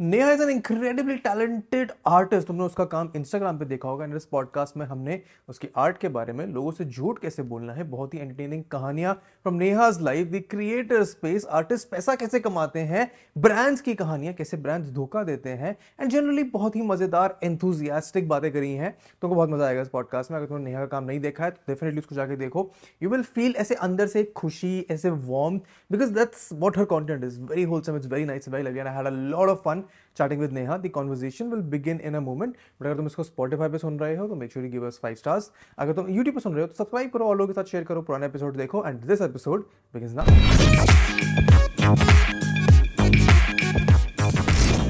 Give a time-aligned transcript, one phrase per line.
[0.00, 4.04] Neha is an incredibly talented artist तुमने उसका काम इंस्टाग्राम पे देखा होगा.
[4.16, 7.84] इस पॉडकास्ट में हमने उसकी आर्ट के बारे में लोगों से झूठ कैसे बोलना है,
[7.84, 13.10] बहुत ही एंटरटेनिंग कहानियाँ from Neha's life the creator space artist पैसा कैसे कमाते हैं
[13.36, 18.50] ब्रांड्स की कहानियाँ कैसे ब्रांड्स धोखा देते हैं एंड जनरली बहुत ही मज़ेदार एंथुजियास्टिक बातें
[18.52, 18.94] करी हैं.
[19.22, 20.38] तुमको बहुत मज़ा आएगा इस पॉडकास्ट में.
[20.38, 22.70] अगर तुमने नेहा का काम नहीं देखा है तो डेफिनेटली उसको जाके देखो.
[23.02, 27.40] यू विल फील ऐसे अंदर से खुशी, ऐसे warm because that's what her content is
[27.42, 29.83] very wholesome it's very nice very love I had a lot of fun
[30.16, 30.78] chatting with Neha.
[30.78, 32.56] The conversation will begin in a moment.
[32.78, 35.00] But अगर तुम इसको Spotify पे सुन रहे हो तो make sure you give us
[35.04, 35.50] five stars.
[35.78, 37.84] अगर तुम YouTube पे सुन रहे हो तो सब्सक्राइब करो और लोगों के साथ शेयर
[37.84, 39.64] करो पुराने एपिसोड देखो and this episode
[39.96, 40.26] begins now.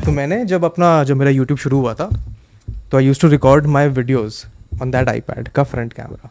[0.05, 2.09] तो मैंने जब अपना जब मेरा YouTube शुरू हुआ था
[2.91, 4.45] तो I use to record my videos
[4.83, 6.31] on that iPad का फ्रंट कैमरा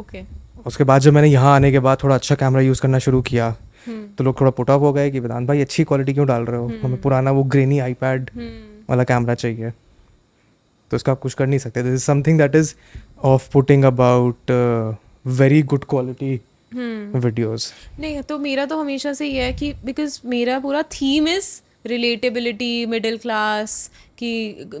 [0.00, 0.22] ओके
[0.66, 3.54] उसके बाद जब मैंने यहाँ आने के बाद थोड़ा अच्छा कैमरा यूज़ करना शुरू किया
[3.88, 6.60] तो लोग थोड़ा पुट ऑफ़ हो गए कि वेदांत भाई अच्छी क्वालिटी क्यों डाल रहे
[6.60, 6.72] हो?
[6.82, 8.30] हमें पुराना वो ग्रेनी आईपैड
[8.90, 9.70] वाला कैमरा चाहिए।
[10.90, 12.74] तो इसका आप कुछ कर नहीं सकते। This is something that is
[13.24, 14.50] of putting about
[15.38, 16.34] very good quality
[16.72, 21.60] videos नहीं तो मेरा तो हमेशा से ये है कि बिकॉज़ मेरा पूरा theme is
[21.86, 24.30] relatability middle class कि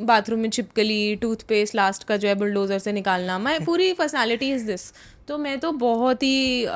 [0.00, 4.66] बाथरूम में छिपकली टूथपेस्ट लास्ट का जो है बुलडोजर से निकालना। मैं पूरी पर्सनालिटी इज़
[4.66, 4.82] दिस
[5.30, 6.66] तो मैं तो बहुत ही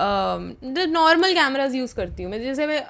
[0.89, 2.83] नॉर्मल कैमराज यूज़ करती हूँ। मैं जैसे मैं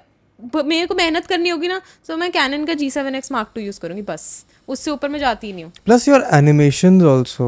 [0.65, 3.61] मेरे को मेहनत करनी होगी ना तो मैं कैनन का G seven X mark two
[3.61, 7.47] use करूँगी बस। उससे ऊपर मैं जाती ही। नहीं हूँ plus your animation also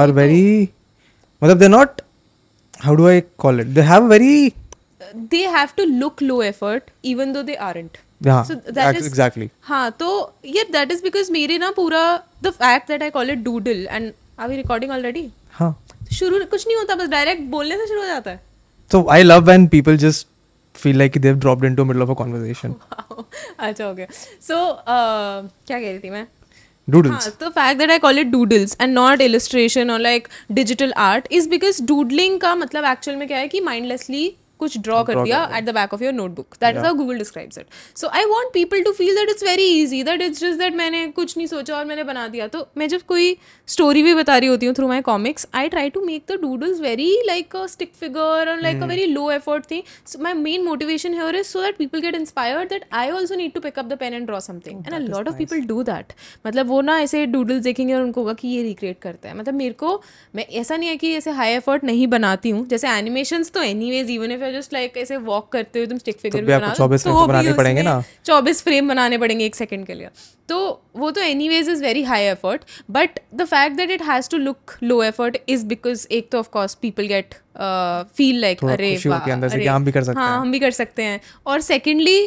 [0.00, 0.68] are very
[1.42, 2.00] मतलब they not
[2.84, 4.52] how do I call it they have very
[5.34, 7.98] they have to look low effort even though they aren't
[9.08, 9.48] exactly.
[9.62, 10.08] हाँ तो
[10.44, 12.00] ये that is because मेरे ना पूरा
[12.46, 14.04] fact that I call it doodle and
[14.38, 15.22] are we recording already?
[15.22, 15.47] हाँ
[16.12, 18.40] शुरू कुछ नहीं होता बस डायरेक्ट बोलने से शुरू हो जाता है।
[18.90, 20.26] So I love when people just
[20.74, 22.74] feel like they have dropped into middle of a conversation
[23.58, 24.06] अच्छा ओके
[24.42, 24.56] सो
[24.88, 26.26] क्या कह रही थी मैं?
[26.88, 31.28] डूडल्स तो fact that I call it doodles and not illustration और like digital art
[31.32, 35.42] is because doodling का मतलब एक्चुअल में क्या है कि माइंडलेसली कुछ ड्रॉ कर दिया
[35.56, 38.52] at the back of your notebook that is how Google describes it so I want
[38.52, 41.76] people to feel that it's very easy that it's just that मैंने कुछ नहीं सोचा
[41.76, 43.36] और मैंने बना दिया। तो मैं जब कोई
[43.68, 46.80] स्टोरी भी बता रही होती हूँ through my comics I try to make the doodles
[46.80, 50.64] very like a stick figure और like a very low effort thing so my main
[50.64, 53.86] motivation here is so that people get inspired that I also need to pick up
[53.86, 56.12] the pen and draw something and a lot of people do that
[56.46, 59.54] मतलब वो ना ऐसे doodles देखेंगे और उनको होगा कि ये रिक्रिएट करता है। मतलब
[59.54, 60.00] मेरे को
[60.36, 64.10] मैं ऐसा नहीं है कि ऐसे हाई एफर्ट नहीं बनाती हूँ। जैसे एनिमेशन तो anyways
[64.10, 67.26] even if just like ऐसे वॉक करते हुए तुम स्टिक फिगर भी बना चौबीस तो
[67.26, 68.02] बनाने पड़ेंगे ना?
[68.24, 70.08] चौबीस फ्रेम बनाने पड़ेंगे एक सेकंड के लिए।
[70.48, 70.58] तो
[70.96, 74.74] वो तो anyways is very high effort but the fact that it has to look
[74.82, 77.34] low effort is because एक तो of course people get
[78.16, 78.94] feel like अरे
[80.16, 82.18] हाँ हम भी कर सकते हैं और सेकेंडली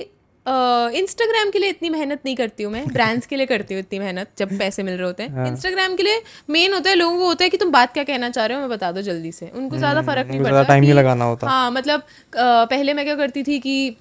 [0.45, 3.81] इंस्टाग्राम uh, के लिए इतनी मेहनत नहीं करती हूँ मैं। ब्रांड्स के लिए करती हूँ
[3.81, 6.95] इतनी मेहनत जब पैसे मिल रहे होते हैं। इंस्टाग्राम हाँ। के लिए मेन होता है
[6.95, 9.01] लोगों को होता है कि तुम बात क्या कहना चाह रहे हो मैं बता दो
[9.01, 12.03] जल्दी से। उनको ज़्यादा हम्म, फ़र्क नहीं पड़ता टाइम नहीं लगाना होता। हाँ मतलब
[12.35, 13.95] पहले मैं क्या करती थी कि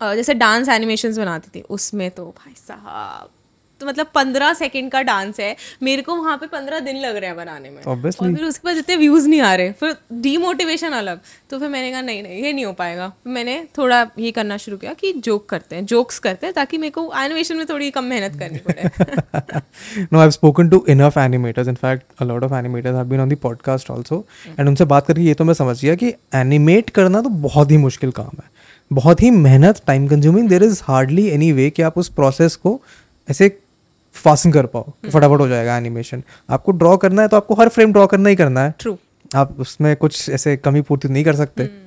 [0.00, 3.30] जैसे डांस एनिमेशन बनाती थी उसमें तो भाई साहब
[3.82, 7.26] तो मतलब पंद्रह सेकंड का डांस है। मेरे को वहाँ पे पंद्रह दिन लग रहे
[7.26, 8.22] हैं बनाने में। Obviously.
[8.22, 11.20] और फिर उसके बाद इतने व्यूज़ नहीं आ रहे फिर डीमोटिवेशन अलग।
[11.50, 14.76] तो फिर मैंने कहा नहीं नहीं ये नहीं हो पाएगा। मैंने थोड़ा ये करना शुरू
[14.76, 18.04] किया कि जोक करते हैं जोक्स करते हैं ताकि मेरे को एनिमेशन में थोड़ी कम
[18.04, 23.04] मेहनत करनी पड़े। No I spoken to enough animators in fact a lot of animators have
[23.04, 26.14] been on the podcast also and उनसे बात करके ये तो मैं समझ गया कि
[26.34, 28.50] एनिमेट करना तो बहुत ही मुश्किल काम है।
[28.90, 32.80] बहुत ही मेहनत time consuming there is hardly any way कि आप उस प्रोसेस को
[33.28, 33.48] ऐसे
[34.14, 37.68] फासन कर पाओ हम्म। फटाफट हो जाएगा एनिमेशन आपको ड्रॉ करना है तो आपको हर
[37.68, 38.96] फ्रेम ड्रॉ करना ही करना है। ट्रू
[39.36, 41.80] आप उसमें कुछ ऐसे कमी पूर्ति नहीं कर सकते। hmm.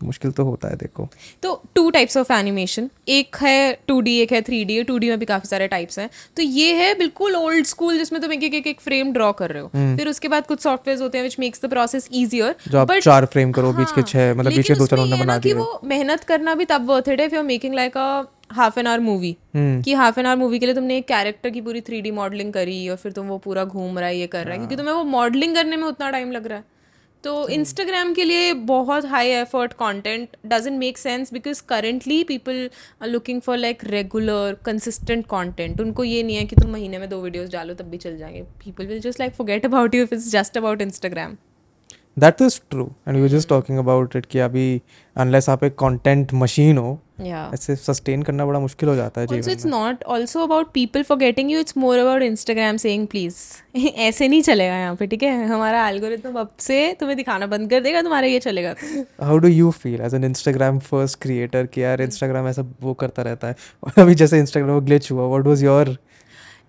[0.00, 1.08] मुश्किल तो होता है देखो।
[1.42, 5.08] तो टू टाइप्स ऑफ़ एनिमेशन एक है टू डी एक है थ्री डी टू डी
[5.08, 8.42] में भी काफ़ी सारे टाइप्स हैं। तो ये है बिल्कुल ओल्ड स्कूल जिसमें तुम एक
[8.44, 9.96] एक एक फ्रेम ड्रॉ कर रहे हो। hmm.
[9.98, 13.26] फिर उसके बाद कुछ सॉफ्टवेयर होते हैं which makes the process easier जो आप चार
[13.26, 16.24] फ्रेम करो बीच के हाँ, छह मतलब बीच के दो चार बना दिए। वो मेहनत
[16.24, 19.00] करना भी तब वर्थ इट है if you are making like a half an hour
[19.00, 22.52] movie कि हाफ़ एन आवर मूवी के लिए तुमने एक कैरेक्टर की पूरी थ्री मॉडलिंग
[22.52, 24.84] करी और फिर तुम वो पूरा घूम रहा है ये कर रहा है। क्योंकि हाँ।
[24.84, 26.64] तुम्हें वो मॉडलिंग करने में उतना टाइम लग रहा है।
[27.24, 32.70] तो इंस्टाग्राम के लिए बहुत high effort content doesn't make sense because currently people
[33.02, 37.08] are looking for like regular consistent content उनको ये नहीं है कि तुम महीने में
[37.08, 40.14] दो वीडियोस डालो तब भी चल जाएँगे। People will just like forget about you if
[40.14, 41.36] it's just about Instagram
[42.16, 44.80] that is true and you just talking about it कि अभी
[45.16, 47.52] अनलेस आप एक कंटेंट मशीन हो yeah.
[47.54, 51.50] ऐसे सस्टेन करना बड़ा मुश्किल हो जाता है जीवन it's not also about people forgetting
[51.52, 53.38] you it's more about instagram saying please.
[54.08, 55.46] ऐसे नहीं चलेगा यहाँ पे ठीक है?
[55.46, 58.74] हमारा एल्गोरिथम अब से तुम्हें दिखाना बंद कर देगा तुम्हारा ये चलेगा।
[59.22, 63.22] How do you feel as an Instagram first creator कि यार इंस्टाग्राम ऐसा वो करता
[63.22, 63.56] रहता है?
[63.84, 65.96] और अभी जैसे इंस्टाग्राम ग्लिच हुआ व्हाट वाज योर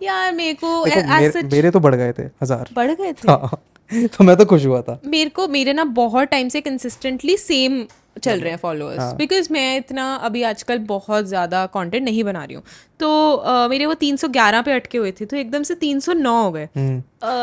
[0.04, 3.32] यार मेरे को मेरे, मेरे तो बढ़ गए थे हज़ार। बढ़ गए थे?
[3.32, 3.62] हाँ।
[4.18, 7.84] तो मैं तो खुश हुआ था। मेरे को मेरे ना बहुत टाइम से कंसिस्टेंटली सेम
[8.24, 12.56] चल रहे हैं फॉलोअर्स बिकॉज़ मैं इतना अभी आजकल बहुत ज़्यादा कंटेंट नहीं बना रही
[12.56, 12.64] हूँ।
[13.00, 16.68] तो अ, मेरे वो 311 पे अटके हुए थे तो एकदम से 309 हो गए।
[16.76, 17.00] हम्म।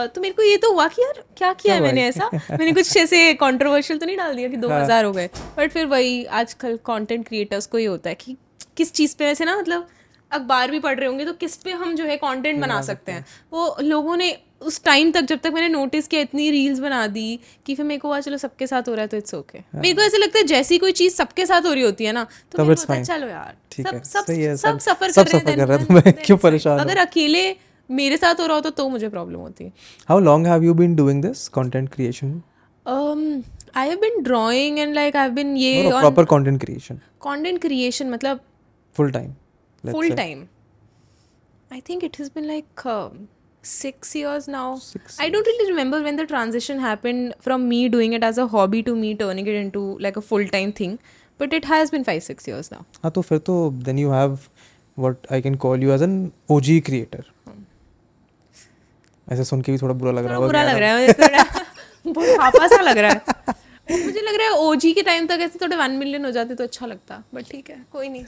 [0.06, 2.30] तो मेरे को ये तो हुआ कि यार क्या किया है मैंने ऐसा?
[2.34, 5.28] मैंने कुछ ऐसे कंट्रोवर्शियल तो नहीं डाल दिया कि 2000 हो गए।
[5.58, 8.36] बट फिर वही आजकल कंटेंट क्रिएटर्स को ये होता है कि
[8.76, 9.86] किस चीज़ पे वैसे ना मतलब
[10.30, 13.24] अखबार भी पढ़ रहे होंगे तो किस पे हम जो है कंटेंट बना सकते हैं।
[13.52, 17.40] वो लोगों ने उस टाइम तक जब तक मैंने नोटिस किया इतनी रील्स बना दी
[17.66, 19.74] कि फिर मेरे को हुआ चलो सबके साथ हो रहा है तो इट्स ओके okay.
[19.74, 22.26] मेरे को ऐसा लगता है जैसी कोई चीज़ सबके साथ हो रही होती है ना
[22.52, 25.86] तो मेरे को होता है चलो यार सब सब सब सफ़र कर रहे हैं हैं,
[25.90, 27.56] मैं क्यों परेशान अगर अकेले
[27.90, 29.72] मेरे साथ हो रहा हो तो तो मुझे प्रॉब्लम होती
[30.08, 32.42] how long have you been doing this content creation
[32.86, 33.24] um
[33.76, 38.40] i have been drawing and like i've been ये proper content creation content creation मतलब
[38.94, 39.34] full time
[39.84, 40.46] full time
[41.72, 43.18] i think it has been like um,
[43.70, 48.16] six years now Six i don't really remember when the transition happened from me doing
[48.18, 50.98] it as a hobby to me turning it into like a full time thing
[51.40, 54.38] but it has been five six years now हाँ तो फिर तो then you have
[54.98, 56.16] what I can call you as an
[56.50, 57.24] OG creator
[59.28, 61.12] ऐसे सुन के भी थोड़ा बुरा लग रहा होगा बुरा लग रहा है
[62.12, 63.56] बुढ़ापा सा लग रहा है
[63.90, 66.64] मुझे लग रहा है ओजी के टाइम तक ऐसे थोड़े वन मिलियन हो जाते तो
[66.64, 68.24] अच्छा लगता बट ठीक है कोई नहीं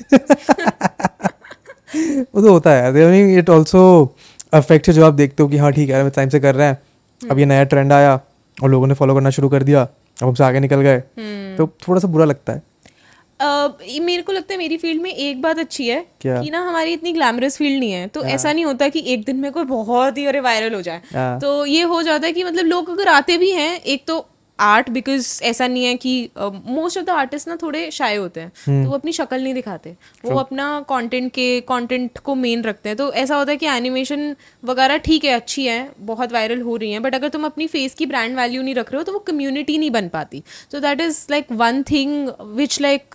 [2.34, 3.80] वो तो होता है इट ऑल्सो
[4.52, 6.78] अफेक्ट जो आप देखते हो कि हाँ ठीक है मैं टाइम से कर रहे हैं।
[7.20, 8.20] अब ये नया ट्रेंड आया
[8.62, 11.00] और लोगों ने फॉलो करना शुरू कर दिया अब हमसे आगे निकल गए।
[11.56, 12.62] तो थोड़ा सा बुरा लगता है।
[13.40, 16.40] Uh, मेरे को लगता है मेरी फ़ील्ड में एक बात अच्छी है क्या?
[16.42, 19.36] कि ना हमारी इतनी ग्लैमरस फ़ील्ड नहीं है। तो ऐसा नहीं होता कि एक दिन
[19.36, 21.40] में कोई बहुत ही अरे वायरल हो जाए। yeah.
[21.40, 24.18] तो ये हो जाता है कि मतलब लोग अगर आते भी हैं एक तो
[24.60, 28.50] आर्ट बिकॉज़ ऐसा नहीं है कि मोस्ट ऑफ़ द आर्टिस्ट ना थोड़े शाय होते हैं।
[28.50, 32.96] तो वो अपनी शक्ल नहीं दिखाते। वो अपना कंटेंट के कंटेंट को मेन रखते हैं।
[32.96, 34.34] तो ऐसा होता है कि एनिमेशन
[34.64, 37.94] वगैरह ठीक है अच्छी है बहुत वायरल हो रही है बट अगर तुम अपनी फेस
[37.94, 40.42] की ब्रांड वैल्यू नहीं रख रहे हो तो वो कम्युनिटी नहीं बन पाती।
[40.72, 43.14] So that is like one thing which like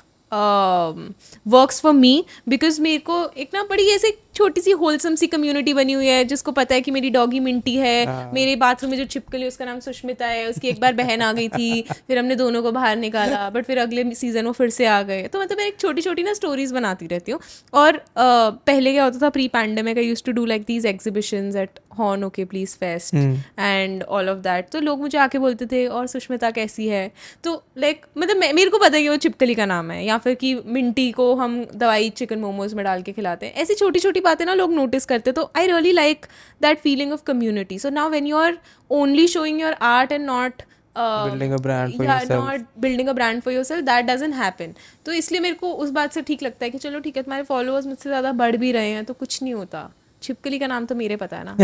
[1.46, 5.74] works for me because मेरे को एक ना बड़ी ऐसे छोटी सी होलसम सी कम्युनिटी
[5.74, 9.06] बनी हुई है जिसको पता है कि मेरी डॉगी मिंटी है मेरे बाथरूम में जो
[9.06, 12.64] चिपकली उसका नाम सुष्मिता है उसकी एक बार बहन आ गई थी फिर हमने दोनों
[12.64, 15.68] को बाहर निकाला बट फिर अगले सीज़न वो फिर से आ गए। तो मतलब मैं
[15.68, 17.40] एक छोटी छोटी ना स्टोरीज बनाती रहती हूँ।
[17.74, 21.80] और पहले क्या होता था pre pandemic I use to do like these exhibition at
[21.98, 26.08] Horn OK Please fest and all of that तो लोग मुझे आके बोलते थे और
[26.08, 27.12] सुष्मिता कैसी है?
[27.44, 30.36] तो लाइक मतलब मेरे को पता है कि वो चिपकली का नाम है या फिर
[30.36, 34.20] कि मिंटी को हम दवाई चिकन मोमोज में डाल के खिलाते हैं। ऐसी छोटी छोटी
[34.26, 36.26] बातें ना लोग नोटिस करते तो I really like
[36.62, 38.58] that feeling of community so now when you are
[38.92, 40.62] only showing your art and not
[40.96, 42.30] yourself.
[42.30, 44.76] not building a brand for yourself that doesn't
[45.06, 47.44] तो इसलिए मेरे को उस बात से ठीक लगता है कि चलो ठीक है तुम्हारे
[47.44, 49.90] फॉलोअर्स मुझसे ज़्यादा बढ़ भी रहे हैं तो कुछ नहीं होता।
[50.22, 51.56] छिपकली का नाम तो मेरे पता है ना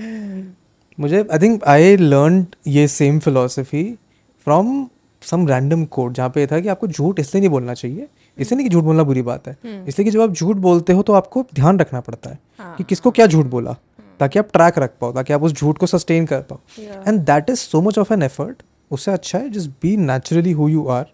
[1.00, 3.84] मुझे आई थिंक आई लर्न ये same philosophy
[4.46, 4.90] from
[5.22, 8.08] some random code जहाँ पे था कि आपको झूठ इसलिए नहीं बोलना चाहिए
[8.38, 9.56] इसलिए नहीं कि झूठ बोलना बुरी बात है।
[9.88, 12.38] इसलिए कि जब आप झूठ बोलते हो तो आपको ध्यान रखना पड़ता है
[12.78, 13.76] कि किसको क्या झूठ बोला
[14.20, 16.58] ताकि आप ट्रैक रख पाओ ताकि आप उस झूठ को सस्टेन कर पाओ।
[17.08, 20.68] And that is so much of an effort उससे अच्छा है just be naturally who
[20.68, 21.06] you are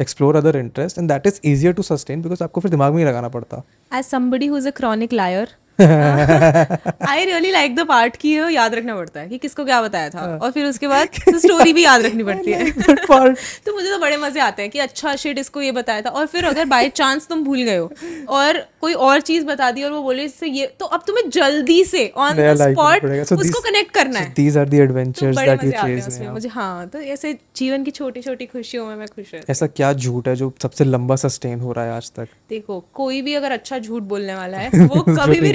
[0.00, 3.08] explore other interest and that is easier to sustain because आपको फिर दिमाग में ही
[3.08, 5.46] लगाना पड़ता। As somebody who is a chronic liar
[5.82, 10.10] I really like the part की ये याद रखना पड़ता है कि किसको क्या बताया
[10.10, 12.70] था। और फिर उसके बाद स्टोरी भी याद रखनी पड़ती है।
[13.66, 16.26] तो मुझे तो बड़े मज़े आते हैं कि अच्छा शिट इसको ये बताया था। और
[16.26, 17.92] फिर अगर बाय चांस तुम भूल गए हो
[18.28, 21.84] और कोई और चीज़ बता दी और वो बोले इससे ये तो अब तुम्हें जल्दी
[21.84, 26.24] से ऑन द स्पॉट उसको कनेक्ट करना है। तो we मज़े आते हैं chase उसमें।
[26.26, 26.32] now.
[26.32, 29.92] मुझे हाँ तो ऐसे जीवन की छोटी छोटी खुशियों में मैं खुश रहती ऐसा क्या
[29.92, 32.28] झूठ है जो सबसे लंबा सस्टेन हो रहा है आज तक?
[32.50, 35.52] देखो कोई भी अगर अच्छा झूठ बोलने वाला है वो कभी भी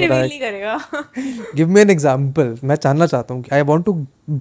[1.56, 3.92] गिव मी एन एग्जांपल मैं जानना चाहता हूँ I want to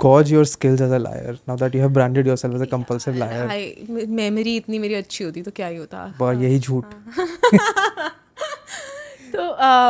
[0.05, 3.15] gauge your skills as a liar now that you have branded yourself as a compulsive
[3.15, 6.85] liar memory इतनी मेरी अच्छी होती तो क्या ही होता। बस यही झूठ।
[9.27, 9.43] तो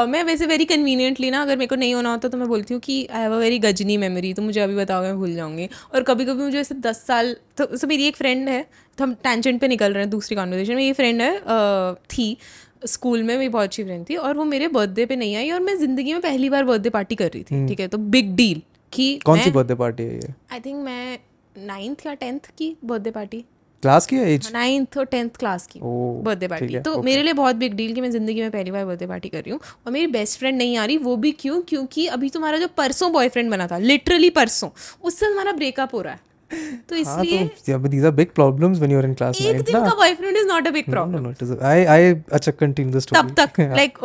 [0.08, 2.82] मैं वैसे वेरी कन्वीनियंटली ना अगर मेरे को नहीं होना होता तो मैं बोलती हूँ
[2.82, 6.04] कि I have a very Ghajini memory तो मुझे अभी बताओगे मैं भूल जाऊँगी। और
[6.04, 8.66] कभी कभी मुझे ऐसे दस साल तो तो मेरी एक फ्रेंड है
[8.98, 11.32] तो हम टेंजेंट पे निकल रहे हैं दूसरी कॉन्वर्जेशन में ये फ्रेंड है
[12.12, 12.38] थी।
[12.88, 15.60] स्कूल में मेरी बहुत अच्छी फ्रेंड थी और वो मेरे बर्थडे पे नहीं आई और
[15.60, 17.88] मैं ज़िंदगी में पहली बार बर्थडे पार्टी कर रही थी ठीक है?
[17.88, 18.62] तो बिग डील
[18.94, 20.34] कि कौन सी बर्थडे पार्टी है ये?
[20.52, 21.20] आई थिंक मैं
[21.56, 23.44] नाइन्थ या टेंथ की बर्थडे पार्टी।
[23.84, 27.04] क्लास की एज नाइन्थ और टेंथ क्लास की बर्थडे पार्टी। तो okay.
[27.06, 29.52] मेरे लिए बहुत बिग डील कि मैं ज़िंदगी में पहली बार बर्थडे पार्टी कर रही
[29.52, 31.62] हूँ और मेरी बेस्ट फ्रेंड नहीं आ रही वो भी क्यों?
[31.62, 34.70] क्योंकि अभी तुम्हारा जो परसों बॉयफ्रेंड बना था लिटरली परसों
[35.04, 36.20] उससे तुम्हारा ब्रेकअप हो रहा है।
[36.90, 39.96] तो हाँ इसलिए तो these are big problems when you're in class एक दिन का
[39.96, 42.02] boyfriend is not a big problem no it is I I
[42.34, 43.22] अच्छा continue the story.
[43.22, 43.98] तब तक like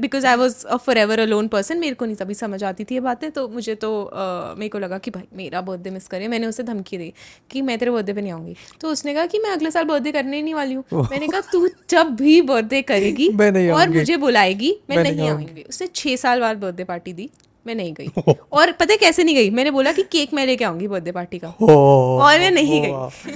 [0.00, 3.00] because I was a forever alone person मेरे को नहीं तभी समझ आती थी ये
[3.00, 6.46] बातें तो मुझे तो uh, मेरे को लगा कि भाई मेरा बर्थडे मिस करे। मैंने
[6.46, 7.12] उसे धमकी दी
[7.50, 10.12] कि मैं तेरे बर्थडे पे नहीं आऊँगी। तो उसने कहा कि मैं अगले साल बर्थडे
[10.12, 13.28] करने ही नहीं वाली हूँ। मैंने कहा तू जब भी बर्थडे करेगी
[13.70, 17.30] और मुझे बुलाएगी मैं नहीं नहीं आऊँगी। उसने छह साल बाद बर्थडे पार्टी दी।
[17.66, 18.08] मैं नहीं गई।
[18.52, 19.50] और पता है कैसे नहीं गई?
[19.50, 23.32] मैंने बोला कि केक मैं लेके आऊँगी बर्थडे पार्टी का। oh, और मैं नहीं गई।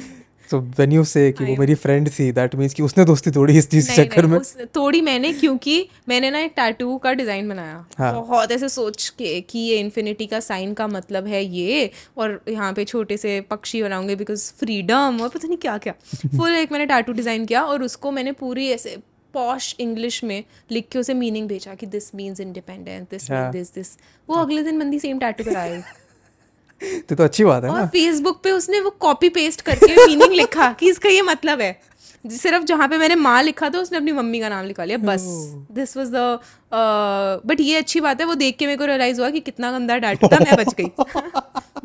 [0.50, 3.70] when you say कि वो मेरी फ्रेंड थी that means कि उसने दोस्ती तोड़ी इस
[3.70, 4.40] चीज़ के चक्कर में?
[4.74, 9.40] तोड़ी मैंने क्योंकि मैंने ना एक टैटू का डिज़ाइन बनाया। हाँ। बहुत ऐसे सोच के
[9.40, 13.82] कि ये इन्फिनिटी का साइन का मतलब है ये और यहाँ पे छोटे से पक्षी
[13.82, 15.94] बनाऊँगे बिकॉज़ फ्रीडम और पता नहीं क्या क्या
[16.36, 18.98] फुल एक मैंने टैटू डिज़ाइन किया और उसको मैंने पूरी ऐसे
[19.34, 23.30] पॉश इंग्लिश में लिख के उसे मीनिंग भेजा कि this means independence this.
[23.30, 23.96] This this
[24.28, 25.82] वो अगले दिन बंदी सेम टैटू कराए।
[27.08, 30.72] तो तो अच्छी बात है और फेसबुक पे उसने वो कॉपी पेस्ट करके मीनिंग लिखा
[30.72, 31.78] कि इसका ये मतलब है।
[32.24, 35.22] सिर्फ़ जहाँ पे मैंने माँ लिखा था उसने अपनी मम्मी का नाम लिखा लिया बस।
[35.72, 36.38] दिस वाज द
[37.46, 39.96] बट ये अच्छी बात है वो देख के मेरे को रियलाइज़ हुआ कि कितना गंदा
[39.98, 40.90] डाटू था मैं बच गई।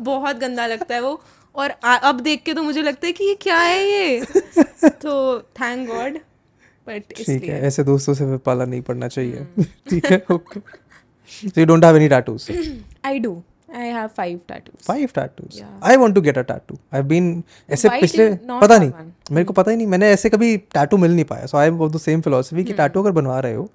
[0.00, 1.20] बहुत गंदा लगता है वो।
[1.54, 4.20] और आ, अब देख के तो मुझे लगता है कि ये क्या है ये?
[4.84, 6.18] तो थैंक गॉड
[6.88, 9.46] बट ठीक है ऐसे दोस्तों से फिर पाला नहीं पड़ना चाहिए।
[9.90, 10.60] ठीक है okay
[11.30, 12.50] so you don't have any tattoos?
[13.04, 13.32] I do
[13.76, 15.56] I have five tattoos five tattoos?
[15.60, 15.72] Yeah.
[15.92, 16.76] I want to get a tattoo.
[16.94, 17.32] I've been
[17.70, 18.28] ऐसे Why पिछले
[18.60, 19.10] पता नहीं one?
[19.32, 21.80] मेरे को पता ही नहीं मैंने ऐसे कभी टैटू मिल नहीं पाया। So I am
[21.82, 23.68] of the same philosophy कि टैटू अगर बनवा रहे हो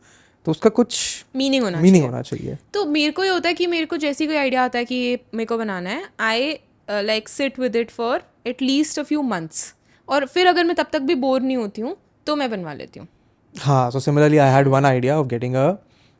[0.45, 3.67] तो उसका कुछ मीनिंग होना मीनिंग होना चाहिए। तो मेरे को ये होता है कि
[3.67, 6.53] मेरे को जैसी कोई आइडिया आता है कि ये मेरे को बनाना है I
[6.89, 9.73] like sit with it for at least a few months
[10.07, 11.95] और फिर अगर मैं तब तक भी बोर नहीं होती हूँ
[12.27, 13.07] तो मैं बनवा लेती हूँ।
[13.55, 15.67] हाँ so similarly I had one idea of getting a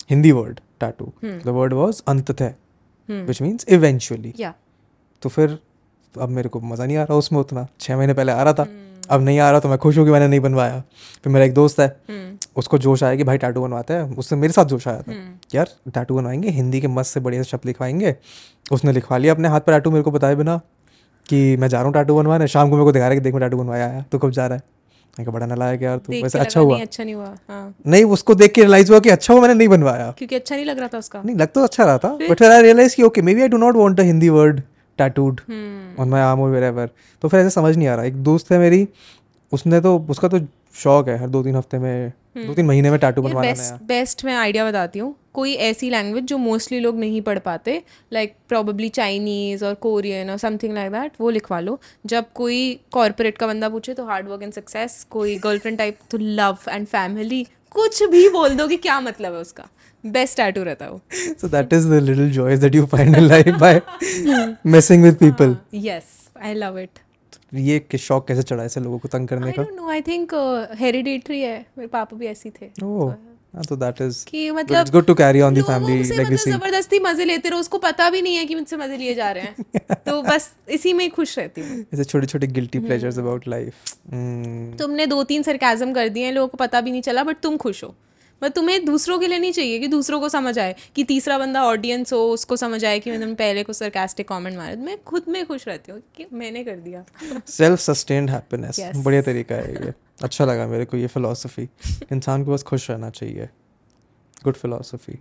[0.09, 2.53] Hindi word tattoo the word was अंततः
[3.09, 4.33] व्हिच मींस इवेंचुअली
[5.23, 5.57] तो फिर
[6.15, 8.67] अब मेरे को मज़ा नहीं आ रहा उसमें उतना। छः महीने पहले आ रहा था।
[9.09, 10.79] अब नहीं आ रहा तो मैं खुश हूँ कि मैंने नहीं बनवाया।
[11.23, 11.87] फिर मेरा एक दोस्त है
[12.57, 15.13] उसको जोश आया कि भाई टैटू बनवाते हैं। उससे मेरे साथ जोश आया था।
[15.55, 18.15] यार टैटू बनवाएँगे हिंदी के मस्त से बढ़िया शब्द लिखवाएँगे।
[18.71, 20.57] उसने लिखवा लिया अपने हाथ पर टैटू मेरे को बताए बिना
[21.25, 23.23] कि मैं जा रहा हूँ टैटू बनवाने। शाम को मेरे को दिखा रहा है कि
[23.23, 24.63] देख मैं टैटू बनवाया आया तो कब जा रहा है?
[25.17, 28.35] कहा बड़ा नलायक यार तू वैसे अच्छा हुआ। नहीं अच्छा नहीं हुआ। हाँ। नहीं उसको
[28.35, 30.87] देख के रियलाइज़ हुआ कि अच्छा हुआ मैंने नहीं बनवाया। क्योंकि अच्छा नहीं लग रहा
[30.87, 33.41] था उसका। नहीं लग तो अच्छा रहा था बट फिर आई रियलाइज़ कि okay maybe
[33.41, 34.61] I do not want a Hindi word
[34.99, 35.41] tattooed
[35.99, 36.89] on my arm और वेरेवर
[37.23, 38.87] तो फिर ऐसे समझ नहीं आ रहा। एक दोस्त है मेरी
[39.51, 40.39] उसने तो उसका तो
[40.73, 44.23] शौक है हर दो तीन हफ़्ते में दो तीन महीने में टैटू बनवाना बेस्ट बेस्ट
[44.25, 47.81] मैं आइडिया बताती हूँ। कोई ऐसी लैंग्वेज जो मोस्टली लोग नहीं पढ़ पाते
[48.13, 53.37] लाइक प्रॉबली चाइनीज़ और कोरियन और समथिंग लाइक दैट वो लिखवा लो। जब कोई कॉर्पोरेट
[53.37, 57.45] का बंदा पूछे तो हार्ड वर्क एंड सक्सेस कोई गर्लफ्रेंड टाइप तो लव एंड फैमिली
[57.71, 59.67] कुछ भी बोल दो कि क्या मतलब है उसका।
[60.03, 61.01] बेस्ट टैटू रहता है वो।
[61.39, 63.73] So that is the little joys that you find in life by
[64.75, 65.55] messing with people.
[65.73, 66.03] Yes
[66.43, 66.99] I love it
[67.53, 69.63] ये कि शौक कैसे चढ़ा ऐसे लोगों को तंग करने का?
[69.63, 70.33] नो आई थिंक
[70.79, 73.13] हेरिडेटरी है मेरे पापा भी ऐसे थे। ओह
[73.55, 76.23] हाँ तो that is कि मतलब it's good to carry on the लोगों family से
[76.23, 79.31] मतलब ज़बरदस्ती मज़े लेते रहो उसको पता भी नहीं है कि मुझसे मज़े लिए जा
[79.31, 79.55] रहे हैं।
[79.93, 82.47] तो बस इसी में खुश रहती हूँ। ऐसे छोटे छोटे
[82.79, 83.75] pleasures about life.
[84.13, 84.79] Hmm.
[84.79, 87.57] तुमने दो तीन सरकाजम कर दिए हैं लोगों को पता भी नहीं चला बट तुम
[87.57, 87.95] खुश हो।
[88.41, 91.63] बट तुम्हें दूसरों के लिए नहीं चाहिए कि दूसरों को समझ आए कि तीसरा बंदा
[91.65, 95.45] ऑडियंस हो उसको समझ आए कि मैंने पहले को सरकास्टिक कमेंट मारे। मैं खुद में
[95.45, 97.03] खुश रहती हूँ कि मैंने कर दिया।
[97.47, 99.93] सेल्फ सस्टेन्ड हैप्पीनेस बढ़िया तरीका है ये।
[100.23, 101.67] अच्छा लगा मेरे को ये फिलोसफी
[102.11, 103.49] इंसान को बस खुश रहना चाहिए।
[104.43, 105.19] Good philosophy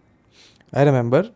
[0.72, 1.30] I remember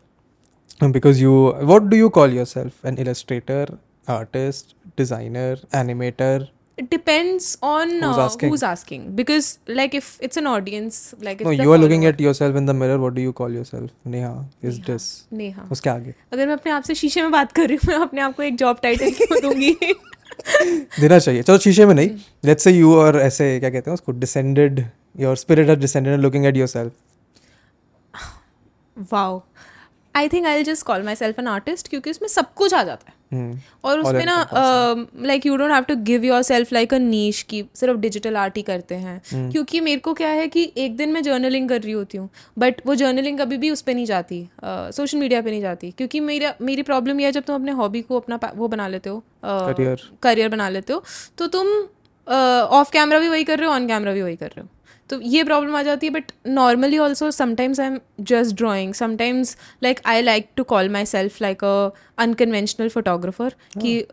[0.83, 1.31] because you
[1.63, 3.77] what do you call yourself an illustrator
[4.07, 9.03] artist designer animator it depends on Who's uh, who's asking.
[9.15, 12.73] Because like if it's an audience like No, you are looking at yourself in the
[12.73, 12.97] mirror.
[13.03, 13.91] What do you call yourself?
[14.15, 14.33] Neha
[14.71, 15.07] is this.
[15.33, 17.99] Neha उसके आगे। अगर मैं अपने आप से शीशे में बात कर रही हूँ मैं
[18.05, 19.71] अपने आप को एक जॉब टाइटल क्यों दूँगी?
[20.99, 22.09] देना चाहिए। चलो शीशे में नहीं।
[22.45, 24.11] लेट्स से यू और ऐसे क्या कहते हैं उसको?
[24.11, 24.85] Descended
[25.19, 26.93] your spirit or descended looking at yourself
[29.13, 29.41] wow
[30.15, 33.14] I think I just call myself an artist क्योंकि उसमें सब कुछ आ जाता है।
[33.83, 34.35] और उसमें ना
[35.23, 38.61] like you don't have to give yourself like a niche की सिर्फ़ डिजिटल आर्ट ही
[38.63, 39.51] करते हैं। Hmm.
[39.51, 42.81] क्योंकि मेरे को क्या है कि एक दिन मैं जर्नलिंग कर रही होती हूँ बट
[42.85, 46.53] वो जर्नलिंग कभी भी उस पर नहीं जाती सोशल मीडिया पे नहीं जाती। क्योंकि मेरा
[46.61, 49.23] मेरी प्रॉब्लम यह है जब तुम अपने हॉबी को अपना वो बना लेते हो.
[50.23, 51.03] करियर बना लेते हो
[51.37, 51.67] तो तुम
[52.77, 54.67] ऑफ़ कैमरा भी वही कर रहे हो ऑन कैमरा भी वही कर रहे हो।
[55.09, 59.57] तो ये प्रॉब्लम आ जाती है but normally also sometimes I am just drawing sometimes
[59.83, 64.05] like I like to call myself like an unconventional photographer कि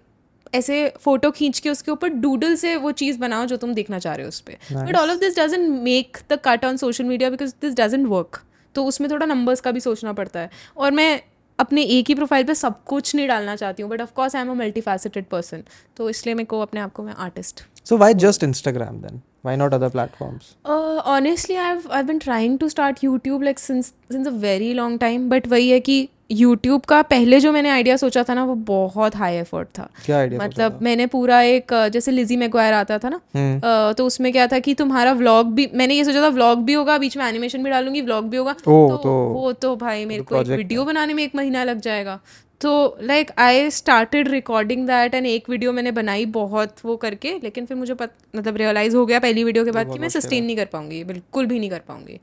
[0.54, 4.14] ऐसे फ़ोटो खींच के उसके ऊपर डूडल से वो चीज़ बनाओ जो तुम देखना चाह
[4.14, 7.30] रहे हो उस पर but all of this doesn't make the cut on social media
[7.30, 8.42] because this doesn't work
[8.74, 11.22] तो उसमें थोड़ा नंबर्स का भी सोचना पड़ता है। और मैं
[11.58, 14.50] अपने एक ही प्रोफ़ाइल पे सब कुछ नहीं डालना चाहती हूँ but of course I am
[14.50, 15.62] a multifaceted person
[15.96, 19.22] तो इसलिए मेरे को अपने आप को मैं artist So why just Instagram then?
[19.42, 20.54] Why not other platforms?
[20.64, 24.98] Uh, honestly, I've I've been trying to start YouTube like since since a very long
[24.98, 25.28] time.
[25.28, 29.16] But वही है कि YouTube का पहले जो मैंने आइडिया सोचा था ना वो बहुत
[29.16, 33.08] हाई एफर्ट था क्या आइडिया मतलब मैंने पूरा एक uh, जैसे लिजी मैगवायर आता था
[33.08, 36.64] ना uh, तो उसमें क्या था कि तुम्हारा व्लॉग भी मैंने ये सोचा था व्लॉग
[36.64, 39.74] भी होगा बीच में एनिमेशन भी डालूँगी व्लॉग भी होगा ओ, तो, तो वो तो
[39.76, 42.18] भाई मेरे को एक वीडियो बनाने में एक महीना लग जाएगा
[42.62, 47.66] तो like I started recording that and एक वीडियो मैंने बनाई बहुत वो करके लेकिन
[47.66, 50.56] फिर मुझे पत, मतलब रियलाइज़ हो गया पहली वीडियो के बाद कि मैं सस्टेन नहीं
[50.56, 52.20] कर पाऊँगी बिल्कुल भी नहीं कर पाऊँगी।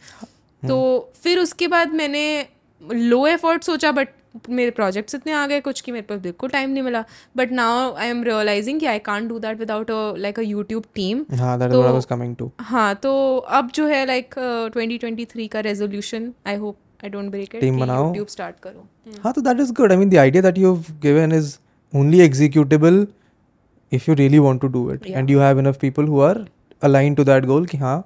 [0.64, 2.24] तो फिर उसके बाद मैंने
[2.82, 4.08] लो एफर्ट सोचा बट
[4.50, 7.04] मेरे प्रोजेक्ट्स इतने आ गए कुछ कि मेरे पास बिल्कुल टाइम नहीं मिला।
[7.38, 11.26] But now I am realizing कि I can't do that without like a YouTube team
[11.82, 11.94] हाँ.
[12.62, 17.32] हाँ तो अब जो है लाइक ट्वेंटी ट्वेंटी थ्री का resolution I hope I don't
[17.32, 18.88] break it YouTube start करो।
[19.24, 21.58] हाँ तो that is good I mean the idea that you have given is
[21.94, 23.06] only executable
[23.92, 26.46] if you really want to do it and you have enough people who are
[26.82, 27.98] align to that goal कि हाँ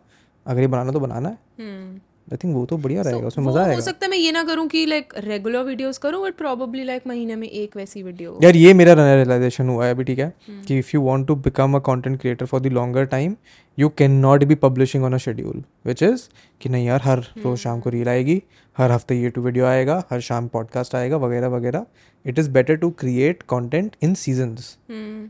[0.45, 1.99] अगर ये बनाना तो बनाना है। hmm.
[2.27, 4.43] I think वो तो बढ़िया रहेगा उसमें मज़ा हो आएगा। सकता है मैं ये ना
[4.43, 8.55] करूँ कि लाइक रेगुलर वीडियोस करूँ बट प्रोबेबली लाइक महीने में एक वैसी वीडियो यार
[8.55, 10.31] ये मेरा रियलाइजेशन हुआ है अभी ठीक है?
[10.47, 13.35] हम्म। कि if you want to become a content creator for the longer time
[13.77, 16.27] you can not be publishing on a schedule which is
[16.61, 18.41] कि नहीं यार हर रोज शाम को रील आएगी
[18.75, 21.85] हर हफ़्ते ये टू वीडियो आएगा हर शाम पॉडकास्ट आएगा वगैरह वगैरह।
[22.25, 25.29] It is better to create content in seasons हम्म।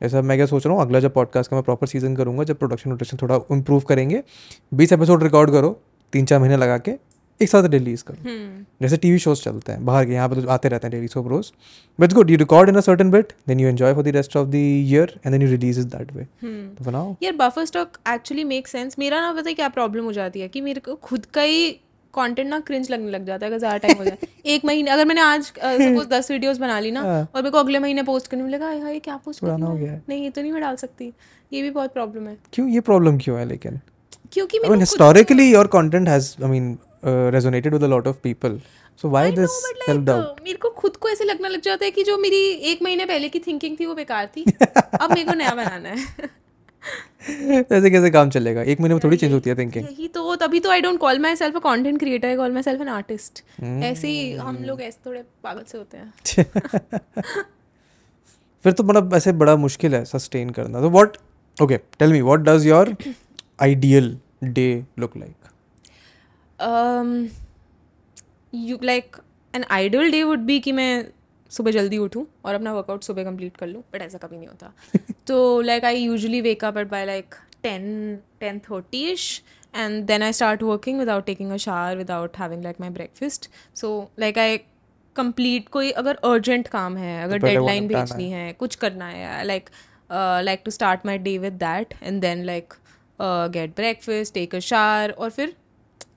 [0.00, 2.58] ऐसा मैं क्या सोच रहा हूँ अगला जब पॉडकास्ट का मैं प्रॉपर सीज़न करूँगा जब
[2.58, 4.22] प्रोडक्शन वोडक्शन थोड़ा इंप्रूव करेंगे
[4.74, 5.78] बीस एपिसोड रिकॉर्ड करो
[6.12, 6.92] तीन चार महीने लगा के
[7.40, 10.48] एक साथ रिलीज़ करो। हम्म। जैसे टीवी शोज़ चलते हैं बाहर के यहाँ पे तो
[10.50, 11.50] आते रहते हैं daily soap rose.
[11.98, 14.48] But good you record in a certain bit then you enjoy for the rest of
[14.48, 18.44] the year and then you release is that way तो बनाओ। यार buffer stock actually
[18.44, 21.42] make sense मेरा ना पता क्या problem हो जाती है कि मेरे को खुद का
[21.42, 21.68] ही
[22.14, 25.04] कंटेंट ना क्रिंज लगने लग जाता है अगर ज़्यादा टाइम हो जाए। एक महीने अगर
[25.04, 28.26] मैंने आज सपोज़ दस वीडियोस बना ली ना हाँ। और मेरे को अगले महीने पोस्ट
[28.26, 30.62] करने में लगा हाय हाय क्या पोस्ट करना हो गया नहीं ये तो नहीं मैं
[30.62, 31.12] डाल सकती।
[31.52, 32.68] ये भी बहुत प्रॉब्लम है। क्यों?
[32.68, 33.80] ये प्रॉब्लम क्यों है लेकिन?
[34.32, 36.76] क्योंकि mean historically your content has I mean
[37.32, 38.60] resonated with a lot of people
[39.02, 42.02] so why this self doubt मेरे को खुद को ऐसे लगने लग जाता है कि
[42.02, 42.40] जो मेरी
[42.70, 44.42] एक महीने पहले की थिंकिंग थी वो बेकार थी।
[45.00, 46.28] अब मेरे को नया बनाना है।
[47.72, 48.62] ऐसे कैसे काम चलेगा?
[48.62, 51.18] एक महीने में थोड़ी चेंज होती है थिंकिंग यही तो तभी तो I don't call
[51.36, 55.22] myself a content creator I call myself an artist ऐसे ही हम लोग ऐसे थोड़े
[55.44, 56.12] पागल से होते हैं।
[58.64, 61.16] फिर तो मतलब ऐसे बड़ा मुश्किल है सस्टेन करना। तो what
[61.56, 62.96] okay tell me what does your
[63.58, 65.34] ideal day look like
[66.58, 67.08] um
[68.52, 69.16] you like
[69.54, 71.04] an ideal day would be कि मैं
[71.50, 74.72] सुबह जल्दी उठूँ और अपना वर्कआउट सुबह कंप्लीट कर लूँ बट ऐसा कभी नहीं होता।
[75.26, 79.42] तो like I usually wake up at by like ten ten thirty ish
[79.76, 84.10] and then I start working without taking a shower without having like my breakfast so
[84.18, 84.56] like I
[85.16, 89.44] complete कोई अगर urgent काम है अगर पहले वो deadline भेजनी है। कुछ करना है
[89.44, 89.70] like
[90.44, 92.74] like to start my day with that and then like
[93.18, 95.54] get breakfast take a shower और फिर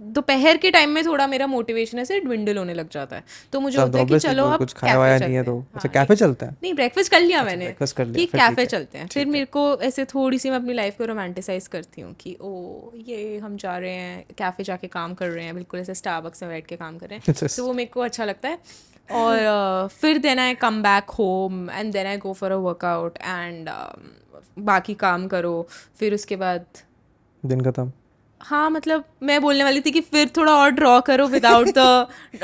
[0.02, 3.78] दोपहर के टाइम में थोड़ा मेरा मोटिवेशन ऐसे ड्विंडल होने लग जाता है। तो मुझे
[3.78, 6.46] होता है कि चलो अब कुछ खाया वाया नहीं है तो। अच्छा हाँ, कैफ़े चलता
[6.46, 9.64] है। नहीं ब्रेकफास्ट कर लिया मैंने। कर लिया, कि कैफ़े चलते हैं। फिर मेरे को
[9.82, 13.78] ऐसे थोड़ी सी मैं अपनी लाइफ को रोमांटिसाइज करती हूँ कि ओ ये हम जा
[13.78, 16.98] रहे हैं कैफ़े जाके काम कर रहे हैं। बिल्कुल ऐसे स्टारबक्स में बैठ के काम
[16.98, 18.58] कर रहे हैं। तो वो मेरे को अच्छा लगता है।
[19.12, 23.70] और फिर then I come back home and then I go for a workout and
[24.66, 25.68] बाकी काम करो।
[26.00, 26.66] फिर उसके बाद
[27.45, 27.91] दिन खत्म।
[28.41, 32.08] हाँ मतलब मैं बोलने वाली थी कि फिर थोड़ा और ड्रॉ करो विदाउट द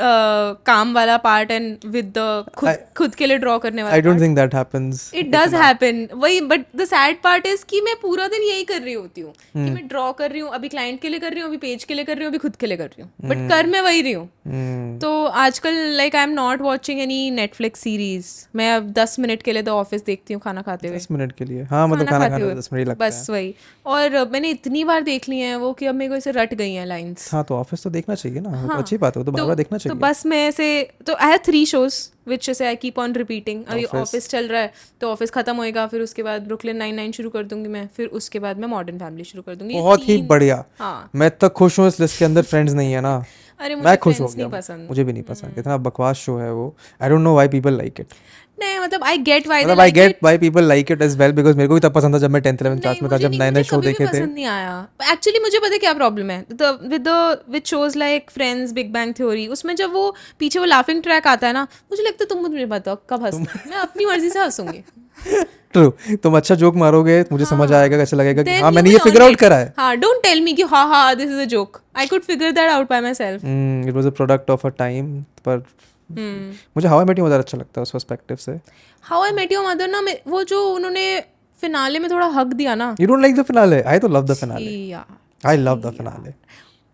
[0.66, 4.20] काम वाला पार्ट एंड विद द खुद खुद के लिए ड्रॉ करने वाला I don't
[4.20, 8.28] think that happens it does happen वही but the sad part is कि मैं पूरा
[8.28, 9.64] दिन यही कर रही होती हूँ hmm.
[9.64, 11.84] कि मैं ड्रॉ कर रही हूँ अभी क्लाइंट के लिए कर रही हूँ अभी पेज
[11.84, 13.10] के लिए कर रही हूँ अभी खुद के लिए कर रही हूँ.
[13.24, 13.48] But hmm.
[13.50, 14.28] कर मैं वही रही हूँ.
[14.28, 15.00] Hmm.
[15.02, 19.52] तो आजकल like I am not watching any Netflix series मैं अब दस मिनट के
[19.52, 20.96] लिए द ऑफ़िस देखती हूँ खाना खाते हुए.
[20.96, 21.62] दस मिनट के लिए.
[21.62, 22.84] हाँ मतलब खाना खाते हुए.
[22.84, 23.54] बस वही.
[23.86, 26.72] और मैंने इतनी बार देख ली है वो कि अब मेरे को ऐसे रट गई
[26.72, 29.24] हैं लाइंस हाँ तो ऑफ़िस तो देखना चाहिए ना। वो तो अच्छी बात है वो
[29.24, 30.68] तो बार देखना तो बस मैं ऐसे
[31.06, 34.60] तो I have three shows which से आई कीप ऑन रिपीटिंग अभी ऑफ़िस चल रहा
[34.60, 37.86] है तो ऑफ़िस खत्म होएगा फिर उसके बाद ब्रुकलिन नाइन नाइन शुरू कर दूँगी मैं
[37.96, 41.48] फिर उसके बाद मैं मॉडर्न फैमिली शुरू कर दूँगी। बहुत ही बढ़िया। हाँ। मैं इतना
[41.50, 43.14] खुश हूँ इस लिस्ट के अंदर फ्रेंड्स नहीं है ना।
[43.60, 46.74] अरे मुझे मैं खुश हो गया मुझे भी नहीं पसंद। इतना बकवास शो है वो।
[47.02, 48.14] I don't know why people like it
[48.58, 51.56] नहीं मतलब आई गेट व्हाई मतलब I get why people like it as well because
[51.56, 53.50] मेरे को भी तब पसंद था जब मैं 10th 11th क्लास में था जब नए
[53.50, 56.38] नए शो देखे थे। नहीं आया। एक्चुअली मुझे पता है क्या प्रॉब्लम है?
[56.50, 61.02] With the with shows like Friends Big Bang Theory उसमें जब वो पीछे वो लाफिंग
[61.02, 64.30] ट्रैक आता है ना मुझे लगता है तुम मुझे बताओ कब हंसना मैं अपनी मर्ज़ी
[64.30, 64.82] से हंसूँगी।
[65.72, 69.22] ट्रू तुम अच्छा जोक मारोगे मुझे समझ आएगा कैसे लगेगा कि हाँ मैंने ये फिगर
[69.22, 72.06] आउट करा है। हाँ डोंट टेल मी कि हाँ हाँ this is a joke I
[72.06, 73.44] could figure that out by self
[73.88, 75.62] it was a product of a time पर.
[76.10, 78.58] मुझे how I met you mother अच्छा लगता है उस पर्सपेक्टिव से।
[79.04, 81.20] How I met your mother ना वो जो उन्होंने
[81.58, 84.34] फिनाले में थोड़ा हक दिया ना। You don't like the finale I तो लव द
[84.34, 85.04] फिनाले या
[85.46, 86.34] आई लव द फिनाले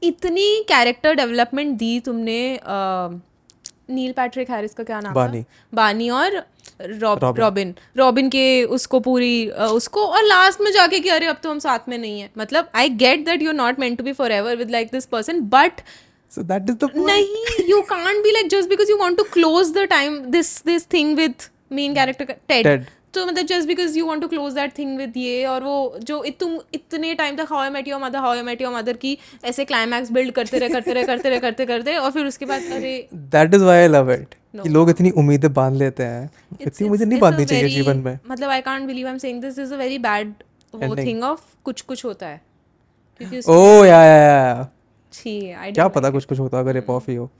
[0.02, 2.38] इतनी कैरेक्टर डेवलपमेंट दी तुमने
[3.90, 5.46] नील पैट्रिक हैरिस का क्या नाम बानी। था?
[5.72, 6.42] बानी। और
[6.80, 11.50] रॉब रॉबिन रॉबिन के उसको पूरी उसको और लास्ट में जाके कि अरे अब तो
[11.50, 14.12] हम साथ में नहीं है। मतलब I get that you are not meant to be
[14.12, 15.80] forever with like this person but
[16.34, 19.72] so that is the नहीं you can't be like just because you want to close
[19.72, 21.34] the time this this thing with
[21.72, 22.90] main character Ted Ted.
[23.14, 26.24] तो मतलब just because you want to close that thing with ये और वो जो
[26.40, 30.12] तुम इतने time तक how met your mother how met your mother की ऐसे क्लाइमैक्स
[30.12, 33.54] बिल्ड करते रहे करते रहे करते रहे करते करते और फिर उसके बाद अरे that
[33.54, 37.18] is why I love it कि लोग इतनी उम्मीदें बाँध लेते हैं इतनी मुझे नहीं
[37.20, 39.98] बांधनी चाहिए जीवन में। मतलब I can't believe I am saying this is a very
[39.98, 40.32] bad
[40.74, 40.96] वो.
[40.96, 42.40] थिंग ऑफ़ कुछ कुछ होता है।
[43.18, 44.68] क्योंकि उस- ओ या या
[45.14, 47.30] या छी क्या पता कुछ कुछ होता अगर रिप ऑफ़ ही हो।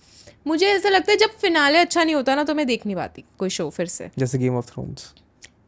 [0.47, 3.25] मुझे ऐसा लगता है जब फिनाले अच्छा नहीं होता ना तो मैं देख नहीं पाती
[3.39, 5.15] कोई शो फिर से। जैसे Game of Thrones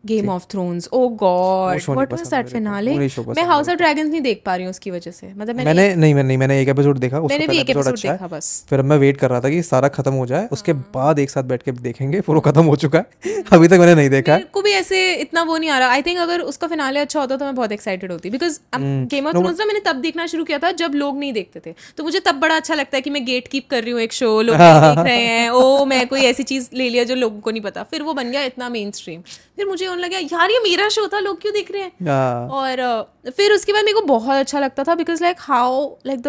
[0.06, 4.42] Game of Thrones oh God what was that finale मैं हाउस ऑफ़ ड्रैगन्स नहीं देख
[4.46, 6.98] पा रही हूँ उसकी वजह से। मतलब मैंने मैंने नहीं मैंने नहीं मैंने एक एपिसोड
[6.98, 9.48] देखा उसका मैंने भी एक एपिसोड अच्छा देखा बस। फिर मैं वेट कर रहा था
[9.48, 12.40] कि सारा खत्म हो जाए उसके हाँ। बाद एक साथ बैठ के देखेंगे फिर वो
[12.40, 15.56] खत्म हो चुका है। अभी तक मैंने नहीं देखा। मेरे को भी ऐसे इतना वो
[15.58, 18.30] नहीं आ रहा। आई थिंक अगर उसका फिनाले अच्छा होता तो मैं बहुत एक्साइटेड होती।
[18.30, 21.60] बिकॉज़। गेम ऑफ़ थ्रोन्स ना मैंने तब देखना शुरू किया था जब लोग नहीं देखते
[21.66, 24.00] थे। तो मुझे तब बड़ा अच्छा लगता है कि मैं गेट कीप कर रही हूँ
[24.00, 27.40] एक शो लोग देख रहे हैं ओ मैं कोई ऐसी चीज़ ले लिया जो लोगों
[27.40, 29.20] को नहीं पता। फिर वो बन गया इतना मेन स्ट्रीम
[29.56, 31.92] फिर मुझे होने लगा यार ये मेरा शो था लोग क्यों देख रहे हैं?
[32.08, 36.20] हाँ। और फिर उसके बाद मेरे को बहुत अच्छा लगता था because like how like
[36.20, 36.28] the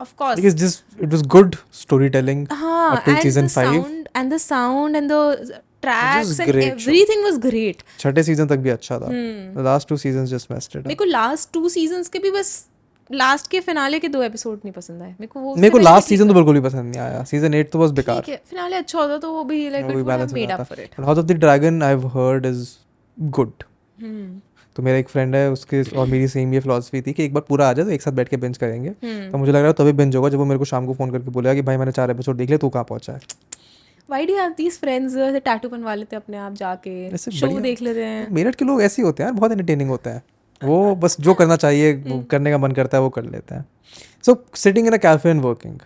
[0.00, 4.08] of course because just it was good storytelling हाँ up till season the 5 sound
[4.20, 5.20] and the sound and the
[5.84, 6.96] tracks and great show.
[7.26, 7.80] was great.
[7.98, 10.94] छठे सीज़न तक भी अच्छा था। हम्म। the last two seasons just messed it मेरे
[10.94, 12.52] को last two seasons के भी बस
[13.10, 16.08] लास्ट के फिनाले के दो एपिसोड नहीं पसंद आए। मेरे को वो मेरे को लास्ट
[16.08, 18.76] सीज़न तो बिल्कुल भी पसंद नहीं आया। सीज़न 8 तो बस बेकार। ठीक है फिनाले
[18.76, 19.84] अच्छा होता तो वो भी like
[20.34, 22.64] made up for it House of the Dragon I have heard is
[23.20, 23.52] good.
[23.98, 24.40] Hmm.
[24.76, 27.42] तो मेरा एक फ्रेंड है उसके और मेरी सेम ये फिलोसफी थी कि एक बार
[27.48, 29.66] पूरा आ जाए तो एक साथ बैठ के बेंच करेंगे। हम्म। तो मुझे लग रहा
[29.66, 31.76] है तभी बेंच होगा जब वो मेरे को शाम को फ़ोन करके बोलेगा कि भाई
[31.76, 33.20] मैंने चार एपिसोड देख लिया तू कहाँ पहुँचा है?
[34.08, 37.16] Why do have these friends ऐसे टैटू बनवा लेते हैं अपने आप जाके?
[37.16, 40.10] शो। देख लेते हैं। मेरठ के लोग ऐसे ही होते हैं यार बहुत एंटरटेनिंग होते
[40.10, 40.22] हैं।
[40.62, 43.64] वो बस जो करना चाहिए वो करने का मन करता है वो कर लेते हैं।
[44.26, 45.78] So sitting in a cafe and working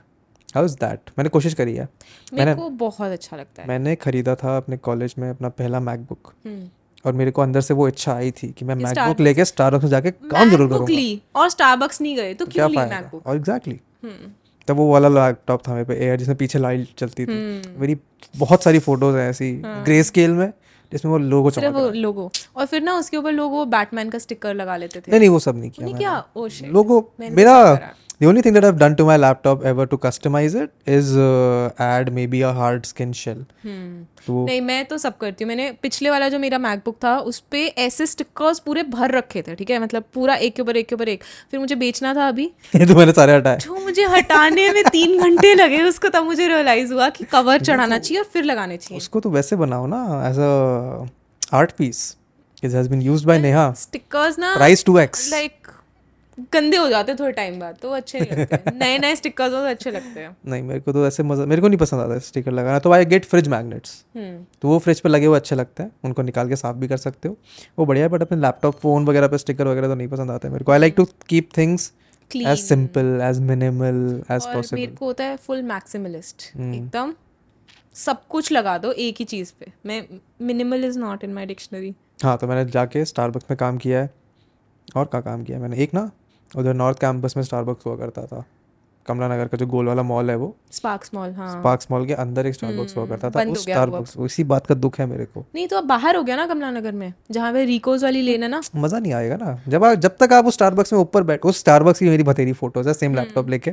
[0.55, 1.89] how is that मैंने कोशिश करी है।
[2.35, 6.33] मेरे को बहुत अच्छा लगता है। मैंने खरीदा था अपने कॉलेज में अपना पहला मैकबुक
[6.47, 6.69] हम्म।
[7.07, 9.91] और मेरे को अंदर से वो इच्छा आई थी कि मैं मैकबुक लेके स्टारबक्स में
[9.91, 13.79] जाके काम ज़रूर करूँगा। ली और स्टारबक्स नहीं गए तो क्या ली मैकबुक और एग्जैक्टली
[14.05, 14.31] हम्म।
[14.69, 17.97] तब वो वाला लैपटॉप था मेरे पे एयर जिसमें पीछे लाइट चलती थी। हम्म। मेरी
[18.37, 19.53] बहुत सारी फ़ोटोज़ हैं ऐसी
[19.85, 20.53] ग्रे स्केल में
[20.93, 23.53] जिसमें वो लोगो चमक हाँ। सिर्फ़ रहा वो लोगो और फिर ना उसके ऊपर लोग
[23.53, 26.25] वो बैटमैन का स्टिकर लगा लेते थे। नहीं नहीं वो सब नहीं किया नहीं क्या?
[26.37, 27.55] ओ शिट लोगो मेरा।
[28.21, 31.71] The only thing that I've done to my laptop ever to customize it is uh,
[31.87, 33.43] add maybe a hard skin shell.
[34.27, 37.39] तो नहीं मैं तो सब करती हूँ। मैंने पिछले वाला जो मेरा मैकबुक था उस
[37.51, 39.79] पे ऐसे स्टिकर्स पूरे भर रखे थे ठीक है?
[39.83, 42.45] मतलब पूरा एक के ऊपर एक के ऊपर एक। फिर मुझे बेचना था अभी।
[42.77, 46.49] ये तो मैंने सारे हटाए। जो मुझे हटाने में तीन घंटे लगे उसको तब मुझे
[46.49, 50.03] रियलाइज़ हुआ कि कवर चढ़ाना चाहिए और फिर लगाने चाहिए। उसको तो वैसे बनाओ ना
[50.31, 52.17] as a art piece
[52.65, 53.73] it has been used by Neha.
[53.79, 55.69] Stickers ना प्राइस 2x लाइक
[56.53, 59.67] गंदे हो जाते थोड़े टाइम बाद तो अच्छे नहीं लगते। नए नए स्टिकर्स हो तो
[59.67, 62.53] अच्छे लगते हैं। नहीं मेरे को तो ऐसे मज़ा मेरे को नहीं पसंद आता स्टिकर
[62.53, 65.91] लगाना। तो आई गेट फ्रिज मैग्नेट्स तो वो फ्रिज पे लगे हुए अच्छे लगते हैं।
[66.05, 67.37] उनको निकाल के साफ़ भी कर सकते हो।
[67.79, 70.49] वो बढ़िया है बट अपने लैपटॉप फ़ोन वगैरह पे स्टिकर वगैरह तो नहीं पसंद आते
[70.49, 71.93] मेरे को। I like to keep things.
[72.31, 77.15] As simple as minimal as और मेरे को होता है फुल मैक्सिमलिस्ट। एकदम
[77.97, 80.03] सब कुछ लगा दो एक ही चीज़ पे। मैं
[80.43, 84.11] minimal is not in my dictionary हाँ तो मैंने जाके स्टारबक्स में काम किया है।
[84.97, 85.77] और क्या काम किया मैंने?
[85.77, 86.11] एक ना
[86.51, 88.45] उधर नॉर्थ कैंपस में स्टारबक्स हुआ करता था।
[89.07, 92.13] कमला नगर का जो गोल वाला मॉल है वो। स्पार्क्स मॉल हाँ। स्पार्क्स मॉल के
[92.15, 95.45] अंदर एक स्टारबक्स हुआ करता था। उस। स्टारबक्स इसी बात का दुख है मेरे को।
[95.55, 98.51] नहीं तो अब बाहर हो गया ना कमला नगर में जहाँ पे रिकोज वाली लेन
[98.51, 98.61] ना?
[98.77, 101.59] मज़ा नहीं आएगा ना। जब आप जब तक आप उस स्टारबक्स में ऊपर बैठ उस
[101.59, 103.73] स्टारबक्स की मेरी बतेरी फ़ोटोज़ है सेम लैपटॉप लेके।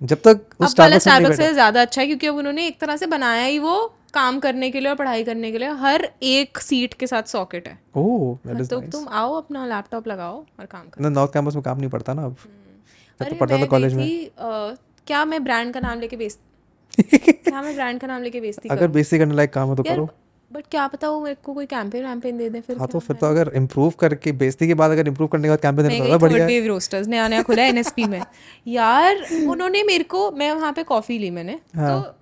[0.00, 3.44] जब तक उस स्टारबक्स से ज़्यादा अच्छा है क्योंकि अब उन्होंने एक तरह से बनाया
[3.44, 3.74] ही वो
[4.14, 7.68] काम करने के लिए और पढ़ाई करने के लिए हर एक सीट के साथ सॉकेट
[7.68, 11.54] है। ओह दैट इज़ तो तुम आओ अपना लैपटॉप लगाओ और काम करो। नॉर्थ कैंपस
[11.54, 12.36] में काम नहीं पड़ता ना अब।
[13.20, 14.06] जब तो पढ़ता था कॉलेज में।
[15.06, 16.38] क्या मैं ब्रांड का नाम लेके बेच
[17.00, 20.08] क्या मैं ब्रांड का नाम लेके बेचती अगर बेसिक करने लायक काम हो तो करो।
[20.50, 23.16] बट क्या पता वो मेरे को कोई कैंपेन वैम्पेन दे दे फिर हाँ तो फिर
[23.16, 26.18] तो अगर इम्प्रूव करके बेइज्जती के बाद अगर इम्प्रूव करने के बाद कैंपेन देना ज़्यादा
[26.18, 28.20] बढ़िया है। रोस्टर्स नया नया खुला है एनएसपी में।
[28.68, 32.14] यार उन्होंने मेरे को मैं वहाँ पे कॉफ़ी ली मैंने हाँ। तो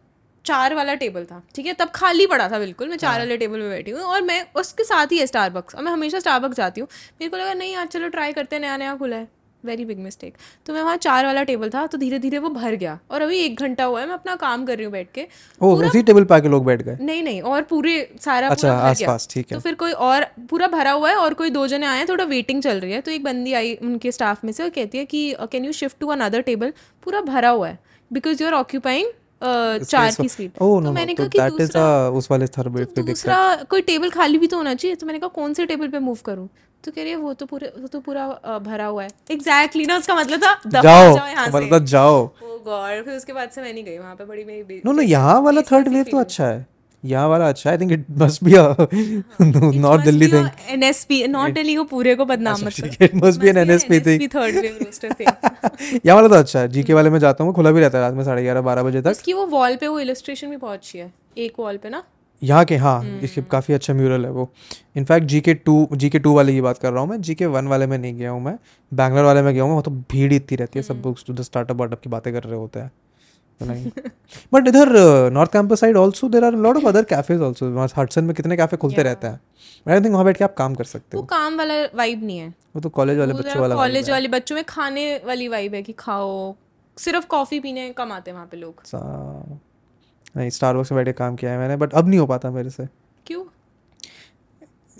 [0.44, 1.72] चार वाला टेबल था ठीक है?
[1.72, 4.44] तब खाली पड़ा था बिल्कुल मैं हाँ। चार वाले टेबल में बैठी हूँ और मैं
[4.56, 6.88] उसके साथ ही है स्टारबक्स और मैं हमेशा स्टारबक्स जाती हूँ।
[7.20, 9.28] मेरे को लगा नहीं यार चलो ट्राई करते हैं नया नया खुला है।
[9.64, 10.34] वेरी बिग मिस्टेक
[10.66, 13.38] तो मैं वहाँ चार वाला टेबल था तो धीरे धीरे वो भर गया और अभी
[13.38, 15.26] एक घंटा हुआ है मैं अपना काम कर रही हूँ बैठ के।
[15.60, 16.96] ओ उसी टेबल पे आके लोग बैठ गए?
[17.00, 20.26] नहीं नहीं और पूरे सारा अच्छा, पूरा भर गया। ठीक है। तो फिर कोई और
[20.50, 23.00] पूरा भरा हुआ है और कोई दो जने आए हैं थोड़ा वेटिंग चल रही है
[23.00, 25.98] तो एक बंदी आई उनके स्टाफ में से और कहती है कि can you shift
[26.00, 26.72] to another table
[27.02, 27.78] पूरा भरा हुआ है
[28.10, 32.30] बिकॉज़ यू आर ऑक्यूपाइंग चार की सीट ओ तो मैंने तो कहा कि दूसरा उस
[32.30, 33.36] वाले थर्ड वेव पे दूसरा
[33.70, 34.96] कोई टेबल खाली भी तो होना चाहिए?
[34.96, 36.48] तो मैंने कहा कौन से टेबल पे मूव करूँ?
[36.84, 38.26] तो कह रही है वो तो पूरे वो तो पूरा
[38.60, 40.82] भरा हुआ है। एग्जैक्टली ना उसका मतलब था जाओ
[41.14, 44.14] जाओ यहाँ से मतलब जाओ। ओ गॉड फिर उसके बाद से मैं नहीं गई वहाँ
[44.16, 46.66] पे बड़ी मेरी नो नो यहाँ वाला थर्ड वेव तो अच्छा है।
[47.04, 48.52] यहाँ वाला अच्छा I think it must be
[49.78, 53.56] north Delhi thing NSP north Delhi को पूरे को बदनाम मत it must be an
[53.58, 57.44] NSP thing third wave roaster थे यहाँ वाला तो अच्छा है। जीके वाले में जाता
[57.44, 59.76] हूँ खुला भी रहता है रात में साढ़े ग्यारह बारह बजे तक। उसकी वो वॉल
[59.76, 62.02] पे वो इलस्ट्रेशन भी बहुत अच्छी है। एक वॉल पे ना?
[62.42, 64.48] यहाँ के हाँ इसके काफ़ी अच्छा म्यूरल है वो।
[64.96, 67.34] In fact G K two G K two वाले की बात कर रहा हूँ मैं। जी
[67.34, 68.56] के वन वाले में नहीं गया हूँ मैं।
[68.92, 71.76] बैंगलोर वाले में गया हूँ वहाँ तो भीड़ इतनी रहती है सब लोग स्टूडेंट स्टार्टअप
[71.76, 72.90] वार्टअप की बातें कर रहे होते हैं।
[73.62, 74.88] बट इधर
[75.32, 78.76] north campus side also there are lot of other cafes also Hudson में कितने कैफ़े
[78.78, 79.40] खुलते रहते हैं।
[79.88, 82.38] आई थिंक वहाँ बैठ के आप काम कर सकते वो हो। काम वाला वाइब नहीं
[82.38, 85.82] है। वो तो कॉलेज वाले बच्चों वाला कॉलेज वाले बच्चों में खाने वाली वाइब है
[85.82, 86.54] कि खाओ।
[86.96, 88.82] सिर्फ़ कॉफ़ी पीने कम आते हैं वहाँ पे लोग।
[90.36, 92.70] नहीं स्टारबक्स में बैठ के काम किया है मैंने बट अब नहीं हो पाता मेरे
[92.70, 92.86] से।
[93.26, 93.44] क्यों?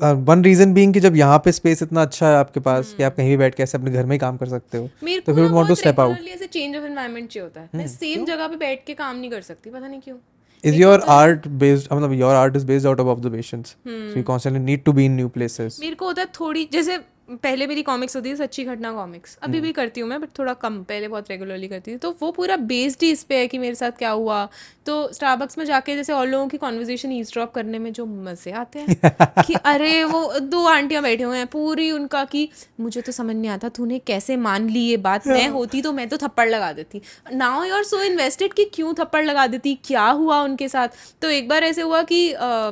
[0.03, 2.97] वन रीजन बीइंग कि जब यहाँ पे स्पेस इतना अच्छा है आपके पास hmm.
[2.97, 4.87] कि आप कहीं भी बैठ के ऐसे अपने घर में ही काम कर सकते हो
[4.87, 6.17] तो फिर to बहुत step out.
[6.29, 9.31] ऐसे चेंज ऑफ़ एनवायरनमेंट चाहिए होता है। मैं सेम जगह पे बैठ के काम नहीं
[9.31, 10.17] कर सकती पता नहीं क्यों।
[10.65, 13.77] Is your art based मतलब your art is based out of observations?
[13.87, 15.81] So you constantly need to be in new places.
[15.81, 16.99] मेरे को होता है थोड़ी जैसे
[17.31, 19.63] पहले मेरी कॉमिक्स होती थी सच्ची घटना कॉमिक्स अभी hmm.
[19.63, 22.57] भी करती हूँ मैं बट थोड़ा कम पहले बहुत रेगुलरली करती थी। तो वो पूरा
[22.57, 24.49] बेस्ड ही इस पे है कि मेरे साथ क्या हुआ
[24.91, 28.53] तो स्टारबक्स में जाके जैसे और लोगों की कॉन्वर्जेशन ईज ड्रॉप करने में जो मज़े
[28.53, 28.97] आते हैं
[29.47, 32.49] कि अरे वो दो आंटियाँ बैठे हुए हैं पूरी उनका कि
[32.81, 35.27] मुझे तो समझ नहीं आता तूने कैसे मान ली ये बात?
[35.27, 37.01] मैं होती तो मैं तो थप्पड़ लगा देती।
[37.35, 39.75] Now you are so invested कि क्यों थप्पड़ लगा देती?
[39.85, 40.89] क्या हुआ उनके साथ?
[41.23, 42.71] तो एक बार ऐसे हुआ कि अ,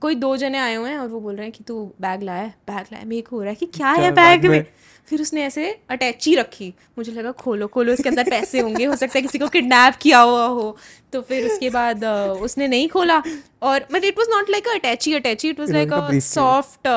[0.00, 2.46] कोई दो जने आए हुए हैं और वो बोल रहे हैं कि तू बैग लाया
[2.68, 4.64] बैग लाया मेरे को हो रहा है कि क्या है क्या बैग में?
[5.08, 9.18] फिर उसने ऐसे अटैची रखी। मुझे लगा खोलो खोलो इसके अंदर पैसे होंगे हो सकता
[9.18, 10.76] है किसी को किडनैप किया हुआ हो।
[11.12, 12.04] तो फिर उसके बाद
[12.42, 13.22] उसने नहीं खोला।
[13.62, 16.88] और मतलब it was not like attache attache it was like a soft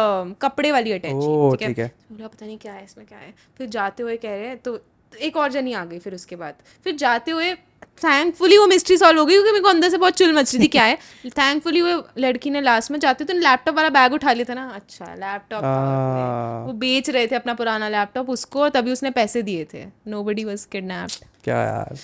[0.41, 3.33] कपड़े वाली अटैची ठीक है। बोला पता नहीं क्या है इसमें क्या है?
[3.57, 4.79] फिर जाते हुए कह रहे हैं तो
[5.13, 7.53] एक और जनी आ गई फिर उसके बाद। फिर जाते हुए
[8.01, 10.63] थैंकफुली वो मिस्ट्री सॉल्व हो गई क्योंकि मेरे को अंदर से बहुत चुल मच रही
[10.63, 10.95] थी क्या है?
[11.37, 14.67] थैंकफुली वो लड़की ने लास्ट में जाते तो लैपटॉप वाला बैग उठा लिया था ना।
[14.75, 19.41] अच्छा लैपटॉप आ, वो बेच रहे थे अपना पुराना लैपटॉप उसको और तभी उसने पैसे
[19.41, 21.97] दिए थे। नो बडी वॉज़ किडनैप्ड क्या यार?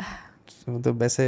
[0.68, 1.24] मतलब वैसे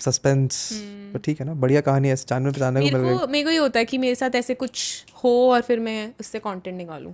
[0.00, 0.68] सस्पेंस
[1.12, 3.50] तो ठीक है ना बढ़िया कहानी है जानने पे जानने को मिल गई। मेरे को
[3.50, 7.12] ये होता है कि मेरे साथ ऐसे कुछ हो और फिर मैं उससे कंटेंट निकालूं।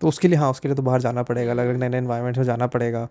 [0.00, 2.38] तो उसके लिए हाँ उसके लिए तो बाहर जाना पड़ेगा अलग अलग नए नए एनवायरमेंट
[2.38, 3.08] में जाना पड़ेगा।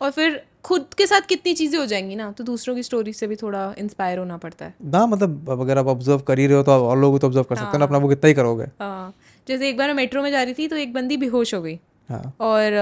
[0.00, 3.26] और फिर खुद के साथ कितनी चीज़ें हो जाएँगी ना तो दूसरों की स्टोरी से
[3.26, 6.62] भी थोड़ा इंस्पायर होना पड़ता है। ना मतलब अगर आप ऑब्ज़र्व कर ही रहे हो
[6.62, 8.34] तो आप और लोगों को तो ऑब्ज़र्व कर सकते हो ना अपना वो कितना ही
[8.34, 9.14] करोगे। हाँ,
[9.46, 11.78] जैसे एक बार मैं मेट्रो में जा रही थी तो एक बंदी बेहोश हो गई।
[12.08, 12.76] हाँ। और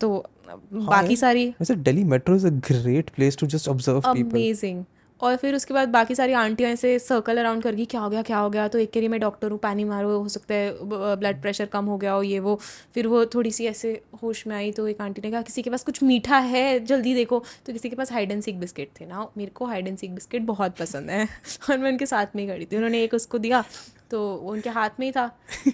[0.00, 0.16] तो
[0.48, 4.84] तो बाकी सारी वैसे Delhi metro is a great place to just observe people amazing
[5.22, 8.22] और फिर उसके बाद बाकी सारी आंटियाँ ऐसे सर्कल अराउंड कर गई क्या हो गया
[8.22, 8.66] क्या हो गया?
[8.68, 10.72] तो एक कह रही मैं डॉक्टर हूँ पानी मारो हो सकता है
[11.16, 12.54] ब्लड प्रेशर कम हो गया हो ये वो।
[12.94, 15.70] फिर वो थोड़ी सी ऐसे होश में आई तो एक आंटी ने कहा किसी के
[15.70, 16.80] पास कुछ मीठा है?
[16.84, 19.88] जल्दी देखो। तो किसी के पास हाइड एंड सीक बिस्किट थे। ना मेरे को हाइड
[19.88, 21.28] एंड सीक बिस्किट बहुत पसंद है।
[21.70, 23.64] और मैं उनके साथ में ही खड़ी थी। उन्होंने एक उसको दिया
[24.10, 25.26] तो वो उनके हाथ में ही था।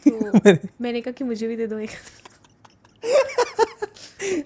[0.08, 1.90] तो मैंने कहा कि मुझे भी दे दो एक।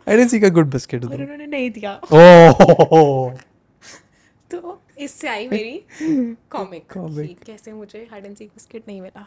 [0.08, 3.34] I didn't see a good biscuit और उन्होंने नहीं दिया। ओह
[4.50, 5.76] तो इससे आई मेरी
[6.50, 9.26] कॉमिक कि कैसे मुझे हाइड एंड सीक बिस्किट नहीं मिला।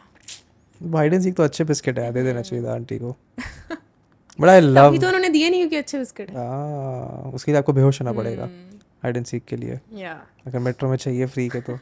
[0.80, 3.16] हाइड एंड सीक तो अच्छे बिस्किट है दे देना चाहिए था आंटी को।
[4.40, 6.36] बट आई लव अभी तो उन्होंने दिए नहीं क्योंकि अच्छे बिस्किट है।
[7.34, 8.48] उसके लिए आपको बेहोश होना पड़ेगा
[9.02, 10.12] हाइड एंड सीक के लिए। या
[10.46, 11.78] अगर मेट्रो में चाहिए फ्री के तो।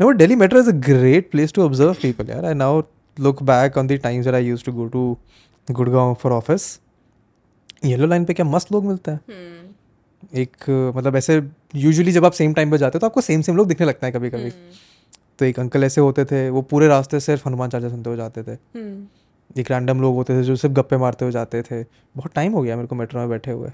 [0.00, 2.74] No delhi metro is a great place to observe people यार। I now
[3.16, 5.02] look back on the times that i used to go to
[5.68, 6.68] Gurgaon for office
[7.84, 9.20] yellow line पे क्या मस्त लोग मिलते हैं।
[10.34, 11.42] एक मतलब ऐसे
[11.74, 14.06] यूजुअली जब आप सेम टाइम पर जाते हो तो आपको सेम सेम लोग दिखने लगता
[14.06, 14.50] है कभी कभी
[15.38, 18.42] तो एक अंकल ऐसे होते थे वो पूरे रास्ते सिर्फ़ हनुमान चालीसा सुनते हुए जाते
[18.42, 18.52] थे।
[19.60, 21.82] एक रैंडम लोग होते थे जो सिर्फ़ गप्पे मारते हुए जाते थे।
[22.16, 23.70] बहुत टाइम हो गया मेरे को मेट्रो में बैठे हुए।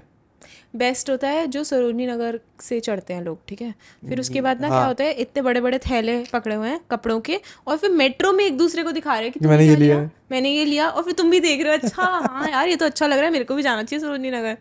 [0.75, 3.73] बेस्ट होता है जो सरोजनी नगर से चढ़ते हैं लोग ठीक है?
[4.09, 6.79] फिर उसके बाद ना हाँ। क्या होता है इतने बड़े बड़े थैले पकड़े हुए हैं
[6.91, 9.75] कपड़ों के और फिर मेट्रो में एक दूसरे को दिखा रहे हैं कि मैंने ये
[9.75, 9.97] लिया?
[10.31, 12.85] मैंने ये लिया। और फिर तुम भी देख रहे हो अच्छा हाँ यार ये तो
[12.85, 14.57] अच्छा लग रहा है मेरे को भी जाना चाहिए सरोजनी नगर.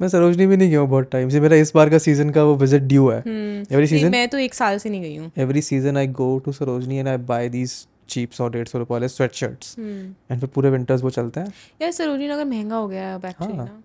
[0.00, 2.44] मैं सरोजनी भी नहीं गया हूँ बहुत टाइम से मेरा इस बार का सीज़न का
[2.44, 5.62] वो विज़िट ड्यू है। एवरी सीज़न मैं तो एक साल से नहीं गई हूँ। Every
[5.62, 7.74] season I go to Sarojini and I buy these
[8.08, 11.52] cheap सौ डेढ़ सौ रुपये वाले स्वेट शर्ट्स एंड फिर पूरे विंटर्स वो चलते हैं।
[11.82, 13.82] यार सरोजनी नगर महँगा हो गया है अब एक्चुअली हाँ। ना।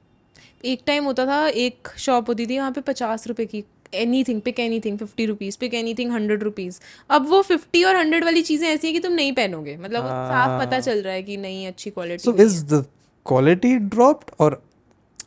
[0.64, 3.64] एक टाइम होता था एक शॉप होती थी वहाँ पे पचास रुपए की
[4.24, 8.42] anything pick anything fifty rupees pick anything hundred rupees अब वो फिफ्टी और हंड्रेड वाली
[8.42, 11.38] चीज़ें ऐसी हैं कि तुम नहीं पहनोगे। मतलब वो साफ़ पता चल रहा है कि
[11.38, 12.86] नहीं अच्छी quality so is the
[13.26, 14.62] quality dropped और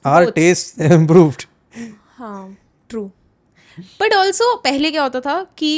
[0.07, 1.43] आर टेस्ट इम्प्रूव्ड
[2.17, 2.57] हाँ
[2.91, 3.11] ट्रू
[4.01, 5.73] बट ऑल्सो पहले क्या होता था कि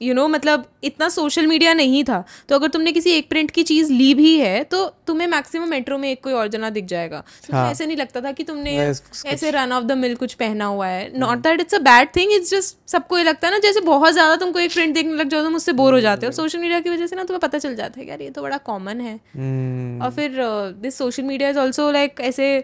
[0.00, 3.62] यू नो मतलब इतना सोशल मीडिया नहीं था तो अगर तुमने किसी एक प्रिंट की
[3.62, 7.20] चीज़ ली भी है तो तुम्हें मैक्सिमम मेट्रो में एक कोई और जना दिख जाएगा।
[7.20, 8.92] तो तुम्हें ऐसे नहीं लगता था कि तुमने हाँ।
[9.26, 12.32] ऐसे रन ऑफ़ द मिल कुछ पहना हुआ है। Not that it's a bad thing
[12.32, 15.28] it's just सबको ये लगता है ना जैसे बहुत ज़्यादा तुमको एक प्रिंट देखने लग
[15.28, 17.58] जाओ तुम उससे बोर हो जाते हो। सोशल मीडिया की वजह से ना तुम्हें पता
[17.58, 20.04] चल जाता है यार ये तो बड़ा कॉमन है। Hmm.
[20.04, 20.36] और फिर
[20.82, 22.56] this social media is also like ऐसे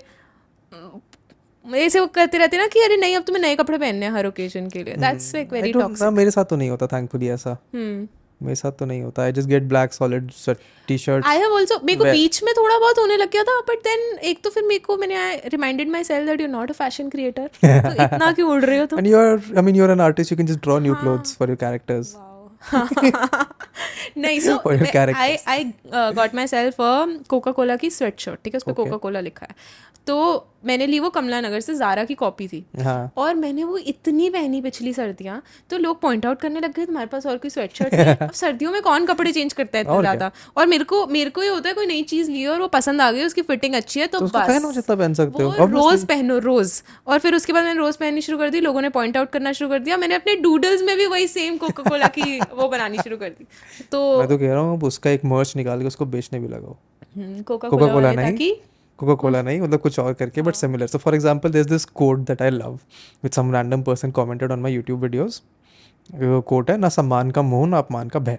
[1.74, 4.26] ऐसे वो करते रहते ना कि अरे नहीं अब तुम्हें नए कपड़े पहनने हैं हर
[4.26, 4.94] ओकेजन के लिए.
[4.96, 8.08] दैट्स लाइक वेरी टॉक्सिक ना मेरे साथ तो नहीं होता थैंकफुली ऐसा। हम्म।
[8.40, 10.30] मेरे साथ तो नहीं होता। I just get black solid
[10.88, 13.58] T shirt I have also मेरे को बीच में थोड़ा बहुत होने लग गया था
[13.68, 17.08] बट देन एक तो फिर मेरे को मैंने reminded myself that you not a fashion
[17.08, 18.98] creator तो इतना क्यों उड़ रहे हो तुम?
[18.98, 21.36] And you are I mean you are an artist you can just draw new clothes
[21.36, 22.14] for your characters
[24.18, 24.56] नहीं so.
[25.14, 26.76] I I got myself
[27.28, 28.58] Coca Cola की sweatshirt ठीक है?
[28.58, 29.54] उस पर कोका कोला लिखा है।
[30.06, 33.76] तो मैंने ली वो कमला नगर से जारा की कॉपी थी। हाँ। और मैंने वो
[33.78, 37.50] इतनी पहनी पिछली सर्दियाँ तो लोग पॉइंट आउट करने लग गए तुम्हारे पास और कोई
[37.50, 40.30] स्वेट शर्ट अब सर्दियों में कौन कपड़े चेंज करता है इतना ज़्यादा?
[40.56, 43.00] और मेरे को मेरे को ये होता है कोई नई चीज़ ली और वो पसंद
[43.00, 46.04] आ गई उसकी फिटिंग अच्छी है तो, तो पहनो बस। जितना पहन सकते हो। रोज
[46.06, 49.16] पहनो रोज और फिर उसके बाद मैंने रोज पहननी शुरू कर दी लोगों ने पॉइंट
[49.16, 52.40] आउट करना शुरू कर दिया। मैंने अपने डूडल्स में भी वही सेम कोका कोला की
[52.58, 53.46] वो बनानी शुरू कर दी।
[53.92, 56.76] तो मैं तो कह रहा हूँ उसका एक मर्च निकाल के उसको बेचने भी लगाओ।
[57.42, 58.52] कोका कोका कोला नहीं
[58.98, 62.24] कोका कोला नहीं मतलब कुछ और करके but similar so for example this this quote
[62.24, 62.78] that I love
[63.24, 65.40] with some random person commented on my YouTube videos
[66.46, 68.38] quote है ना सम्मान का मोह ना अपमान का भय.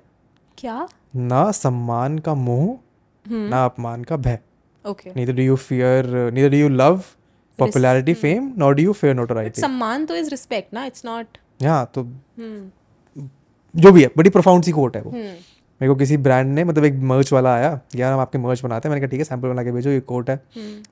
[0.58, 0.88] क्या?
[1.16, 2.78] ना सम्मान का मोह
[3.26, 4.40] ना अपमान का भय।
[4.86, 7.10] Okay do you fear uh, neither do you love
[7.60, 9.62] popularity fame nor do you fear notoriety.
[9.62, 12.04] सम्मान तो इज़ रिस्पेक्ट ना इट्स नॉट हाँ तो
[13.76, 16.86] जो भी है बड़ी प्रोफाउंड सी कोट है वो। मेरे को किसी ब्रांड ने मतलब
[16.86, 19.48] एक मर्च वाला आया यार हम आपके मर्च बनाते हैं। मैंने कहा ठीक है सैंपल
[19.48, 20.36] बना के भेजो ये कोट है।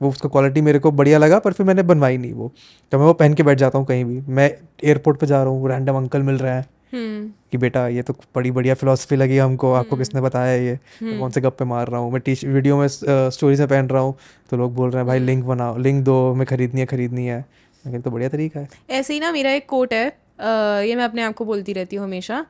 [0.02, 2.52] वो उसका क्वालिटी मेरे को बढ़िया लगा पर फिर मैंने बनवाई नहीं वो।
[2.92, 4.50] तो मैं वो पहन के बैठ जाता हूँ कहीं भी। मैं
[4.84, 8.14] एयरपोर्ट पे जा रहा हूँ रैंडम अंकल मिल रहे हैं हम्म। कि बेटा ये तो
[8.36, 10.78] बड़ी बढ़िया फिलोसफी लगी हमको आपको किसने बताया ये?
[11.04, 12.12] कौन से गप्पे मार रहा हूँ?
[12.12, 14.16] मैं टी वीडियो में स्टोरी से पहन रहा हूँ।
[14.50, 17.44] तो लोग बोल रहे हैं भाई लिंक बनाओ लिंक दो हमें खरीदनी है खरीदनी है।
[17.84, 20.06] मैं तो बढ़िया तरीका है। ऐसे ही ना मेरा एक कोट है
[20.88, 22.46] ये मैं अपने आप को बोलती रहती हूँ हमेशा।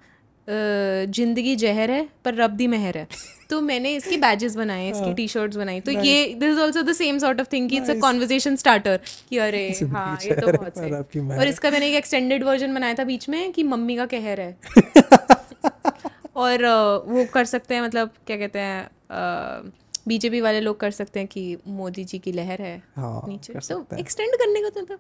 [0.47, 3.07] ज़िंदगी जहर है पर रब दी मेहर है।
[3.49, 6.81] तो मैंने इसकी बैजेस बनाए हैं, इसकी टी शर्ट्स बनाई। तो ये this is also
[6.81, 8.99] the same sort of thing it's a conversation starter
[9.29, 13.03] कि अरे हाँ ये तो बहुत सही और इसका मैंने एक एक्सटेंडेड वर्जन बनाया था
[13.03, 14.57] बीच में कि मम्मी का कहर है।
[16.37, 16.65] और
[17.07, 19.71] वो कर सकते हैं मतलब क्या कहते हैं
[20.07, 23.85] बीजेपी वाले लोग कर सकते हैं कि मोदी जी की लहर है हाँ नीचे। तो
[23.97, 24.99] एक्सटेंड करने का तो मतलब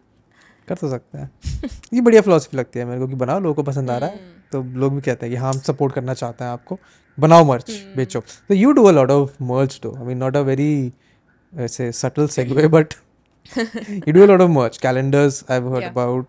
[0.69, 1.31] कर तो सकते हैं।
[1.93, 4.19] ये बढ़िया फिलोसफी लगती है मेरे को कि बनाओ लोगों को पसंद आ रहा है।
[4.51, 6.79] तो लोग भी कहते हैं कि हाँ हम सपोर्ट करना चाहते हैं आपको।
[7.19, 10.39] बनाओ मर्च बेचो। तो you do a lot of merch though I mean not a
[10.39, 10.93] very
[11.57, 12.93] ऐसे subtle segue but
[13.89, 15.93] you do a lot of merch calendars i've heard Yeah.
[15.93, 16.25] about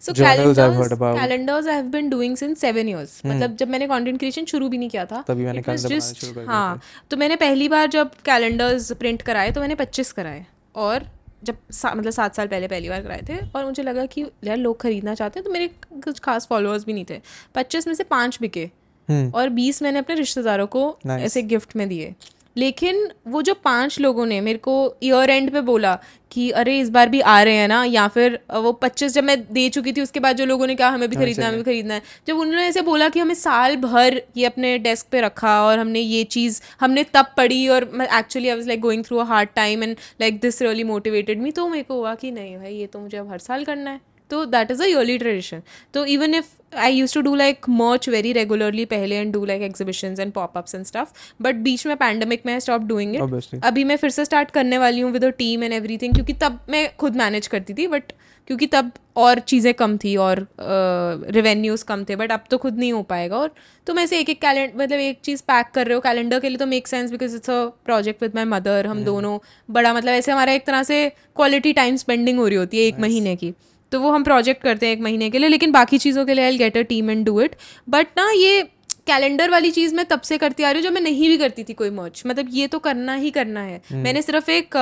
[0.00, 1.10] so Journals I've heard about.
[1.10, 1.20] Hmm.
[1.20, 5.04] Calendars I have been doing since seven years मतलब जब मैंने शुरू भी नहीं किया
[5.04, 6.80] था तभी मैंने calendar just- हाँ।
[7.10, 11.15] तो मैंने पहली बार जब कैलेंडर्स प्रिंट कराए तो मैंने पच्चीस कराए। और
[11.46, 14.56] जब सा, मतलब सात साल पहले पहली बार कराए थे और मुझे लगा कि यार
[14.56, 15.68] लोग खरीदना चाहते हैं तो मेरे
[16.04, 17.20] कुछ खास फॉलोअर्स भी नहीं थे।
[17.54, 18.68] पच्चीस में से पाँच बिके
[19.08, 21.20] हम्म। और बीस मैंने अपने रिश्तेदारों को Nice.
[21.20, 22.14] ऐसे गिफ्ट में दिए।
[22.56, 25.98] लेकिन वो जो पाँच लोगों ने मेरे को ईयर एंड पे बोला
[26.32, 27.82] कि अरे इस बार भी आ रहे हैं ना?
[27.84, 30.88] या फिर वो पच्चीस जब मैं दे चुकी थी उसके बाद जो लोगों ने कहा
[30.88, 33.76] हमें भी खरीदना है हमें भी खरीदना है। जब उन्होंने ऐसे बोला कि हमें साल
[33.76, 38.48] भर ये अपने डेस्क पे रखा और हमने ये चीज़ हमने तब पढ़ी और actually
[38.48, 41.68] I was like going through a hard time and like this really motivated me तो
[41.68, 44.44] मेरे को हुआ कि नहीं भाई ये तो मुझे अब हर साल करना है। तो
[44.46, 45.62] that is a yearly tradition
[45.94, 49.62] तो even if I use to do like merch very regularly पहले and do like
[49.62, 51.12] exhibitions and popups and stuff
[51.42, 53.64] but बीच में पैंडमिक में स्टॉप डूइंग इट.
[53.64, 56.60] अभी मैं फिर से स्टार्ट करने वाली हूँ with a team and everything क्योंकि तब
[56.70, 58.12] मैं खुद मैनेज करती थी बट
[58.48, 62.78] क्योंकि तब और चीज़ें कम थी और रेवेन्यूज uh, कम थे बट अब तो खुद
[62.78, 63.54] नहीं हो पाएगा। और
[63.86, 66.58] तुम ऐसे एक एक कैलेंडर मतलब एक चीज़ पैक कर रहे हो कैलेंडर के लिए
[66.58, 69.38] तो make sense because it's a project with my mother हम दोनों
[69.70, 72.94] बड़ा मतलब ऐसे हमारा एक तरह से क्वालिटी टाइम स्पेंडिंग हो रही होती है एक
[72.94, 73.02] nice.
[73.02, 73.52] महीने की।
[73.92, 76.44] तो वो हम प्रोजेक्ट करते हैं एक महीने के लिए लेकिन बाकी चीज़ों के लिए
[76.44, 77.56] I get a team and do it
[77.88, 78.62] but ना ये
[79.06, 81.64] कैलेंडर वाली चीज़ मैं तब से करती आ रही हूँ जब मैं नहीं भी करती
[81.64, 83.80] थी कोई मर्च मतलब ये तो करना ही करना है.
[83.94, 84.76] मैंने सिर्फ़ एक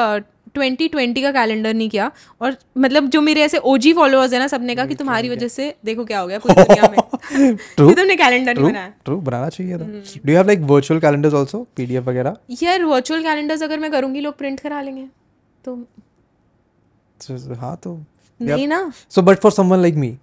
[0.55, 2.11] ट्वेंटी ट्वेंटी का कैलेंडर नहीं किया
[2.43, 5.75] और मतलब जो मेरे ऐसे ओजी फॉलोअर्स है ना सबने कहा कि तुम्हारी वजह से
[5.85, 6.99] देखो क्या हो गया पूरी दुनिया में.
[7.11, 11.35] कि तुमने कैलेंडर नहीं बनाया। ट्रू बनाना चाहिए था। Do you have like virtual calendars
[11.35, 12.37] also PDF वगैरह?
[12.63, 15.07] यार वर्चुअल कैलेंडर्स अगर मैं करूँगी लोग प्रिंट करा लेंगे।
[15.65, 15.77] तो
[17.55, 17.99] हाँ तो
[18.41, 18.93] नहीं ना?
[19.11, 20.17] So but for someone like me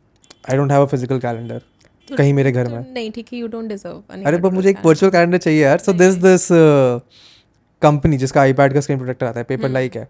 [0.50, 1.62] I don't have a physical calendar
[2.08, 4.86] कहीं मेरे घर तो में। नहीं ठीक है यू डोंट डिजर्व अरे पर मुझे एक
[4.86, 6.48] वर्चुअल कैलेंडर चाहिए यार। सो दिस दिस
[7.82, 10.08] कंपनी जिसका आईपैड का स्क्रीन प्रोटेक्टर आता है पेपर लाइक है।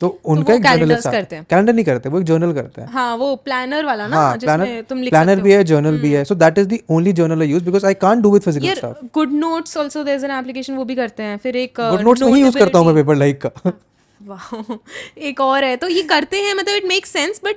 [0.00, 2.88] तो उनका वो एक जर्नल करते हैं। कैलेंडर नहीं करते वो एक जर्नल करते हैं।
[2.92, 6.12] हाँ वो प्लानर वाला ना हाँ जिसमें प्लानर तुम लिख प्लानर भी है जर्नल भी
[6.12, 8.74] है। So that is the only journal I use because I can't do with physical
[8.74, 12.00] stuff good notes also there is an application वो भी करते हैं। फिर एक गुड
[12.00, 13.72] नोट्स नहीं यूज़ करता हूँ मैं पेपर लाइक का।
[14.26, 14.76] वाह
[15.20, 17.56] एक और है। तो ये करते हैं मतलब इट मेक सेंस बट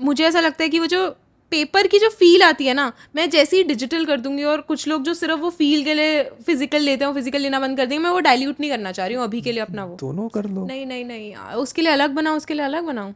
[0.00, 1.08] मुझे ऐसा लगता है कि वो जो
[1.52, 4.86] पेपर की जो फील आती है ना मैं जैसे ही डिजिटल कर दूँगी और कुछ
[4.88, 8.02] लोग जो सिर्फ़ वो फील के लिए फ़िज़िकल लेते हैं फ़िज़िकल लेना बंद कर देंगे
[8.04, 10.46] मैं वो डाइल्यूट नहीं करना चाह रही हूँ अभी के लिए अपना वो। दोनों कर
[10.46, 13.12] लो। नहीं नहीं नहीं उसके लिए अलग बनाओ उसके लिए अलग बनाओ।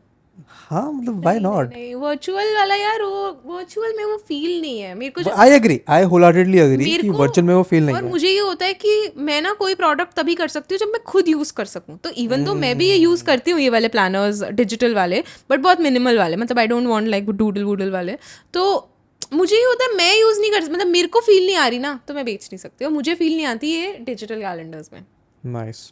[0.68, 4.94] हाँ मतलब व्हाई नॉट नहीं वर्चुअल वाला यार वो वर्चुअल में वो फील नहीं है।
[4.94, 8.02] मेरे को जो I agree I wholeheartedly agree कि वर्चुअल में वो फील नहीं और
[8.02, 10.92] है। मुझे ये होता है कि मैं ना कोई प्रोडक्ट तभी कर सकती हूँ जब
[10.92, 13.68] मैं खुद यूज़ कर सकूँ। तो इवन तो मैं भी ये यूज़ करती हूँ ये
[13.70, 17.90] वाले प्लानर्स डिजिटल वाले बट बहुत मिनिमल वाले मतलब I don't want like doodle woodle
[17.90, 18.16] वाले।
[18.54, 18.88] तो
[19.34, 21.78] मुझे ये होता है मैं यूज़ नहीं कर मतलब मेरे को फील नहीं आ रही
[21.78, 25.04] ना तो मैं बेच नहीं सकती और मुझे फील नहीं आती ये डिजिटल कैलेंडर्स में।
[25.42, 25.90] नाइस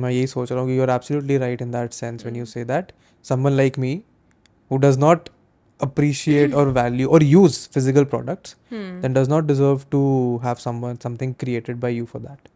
[0.00, 2.44] मैं यही सोच रहा हूँ कि you are absolutely right in that sense when you
[2.46, 2.92] say that
[3.24, 4.00] someone like me
[4.70, 5.28] who does not
[5.80, 11.34] appreciate or value or use physical products then does not deserve to have someone something
[11.34, 12.48] created by you for that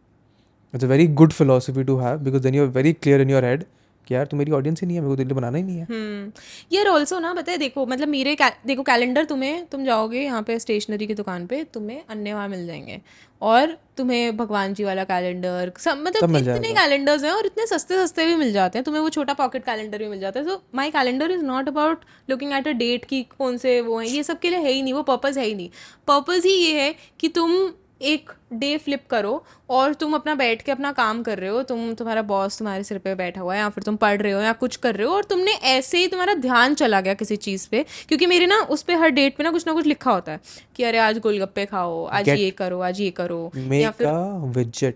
[0.73, 3.65] it's a very good philosophy to have because then you're very clear in your head
[4.06, 5.86] कि यार तू मेरी audience ही नहीं है मेरे को दिल्ली बनाना ही नहीं है।
[5.90, 6.32] हम्म।
[6.72, 10.58] यार ऑल्सो ना है देखो मतलब मेरे कै- देखो कैलेंडर तुम्हें तुम जाओगे यहाँ पे
[10.58, 13.00] स्टेशनरी की दुकान पे तुम्हें अन्य वहाँ मिल जाएँगे।
[13.42, 18.06] और तुम्हें भगवान जी वाला कैलेंडर सब मतलब मिल इतने कैलेंडर्स हैं और इतने सस्ते
[18.06, 20.62] सस्ते भी मिल जाते हैं। तुम्हें वो छोटा पॉकेट कैलेंडर भी मिल जाता है। So
[20.74, 22.00] my calendar is not about
[22.30, 24.82] looking at a date की कौन से वो हैं। ये सब के लिए है ही
[24.82, 25.70] नहीं वो पर्पज़ है ही नहीं।
[26.08, 29.32] पर्पज़ ही ये है कि तुम एक डे फ्लिप करो
[29.70, 32.98] और तुम अपना बैठ के अपना काम कर रहे हो तुम तुम्हारा बॉस तुम्हारे सिर
[32.98, 35.14] पे बैठा हुआ है या फिर तुम पढ़ रहे हो या कुछ कर रहे हो
[35.14, 38.82] और तुमने ऐसे ही तुम्हारा ध्यान चला गया किसी चीज़ पे क्योंकि मेरे ना उस
[38.82, 40.40] पे हर डेट पे ना कुछ ना कुछ लिखा होता है
[40.76, 44.94] कि अरे आज गोलगप्पे खाओ आज Get- ये करो आज ये करो या फिर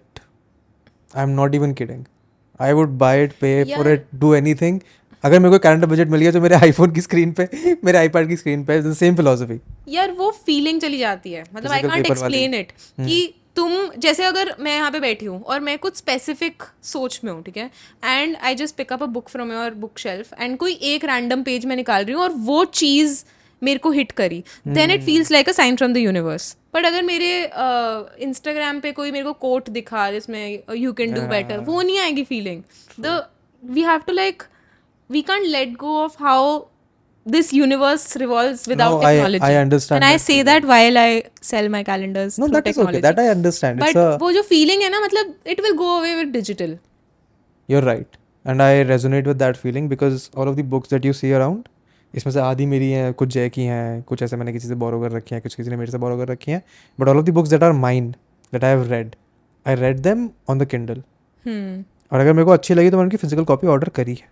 [1.14, 2.02] i'm not even kidding
[2.60, 3.92] i would buy it pay for Yeah.
[3.94, 4.76] it do anything
[5.24, 7.48] अगर मेरे को कैलेंडर बजट मिल गया तो मेरे आईफोन की स्क्रीन पे
[7.84, 11.82] मेरे आईपैड की स्क्रीन पे सेम फिलोसफी यार वो फीलिंग चली जाती है। मतलब आई
[11.82, 15.96] कांट एक्सप्लेन इट कि तुम जैसे अगर मैं यहाँ पे बैठी हूँ और मैं कुछ
[15.96, 17.70] स्पेसिफिक सोच में हूँ ठीक है?
[18.04, 21.42] And I just pick up a book from your book shelf and कोई एक रैंडम
[21.42, 23.22] पेज में निकाल रही हूँ और वो चीज़
[23.62, 27.02] मेरे को हिट करी। Then it feels like a sign from the universe but अगर
[27.02, 27.32] मेरे
[28.22, 31.98] इंस्टाग्राम uh, पे कोई मेरे को कोट दिखा जिसमें यू कैन डू बेटर वो नहीं
[31.98, 32.62] आएगी feeling
[33.00, 33.22] the
[33.62, 34.42] we have to like
[35.10, 36.40] we can't let go of how
[37.26, 39.42] this universe revolves without No, technology.
[39.48, 41.08] I understand And I say that while I
[41.48, 44.82] sell my calendars no that is okay that i understand But a वो जो feeling
[44.82, 46.72] है ना मतलब it will go away with digital.
[47.68, 51.12] you're right and i resonate with that feeling because all of the books that you
[51.22, 51.68] see around
[52.14, 55.00] इसमें से आधी मेरी हैं कुछ जय की हैं कुछ ऐसे मैंने किसी से बोरो
[55.00, 56.62] कर रखी हैं कुछ किसी ने मेरे से बोरो कर रखी हैं
[56.98, 58.10] but all of the books that are mine
[58.52, 59.14] that I have read
[59.66, 61.02] I read them on the Kindle
[61.46, 61.68] Hmm.
[62.12, 64.28] और अगर मेरे को अच्छी लगी तो मैंने उनकी फ़िज़िकल कॉपी ऑर्डर करी है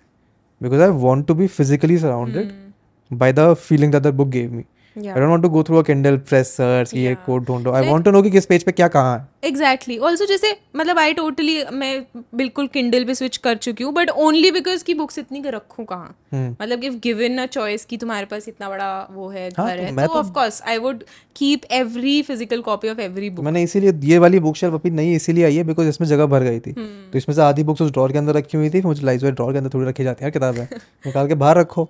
[0.61, 2.73] because I want to be physically surrounded mm.
[3.11, 4.67] by the feeling that the book gave me.
[5.07, 7.73] I don't want to go through a Kindle press search ये कोड ढूंढो.
[7.73, 9.27] आई वांट टू नो कि किस पेज पे क्या कहाँ है.
[9.45, 11.93] Exactly also जैसे मतलब आई टोटली मैं
[12.35, 16.15] बिल्कुल किंडल पे स्विच कर चुकी हूँ बट ओनली बिकॉज़ की बुक्स इतनी रखूँ कहाँ.
[16.33, 19.77] हम्म। मतलब इफ़ गिवन अ चॉइस कि तुम्हारे पास इतना बड़ा वो है हाँ, घर
[19.77, 21.05] तो है तो of course I would
[21.37, 25.15] keep every physical copy of every book मैंने इसीलिए ये वाली बुक शेल्फ अभी नहीं
[25.17, 26.75] इसीलिए आई है बिकॉज़ इसमें जगह भर गई थी.
[26.79, 29.25] हम्म। तो इसमें से आधी बुक्स उस ड्रॉर के अंदर रखी हुई थी मुझे लाइज
[29.25, 30.31] ड्रॉर के अंदर थोड़ी रखी जाती है.
[30.31, 30.63] किताबें
[31.07, 31.89] निकाल के बाहर रखो.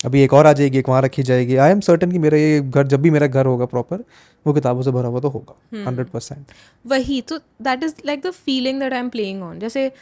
[0.00, 2.60] अभी एक और आ जाएगी एक वहाँ रखी जाएगी। आई एम सर्टन कि मेरा ये
[2.62, 4.04] घर जब भी मेरा घर होगा प्रॉपर
[4.46, 6.52] वो किताबों से भरा हुआ तो होगा हम्म। हंड्रेड परसेंट
[6.84, 9.92] वही तो that is like the feeling that I am playing on जैसे अ,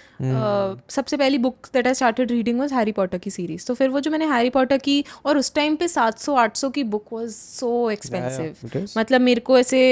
[0.90, 4.00] सबसे पहली book that I started reading was Harry Potter की सीरीज़ तो फिर वो
[4.00, 7.90] जो मैंने हैरी पॉटर की और उस टाइम पे 700 800 की बुक वाज सो
[7.90, 8.68] एक्सपेंसिव
[8.98, 9.82] मतलब मेरे को ऐसे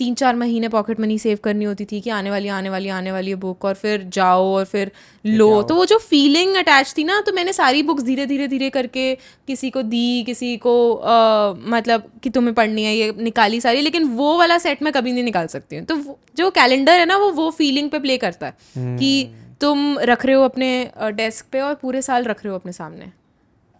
[0.00, 3.12] तीन चार महीने पॉकेट मनी सेव करनी होती थी कि आने वाली आने वाली आने
[3.12, 4.90] वाली बुक और फिर जाओ और फिर
[5.24, 8.70] लो। तो वो जो फीलिंग अटैच थी ना तो मैंने सारी बुक्स धीरे धीरे धीरे
[8.70, 9.14] करके
[9.48, 14.08] किसी को दी किसी को अ, मतलब कि तुम्हें पढ़नी है ये निकाली सारी लेकिन
[14.16, 17.30] वो वाला सेट मैं कभी नहीं निकाल सकती हूँ। तो जो कैलेंडर है ना वो
[17.32, 19.12] वो फीलिंग पे प्ले करता है कि
[19.60, 20.68] तुम रख रहे हो अपने
[21.14, 23.12] डेस्क पे और पूरे साल रख रहे हो अपने सामने।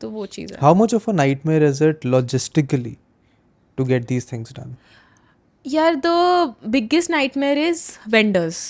[0.01, 2.93] तो वो चीज़ है। How much of a nightmare is it logistically
[3.79, 4.71] to get these things done?
[5.65, 6.09] यार the
[6.67, 8.61] biggest nightmare is vendors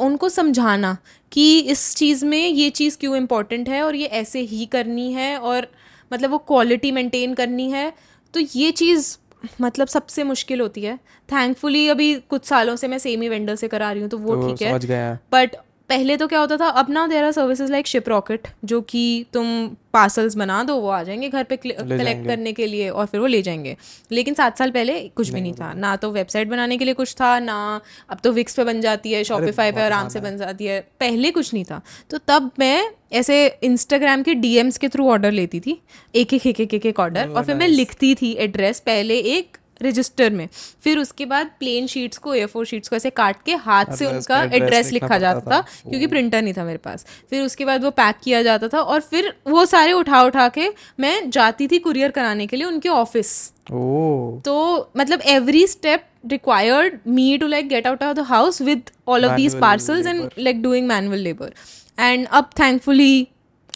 [0.00, 0.96] उनको समझाना
[1.32, 5.36] कि इस चीज़ में ये चीज़ क्यों इम्पोर्टेंट है और ये ऐसे ही करनी है
[5.38, 5.66] और
[6.10, 7.92] मतलब वो क्वालिटी मेंटेन करनी है।
[8.34, 9.16] तो ये चीज़
[9.60, 10.96] मतलब सबसे मुश्किल होती है।
[11.28, 14.34] थैंकफुली अभी कुछ सालों से मैं सेम ही वेंडर से करा रही हूँ तो वो
[14.36, 15.56] ठीक तो ठीक है। बट
[15.90, 19.46] पहले तो क्या होता था अब ना there are services like Shiprocket जो कि तुम
[19.92, 23.26] पार्सल्स बना दो वो आ जाएँगे घर पे कलेक्ट करने के लिए और फिर वो
[23.26, 23.76] ले जाएँगे।
[24.12, 27.14] लेकिन सात साल पहले कुछ भी नहीं था। ना तो वेबसाइट बनाने के लिए कुछ
[27.14, 27.80] था ना
[28.10, 31.30] अब तो विक्स पे बन जाती है शॉपिफाई पे आराम से बन जाती है। पहले
[31.30, 31.80] कुछ नहीं था।
[32.10, 35.80] तो तब मैं ऐसे इंस्टाग्राम के डीएम्स के थ्रू ऑर्डर लेती थी।
[36.14, 39.56] एक एक एक एक एक एक ऑर्डर और फिर मैं लिखती थी एड्रेस पहले एक
[39.80, 40.48] रजिस्टर में।
[40.84, 44.06] फिर उसके बाद प्लेन शीट्स को ए फोर शीट्स को ऐसे काट के हाथ से
[44.06, 47.90] उनका एड्रेस लिखा जाता था। क्योंकि प्रिंटर नहीं था मेरे पास। फिर उसके बाद वो
[47.92, 50.68] पैक किया जाता था और फिर वो सारे उठा उठा के
[51.00, 53.36] मैं जाती थी कुरियर कराने के लिए उनके ऑफ़िस
[54.44, 59.24] तो मतलब every step required me to like get out of the house with all
[59.24, 61.52] of these parcels and like doing manual labour
[61.98, 63.26] and अब थैंकफुली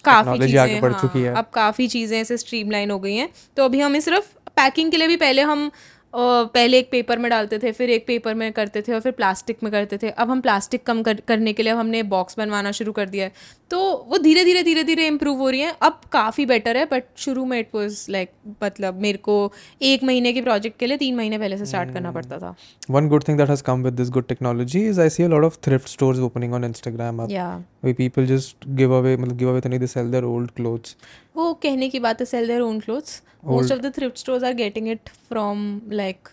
[0.04, 0.58] काफ़ी चीज़ें
[1.14, 4.26] है। अब काफ़ी चीज़ें ऐसे स्ट्रीमलाइन हो गई हैं। तो अभी हमें सिर्फ़
[4.58, 5.70] पैकिंग के लिए भी पहले हम
[6.08, 6.18] अ,
[6.54, 9.58] पहले एक पेपर में डालते थे फिर एक पेपर में करते थे और फिर प्लास्टिक
[9.62, 12.72] में करते थे। अब हम प्लास्टिक कम कर, करने के लिए अब हमने बॉक्स बनवाना
[12.72, 13.32] शुरू कर दिया है।
[13.70, 17.04] तो वो धीरे धीरे धीरे धीरे इम्प्रूव हो रही है। अब काफ़ी बेटर है बट
[17.16, 18.30] शुरू में इट वॉज़ लाइक
[18.62, 19.52] मतलब मेरे को
[19.82, 22.54] एक महीने के प्रोजेक्ट के लिए तीन महीने पहले से स्टार्ट करना पड़ता था।
[22.90, 26.26] One good thing with this good technology is I see a lot of thrift stores
[26.30, 27.30] opening on Instagram up.
[27.30, 30.96] या Where people just give away, मतलब give away तो नहीं sell their old clothes.
[31.36, 34.52] वो कहने की बात है sell their own clothes most of the thrift stores are
[34.52, 36.28] getting it from like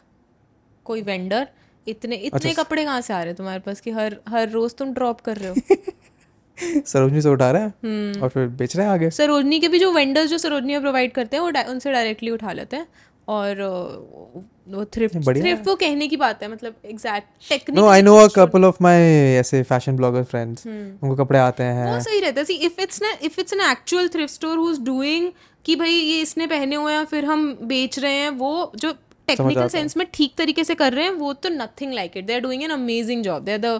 [0.83, 1.47] कोई वेंडर
[1.87, 4.75] इतने इतने अच्छा, कपड़े कहाँ से आ रहे हैं तुम्हारे पास कि हर हर रोज
[4.75, 5.55] तुम ड्रॉप कर रहे हो?
[6.85, 7.73] सरोजनी से उठा रहे हैं?
[7.83, 9.09] हम्म। और फिर बेच रहे हैं आगे?
[9.09, 12.77] सरोजनी के भी जो वेंडर्स जो सरोजनी प्रोवाइड करते हैं वो उनसे डायरेक्टली उठा लेते
[12.77, 12.87] हैं।
[13.27, 13.61] और
[14.69, 18.27] वो थ्रिफ्ट थ्रिफ्ट वो कहने की बात है मतलब exact technique no I know a
[18.35, 19.01] couple of my
[19.39, 23.01] ऐसे फ़ैशन ब्लॉगर फ्रेंड्स। उनको कपड़े आते हैं। वो सही रहता है। सी इफ़ इट्स
[23.01, 25.31] ना if it's an actual thrift store who is doing
[25.65, 28.91] कि भाई ये इसने पहने हुए हैं फिर हम बेच रहे हैं वो जो
[29.27, 32.33] टेक्निकल सेंस में ठीक तरीके से कर रहे हैं वो तो nothing like it they
[32.33, 33.79] are doing an amazing job they are the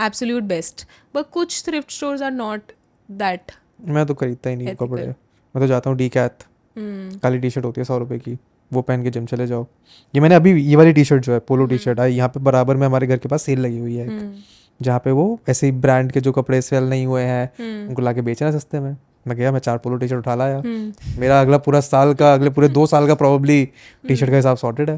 [0.00, 2.72] absolute best but कुछ thrift stores are not
[3.08, 3.52] that
[3.88, 7.50] मैं तो खरीदता ही नहीं कपड़े। मैं तो जाता हूँ डी कैथ हम्म, काली टी
[7.50, 8.36] शर्ट होती है सौ रुपए की।
[8.70, 9.66] वो पहन के जिम चले जाओ।
[10.14, 12.40] ये मैंने अभी ये वाली टी शर्ट जो है पोलो टी शर्ट है यहाँ पे
[12.40, 14.32] बराबर में हमारे घर के पास सेल लगी हुई है एक, हम्म,
[14.80, 18.02] जहाँ पे वो ऐसे ही ब्रांड के जो कपड़े सेल नहीं हुए हैं हम्म, उनको
[18.02, 18.96] लाके बेचना है सस्ते में।
[19.28, 22.32] मैं गया मैं चार पोलो टी शर्ट उठा लाया। हम्म, मेरा अगला पूरा साल का
[22.34, 23.64] अगले पूरे दो साल का प्रॉब्ली
[24.08, 24.96] टी शर्ट का हिसाब सॉर्टेड है।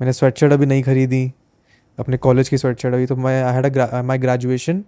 [0.00, 1.32] मैंने स्वेट शर्ट अभी नहीं खरीदी
[1.98, 4.84] अपने कॉलेज की स्वेट शर्ट अभी तो मैं I had my graduation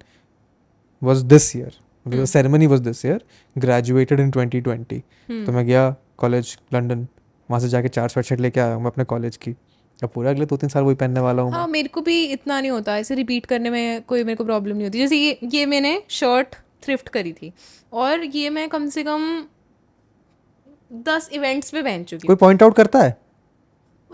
[1.03, 1.73] was this year
[2.07, 3.21] मतलब ceremony was this year
[3.57, 5.01] graduated in 2020
[5.47, 7.07] तो मैं गया कॉलेज लंदन
[7.49, 9.55] वहाँ से जाके चार स्वेट शर्ट लेके आया हूँ मैं अपने कॉलेज की।
[9.99, 12.61] अब पूरा अगले दो तीन साल वही पहनने वाला हूँ हाँ मेरे को भी इतना
[12.61, 15.67] नहीं होता ऐसे रिपीट करने में कोई मेरे को प्रॉब्लम नहीं होती। जैसे ये ये
[15.67, 17.53] मैंने शर्ट थ्रिफ्ट करी थी
[17.93, 19.45] और ये मैं कम से कम
[21.07, 23.13] दस इवेंट्स पे पहन चुकी कोई पॉइंट आउट करता हूँ?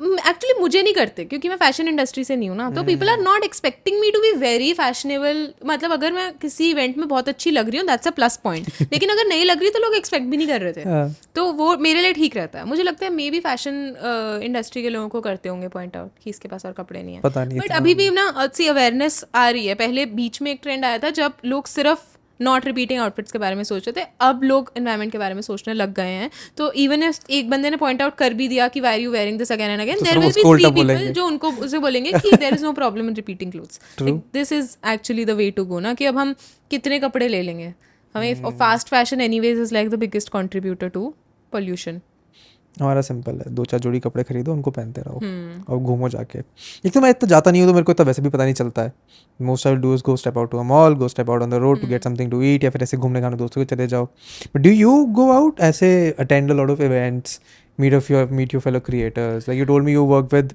[0.00, 3.18] एक्चुअली मुझे नहीं करते क्योंकि मैं फ़ैशन इंडस्ट्री से नहीं हूँ ना तो people are
[3.18, 7.50] not expecting me to be very fashionable मतलब अगर मैं किसी इवेंट में बहुत अच्छी
[7.50, 10.26] लग रही हूँ दैट्स अ प्लस पॉइंट लेकिन अगर नहीं लग रही तो लोग एक्सपेक्ट
[10.26, 13.06] भी नहीं कर रहे थे। हाँ। तो वो मेरे लिए ठीक रहता है। मुझे लगता
[13.06, 16.66] है मे बी फ़ैशन इंडस्ट्री के लोगों को करते होंगे पॉइंट आउट कि इसके पास
[16.66, 17.20] और कपड़े नहीं है।
[17.58, 20.98] बट अभी भी ना सी अवेयरनेस आ रही है। पहले बीच में एक ट्रेंड आया
[20.98, 22.09] था जब लोग सिर्फ़
[22.40, 25.42] नॉट रिपीटिंग आउटफिट्स के बारे में सोच रहे थे। अब लोग इन्वायरमेंट के बारे में
[25.42, 28.80] सोचने लग गए हैं। तो इवन एक बंदे ने पॉइंट आउट कर भी दिया कि
[28.80, 31.78] why you wearing this again and again there will be three people जो उनको उसे
[31.78, 35.64] बोलेंगे कि there is no problem in repeating clothes this is actually the way to
[35.64, 36.34] go ना कि अब हम
[36.70, 37.72] कितने कपड़े ले लेंगे।
[38.14, 41.14] हमें fast fashion anyways is like the biggest contributor to
[41.52, 42.00] pollution
[42.80, 46.38] हमारा सिंपल है दो चार जोड़ी कपड़े खरीदो उनको पहनते रहो हम्म। और घूमो जाके।
[46.38, 48.54] एक तो मैं इतना जाता नहीं हूँ तो मेरे को इतना वैसे भी पता नहीं
[48.54, 48.92] चलता है।
[49.40, 51.80] Most I do go step out to a mall go step out on the road
[51.80, 54.60] to get something to eat या फिर ऐसे घूमने खाने दोस्तों के चले जाओ। But
[54.62, 57.40] do you go out ऐसे attend a lot of events
[57.78, 60.52] meet of your meet your fellow creators like you told me you work with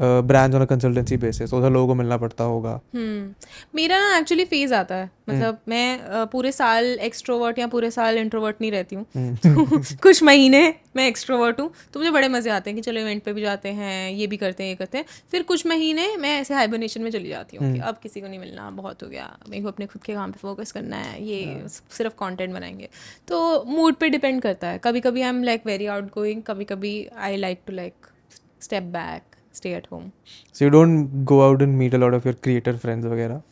[0.00, 3.34] brands on consultancy basis उधर लोगों को मिलना पड़ता होगा। हम्म।
[3.74, 8.56] मेरा ना एक्चुअली फ़ेज़ आता है। मतलब मैं पूरे साल एक्सट्रोवर्ट या पूरे साल इंट्रोवर्ट
[8.60, 9.04] नहीं रहती हूँ।
[9.36, 10.62] तो कुछ महीने
[10.96, 13.68] मैं एक्सट्रोवर्ट हूँ तो मुझे बड़े मज़े आते हैं कि चलो इवेंट पे भी जाते
[13.68, 17.10] हैं ये भी करते हैं ये करते हैं। फिर कुछ महीने मैं ऐसे हाइबरनेशन में
[17.10, 19.86] चली जाती हूँ कि अब किसी को नहीं मिलना बहुत हो गया मेरे को अपने
[19.86, 22.88] खुद के काम पे फोकस करना है ये सिर्फ़ कंटेंट बनाएँगे।
[23.28, 26.94] तो मूड पे डिपेंड करता है। कभी कभी I am like very outgoing कभी कभी
[27.18, 28.06] I like to like
[28.62, 30.10] step back stay at home
[30.54, 33.42] so you don't go out and meet a lot of your creator friends वगैरह?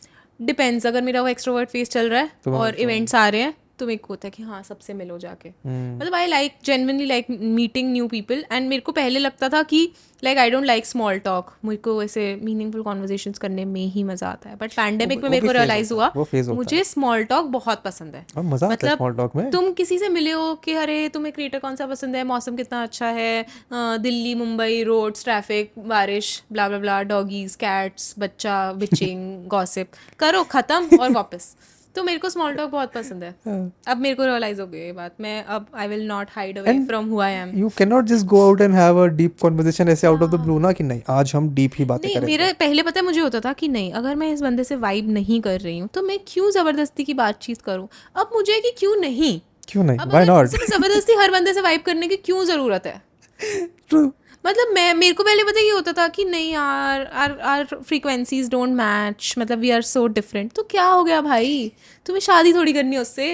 [0.41, 3.55] डिपेंड्स अगर मेरा वो एक्सट्रोवर्ट फेस चल रहा है तो और इवेंट्स आ रहे हैं
[3.79, 7.07] तो मेरे को होता है कि हाँ सबसे मिलो जाके। हम्म। मतलब I like genuinely
[7.07, 9.89] like meeting new people and मेरे को पहले लगता था कि
[10.23, 14.29] like I don't like small talk मेरे को ऐसे मीनिंगफुल कॉन्वर्जेशंस करने में ही मज़ा
[14.29, 16.13] आता है। बट पैंडेमिक में मेरे को रियलाइज़ हुआ
[16.55, 20.73] मुझे स्मॉल टॉक बहुत पसंद है। मज़ा मतलब में। तुम किसी से मिले हो कि
[20.75, 22.25] अरे तुम्हें क्रिएटर कौन सा पसंद है?
[22.25, 23.47] मौसम कितना अच्छा है?
[23.73, 30.99] दिल्ली मुंबई रोड्स ट्रैफ़िक बारिश blah blah blah doggies cats बच्चा बिचिंग गॉसिप करो खत्म
[30.99, 31.55] और वापस।
[31.95, 34.79] तो मेरे को स्मॉल टॉक बहुत पसंद है। हाँ। अब मेरे को रियलाइज़ हो गई
[34.79, 37.89] ये बात। मैं अब I will not hide away from who I am you can
[37.89, 40.73] not just go out and have a deep conversation ऐसे आउट ऑफ़ द ब्लू ना
[40.73, 43.53] कि नहीं आज हम डीप ही बातें करेंगे। मेरा पहले पता है मुझे होता था
[43.53, 46.51] कि नहीं अगर मैं इस बंदे से वाइब नहीं कर रही हूँ तो मैं क्यों
[46.51, 47.89] ज़बरदस्ती की बातचीत करूँ?
[48.17, 49.41] अब मुझे कि क्यों नहीं?
[49.69, 49.99] क्यों नहीं?
[50.09, 53.01] व्हाई नॉट ज़बरदस्ती हर बंदे से वाइब करने की क्यों ज़रूरत है?
[53.89, 54.07] ट्रू
[54.45, 58.51] मतलब मैं मेरे को पहले पता ये होता था कि नहीं यार are are frequencies
[58.51, 61.73] don't match मतलब वी आर सो डिफरेंट तो क्या हो गया भाई?
[62.07, 63.33] तुम्हें शादी थोड़ी करनी है उससे।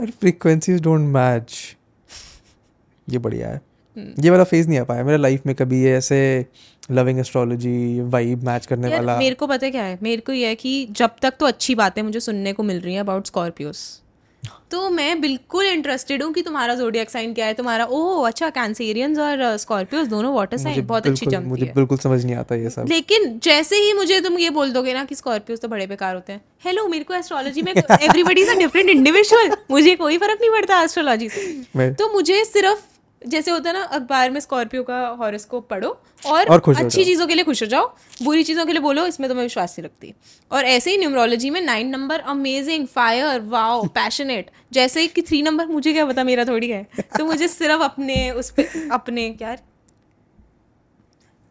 [0.00, 1.76] और फ्रीक्वेंसीज डोंट मैच
[3.08, 3.60] ये बढ़िया है।
[3.96, 6.46] हम्म। ये वाला फ़ेज़ नहीं आ पाया मेरे लाइफ में कभी ये ऐसे
[6.90, 9.98] लविंग एस्ट्रोलॉजी वाइब मैच करने वाला। मेरे को पता क्या है?
[10.02, 12.94] मेरे को ये है कि जब तक तो अच्छी बातें मुझे सुनने को मिल रही
[12.94, 14.02] हैं अबाउट स्कॉर्पियोस
[14.70, 19.18] तो मैं बिल्कुल इंटरेस्टेड हूँ कि तुम्हारा जोडियक साइन क्या है तुम्हारा ओह अच्छा कैंसेरियंस
[19.18, 22.70] और स्कॉर्पियो दोनों वाटर साइन बहुत अच्छी जमती मुझे है बिल्कुल समझ नहीं आता ये
[22.70, 26.14] सब। लेकिन जैसे ही मुझे तुम ये बोल दोगे ना कि स्कॉर्पियोज तो बड़े बेकार
[26.14, 30.38] होते हैं। हेलो मेरे को एस्ट्रोलॉजी में everybody is a different individual मुझे कोई फ़र्क
[30.40, 32.84] नहीं पड़ता एस्ट्रोलॉजी से। तो मुझे सिर्फ़
[33.26, 35.88] जैसे होता है ना अखबार में स्कॉर्पियो का हॉरोस्कोप पढ़ो
[36.26, 37.86] और, और अच्छी चीज़ों के लिए खुश हो जाओ
[38.22, 40.14] बुरी चीज़ों के लिए बोलो इसमें तुम्हें विश्वास नहीं रखती।
[40.50, 45.66] और ऐसे ही न्यूमरोलॉजी में nine number amazing fire wow passionate जैसे कि थ्री नंबर
[45.66, 46.86] मुझे क्या पता मेरा थोड़ी है।
[47.18, 49.56] तो मुझे सिर्फ़ अपने उस पे अपने क्या?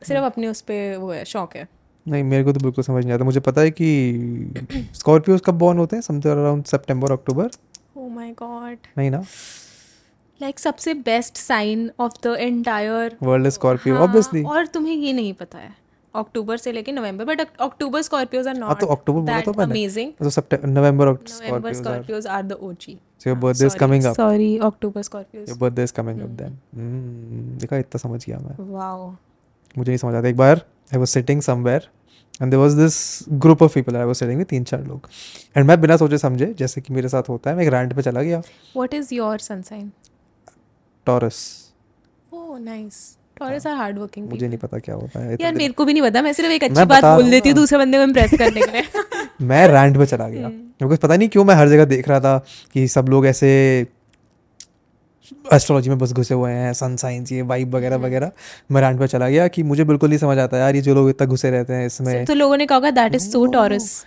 [0.02, 1.68] सिर्फ़ अपने उस पे वो है शौक है।
[2.06, 5.78] नहीं मेरे को तो बिल्कुल समझ नहीं आता। मुझे पता है कि स्कॉर्पियोज कब बॉर्न
[5.78, 6.02] होते हैं?
[6.02, 7.50] समथिंग अराउंड सितंबर अक्टूबर
[7.98, 9.24] ओ माय गॉड नहीं ना?
[10.42, 15.58] लाइक सबसे best sign of the entire world Scorpio obviously और तुम्हें ये नहीं पता
[15.58, 15.74] है
[16.14, 20.12] अक्टूबर से लेके नवंबर but October Scorpios are not तो अक्टूबर बोला तो मैंने। अमेजिंग
[20.20, 21.16] तो सितंबर नवंबर
[21.74, 24.16] Scorpios are the OG so your birthday is coming up.
[24.16, 26.54] Sorry October Scorpios your birthday is coming up then.
[26.78, 29.10] Hmm, देखा इतना समझ गया मैं। वाओ
[29.78, 30.56] मुझे नहीं समझ आता। एक बार
[30.94, 31.88] I was sitting somewhere
[32.42, 32.98] and there was this
[33.46, 35.10] group of people I was sitting with तीन चार लोग।
[35.58, 38.02] एंड मैं बिना सोचे समझे जैसे कि मेरे साथ होता है मैं एक रैंट पे
[38.02, 38.40] चला गया।
[38.76, 39.92] What is your sun sign
[41.06, 41.38] Taurus
[42.34, 42.98] oh nice
[43.40, 46.04] Taurus are hard working मुझे नहीं पता क्या होता है। यार मेरे को भी नहीं
[46.04, 48.62] पता मैं सिर्फ़ एक अच्छी बात बोल देती हूँ हूँ दूसरे बंदे को इम्प्रेस करने
[48.62, 48.84] के लिए।
[49.48, 52.20] मैं रैंट पे चला गया। मेरे को पता नहीं क्यों मैं हर जगह देख रहा
[52.20, 52.38] था
[52.74, 53.52] कि सब लोग ऐसे
[55.54, 58.32] एस्ट्रोलॉजी में बस घुसे हुए हैं सन साइंस ये वाइब वगैरह वगैरह।
[58.72, 61.10] मैं रैंट पे चला गया कि मुझे बिल्कुल नहीं समझ आता यार ये जो लोग
[61.10, 64.06] इतना घुसे रहते हैं इसमें। तो लोगों ने कहा होगा दैट इज़ सो टॉरस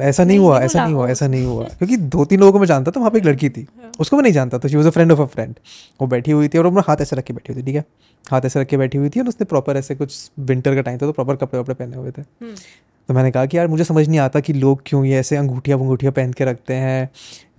[0.00, 2.66] ऐसा नहीं हुआ ऐसा नहीं हुआ ऐसा नहीं हुआ। क्योंकि दो तीन लोगों को मैं
[2.66, 3.66] जानता था वहाँ पे एक लड़की थी।
[3.98, 5.54] उसको मैं नहीं जानता था। She was a friend of a friend
[6.00, 7.84] वो बैठी हुई थी और अपना हाथ ऐसे रख के बैठी हुई थी ठीक है?
[8.24, 10.98] हाथ ऐसे रख के बैठी हुई थी और उसने प्रॉपर ऐसे कुछ विंटर का टाइम
[10.98, 12.22] था तो प्रॉपर कपड़े वपड़े पहने हुए थे।
[13.08, 15.78] तो मैंने कहा कि यार मुझे समझ नहीं आता कि लोग क्यों ये ऐसे अंगूठियाँ
[15.78, 17.08] वंगूठियाँ पहन के रखते हैं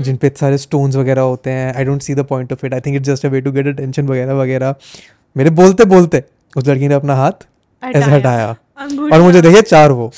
[0.01, 2.79] जिन पे सारे स्टोन्स वगैरह होते हैं। I don't see the point of it I
[2.79, 4.75] think it's just a way to get attention वगैरह वगैरह।
[5.35, 6.23] मेरे बोलते बोलते
[6.55, 7.47] उस लड़की ने अपना हाथ
[7.83, 8.55] ऐसे हटाया।
[9.13, 10.09] और मुझे देखिए चार वो।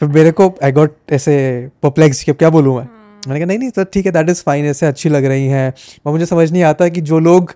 [0.00, 1.36] फिर मेरे को आई गॉट ऐसे
[1.82, 2.88] परप्लेक्स क्या बोलूँ मैं?
[3.28, 5.72] मैंने कहा नहीं नहीं तो ठीक है दैट इज़ फाइन ऐसे अच्छी लग रही हैं।
[6.06, 7.54] और मुझे समझ नहीं आता कि जो लोग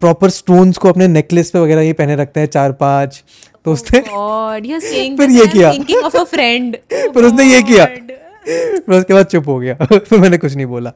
[0.00, 3.22] प्रॉपर स्टोन्स को अपने नेकलेस पे वगैरह ये पहने रखते हैं चार पाँच
[3.64, 5.70] तो उसने आर सेइंग फिर ये किया।
[7.12, 10.90] फिर उसने ये किया। फिर उसके बाद चुप हो गया। फिर मैंने कुछ नहीं बोला।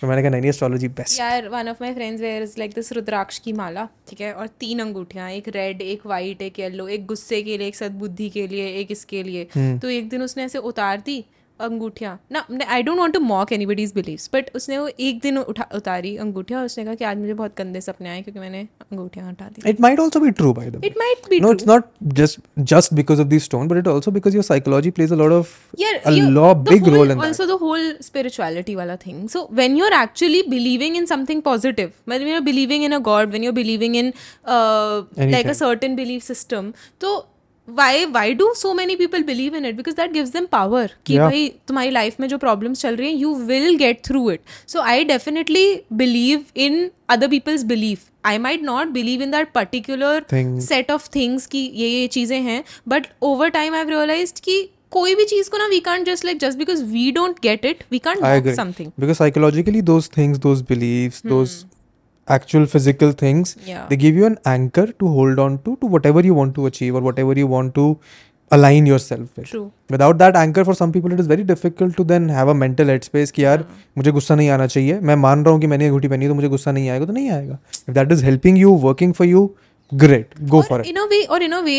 [0.00, 2.70] फिर मैंने कहा नहीं नहीं एस्ट्रोलॉजी बेस्ट यार one of my friends wear is like
[2.70, 6.88] this rudraksha की माला ठीक है और तीन अंगूठियाँ एक रेड एक वाइट एक येलो
[6.88, 9.44] एक गुस्से के लिए एक सद्बुद्धि के लिए एक इसके लिए।
[9.78, 11.24] तो एक दिन उसने ऐसे उतार दी
[11.60, 12.44] अंगूठियाँ ना
[12.74, 16.60] I don't want to mock anybody's beliefs but उसने वो एक दिन उठा उतारी अंगूठियाँ
[16.60, 18.60] और उसने कहा कि आज मुझे बहुत गंदे सपने आए क्योंकि मैंने
[18.92, 20.86] अंगूठियाँ हटा दी might also be true, by the way.
[20.86, 21.88] It might be no, it's not
[22.20, 22.38] just
[22.72, 25.54] just because of these stone, but it also because your psychology plays a lot of
[25.84, 27.26] yeah a you- lot the big whole, role in that.
[27.28, 32.26] also the whole spirituality wala thing so when you're actually believing in something positive when
[32.32, 34.12] you're believing in a god when you're believing in
[34.56, 35.50] uh, like Anything.
[35.50, 37.16] a
[37.70, 40.12] certain belief system so why why do so many people believe in it because that
[40.12, 41.24] gives them power कि Yeah.
[41.28, 44.80] भाई तुम्हारी life में जो problems चल रही हैं you will get through it so
[44.80, 50.60] I definitely believe in other people's belief I might not believe in that particular Thing.
[50.60, 55.14] set of things कि ये ये चीज़ें हैं but over time I've realized कि कोई
[55.14, 57.98] भी चीज़ को ना we can't just like just because we don't get it we
[57.98, 58.54] can't I mock agree.
[58.54, 61.66] something Because psychologically, those things, those beliefs, those
[62.27, 63.69] actual physical things, Hmm.
[63.69, 63.85] Yeah.
[63.91, 66.99] they give you an anchor to hold on to to whatever you want to achieve
[66.99, 67.85] or whatever you want to
[68.51, 69.47] align yourself with.
[69.49, 69.63] true
[69.95, 72.91] Without that anchor, for some people, it is very difficult to then have a mental
[72.93, 73.65] headspace कि यार
[73.97, 76.35] मुझे गुस्सा नहीं आना चाहिए मैं मान रहा हूँ कि मैंने अंगूठी पहनी है तो
[76.35, 77.57] मुझे गुस्सा नहीं आएगा तो नहीं आएगा
[77.89, 79.43] if that is helping you working for you
[80.05, 81.77] great go for it in a way और इन अ वे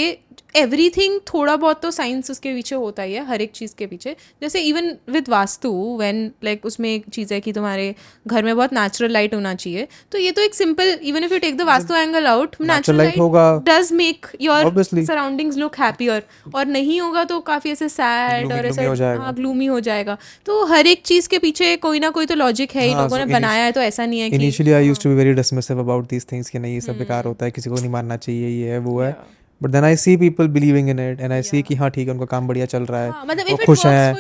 [0.58, 4.16] एवरीथिंग थोड़ा बहुत तो साइंस उसके पीछे होता ही है हर एक चीज़ के पीछे।
[4.42, 7.94] जैसे even with vastu when like उसमें एक चीज़ है कि तुम्हारे
[8.28, 11.40] घर में बहुत नेचुरल लाइट होना चाहिए तो ये तो एक simple even if you
[11.40, 16.24] take the vastu angle out natural light होगा। Does make your surroundings look happier
[16.56, 20.88] और नहीं होगा तो काफ़ी ऐसे सैड और ऐसे। हाँ ग्लूमी हो जाएगा। तो हर
[20.88, 23.64] एक चीज़ के पीछे कोई ना कोई तो लॉजिक है ही हाँ, लोगों ने बनाया
[23.64, 26.32] है तो ऐसा नहीं है कि initially I used to be very dismissive about these
[26.32, 27.28] things कि नहीं ये सब बेकार Hmm.
[27.28, 29.16] होता है किसी को नहीं मानना चाहिए ये है वो है।
[29.62, 32.14] But then I see people believing in it and I see कि हाँ ठीक है
[32.14, 34.16] उनका काम बढ़िया चल रहा है। हाँ, मतलब वो खुश हैं।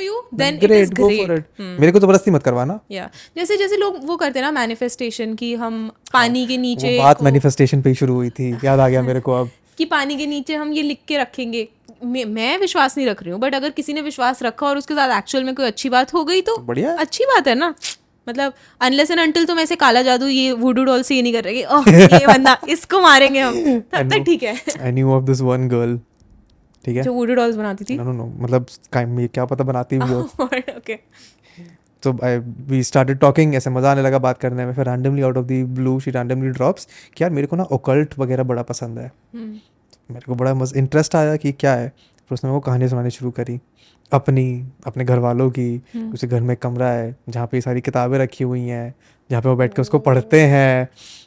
[0.60, 1.10] Great go.
[1.10, 4.52] फॉर इट मेरे को ज़बरदस्ती मत करवाना। या जैसे जैसे लोग वो करते हैं ना
[4.52, 8.52] मैनिफेस्टेशन की हम पानी के नीचे हाँ, वो बात मैनिफेस्टेशन पे ही शुरू हुई थी।
[8.66, 11.68] याद आ गया मेरे को अब। कि पानी के नीचे हम ये लिख के रखेंगे।
[12.04, 15.18] मैं विश्वास नहीं रख रही हूँ बट अगर किसी ने विश्वास रखा और उसके साथ
[15.18, 17.74] एक्चुअल में कोई अच्छी बात हो गई तो बढ़िया अच्छी बात है ना।
[18.28, 21.44] मतलब अनलेस एंड अनटिल तुम ऐसे काला जादू ये वुडू डॉल से ये नहीं कर
[21.44, 23.56] रहे कि ओह ये बंदा इसको मारेंगे हम।
[23.94, 25.98] तब तक ठीक है। I knew of this one girl
[26.86, 27.04] ठीक है?
[27.04, 28.66] जो वुडू डॉल्स बनाती थी। नो नो नो मतलब
[29.34, 30.22] क्या पता बनाती हुई हो
[30.78, 31.00] ओके
[32.04, 32.12] तो
[32.70, 35.64] वी स्टार्टेड टॉकिंग ऐसे मज़ा आने लगा बात करने में फिर randomly out of the
[35.78, 40.22] blue she randomly drops कि यार मेरे को ना ओकल्ट वगैरह बड़ा पसंद है। मेरे
[40.26, 43.60] को बड़ा मज इंटरेस्ट आया कि क्या है फिर उसने वो कहानी सुनानी शुरू करी।
[44.12, 44.46] अपनी
[44.88, 45.70] अपने घर वालों की
[46.14, 48.94] उसे घर में कमरा है जहाँ पे ये सारी किताबें रखी हुई हैं
[49.30, 50.82] जहाँ पे वो बैठ के उसको पढ़ते हैं।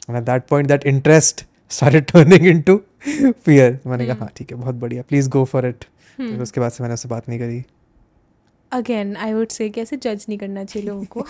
[0.09, 4.51] And at that point that interest सारे टर्निंग इन टू फियर मैंने कहा हाँ ठीक
[4.51, 5.85] है बहुत बढ़िया प्लीज़ गो फॉर इट
[6.41, 7.63] उसके बाद से मैंने उससे बात नहीं करी।
[8.71, 11.25] अगेन आई वुड से कैसे जज नहीं करना चाहिए लोगों को।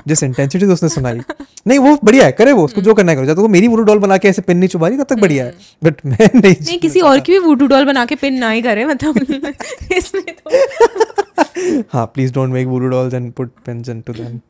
[0.06, 1.20] जिस इंटेंसिटी से उसने सुनाई।
[1.66, 3.68] नहीं वो बढ़िया है करे वो उसको जो करना है करो। जब तक वो मेरी
[3.68, 5.54] वुडू डॉल बना के ऐसे पिन नहीं चुबा रही तब तक बढ़िया है।
[5.84, 8.62] बट मैं नहीं नहीं किसी और की भी वुडू डॉल बना के पिन ना ही
[8.62, 9.18] करे मतलब
[9.96, 14.40] इसमें तो। हाँ please don't make voodoo dolls and put pins into them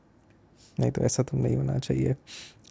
[0.78, 2.14] नहीं तो ऐसा तो नहीं होना चाहिए।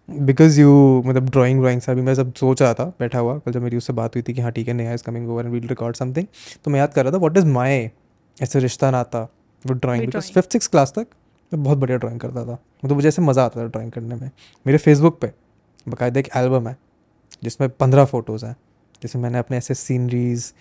[0.09, 0.71] बिकॉज़ यू
[1.05, 3.77] मतलब ड्राइंग ड्राइंग से अभी मैं जब सोच रहा था बैठा हुआ कल जब मेरी
[3.77, 5.95] उससे बात हुई थी कि हाँ ठीक है Neha is coming over and we'll record
[5.95, 6.27] something
[6.65, 7.89] तो मैं याद कर रहा था व्हाट इज़ माई
[8.37, 9.27] ऐसे रिश्ता नाता?
[9.65, 11.07] वो drawing because fifth six class तक
[11.51, 14.29] मैं बहुत बढ़िया ड्राइंग करता था। मतलब मुझे ऐसे मज़ा आता था ड्राइंग करने में।
[14.65, 15.27] मेरे फेसबुक पे
[15.87, 16.75] बाकायदा एक एल्बम है
[17.43, 18.55] जिसमें पंद्रह फ़ोटोज़ हैं।
[19.01, 20.53] जिसमें मैंने अपने ऐसे सीनरीज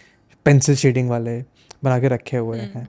[0.47, 1.39] पेंसिल शेडिंग वाले
[1.85, 2.89] बना के रखे हुए हैं।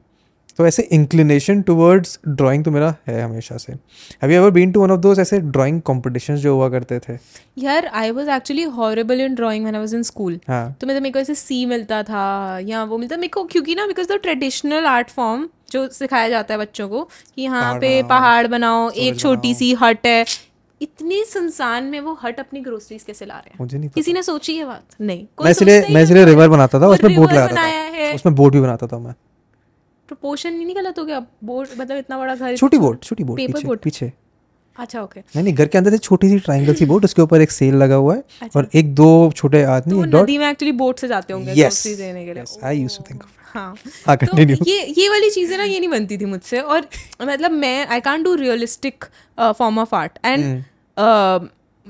[0.58, 4.82] तो ऐसे इंक्लिनेशन टुवर्ड्स ड्राइंग तो मेरा है हमेशा से। Have you ever been to
[4.82, 7.18] one of those ऐसे ड्राइंग कॉम्पिटिशन्स जो हुआ करते थे?
[7.58, 11.02] यार I was actually horrible in drawing when I was in school हाँ। तो मतलब
[11.02, 14.12] मेरे को ऐसे सी मिलता था या वो मिलता मेरे को क्योंकि ना because the
[14.12, 17.04] traditional art form जो सिखाया जाता है बच्चों को
[17.36, 20.26] कि यहाँ पे पहाड़ बनाओ एक छोटी सी हट है।
[20.82, 23.58] इतनी संसान में वो हट अपनी ग्रोसरीज कैसे ला रहे हैं?
[23.62, 24.84] मुझे नहीं किसी ने सोची ये बात?
[25.02, 28.16] नहीं। मैं इसलिए ही मैं है इसलिए रिवर बनाता था उसमें बोट लगाता था। है।
[28.16, 29.14] उसमें बोट भी बनाता था मैं।
[30.12, 33.54] प्रोपोर्शन नहीं गलत हो गया बोट मतलब इतना बड़ा घर छोटी बोट छोटी बोट पेपर
[33.54, 34.12] पीछे बोट पीछे।
[34.78, 37.42] अच्छा ओके नहीं नहीं घर के अंदर से छोटी सी ट्रायंगल सी बोट उसके ऊपर
[37.42, 40.50] एक सेल लगा हुआ है अच्छा। और एक दो छोटे आदमी तो डॉट नदी में
[40.50, 43.76] एक्चुअली बोट से जाते होंगे यस groceries देने के लिए। आई यूज्ड टू थिंक हाँ।
[44.08, 46.88] हाँ तो ये ये वाली चीज़ें ना ये नहीं बनती थी मुझसे और
[47.22, 49.06] मतलब मैं I can't do realistic
[49.38, 50.64] form of art and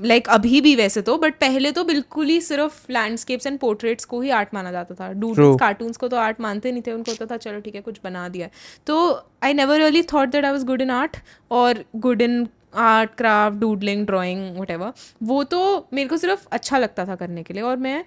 [0.00, 4.04] like like, अभी भी वैसे तो बट पहले तो बिल्कुल ही सिर्फ़ लैंडस्केप्स एंड पोर्ट्रेट्स
[4.04, 5.58] को ही आर्ट माना जाता था। डूडल्स.
[5.60, 8.28] कार्टून्स को तो आर्ट मानते नहीं थे उनको होता था चलो ठीक है कुछ बना
[8.28, 8.48] दिया
[8.86, 8.96] तो
[9.42, 11.16] I never really thought that I was good in art
[11.50, 17.06] और good in art craft doodling drawing what वो तो मेरे को सिर्फ़ अच्छा लगता
[17.06, 18.04] था करने के लिए और मैं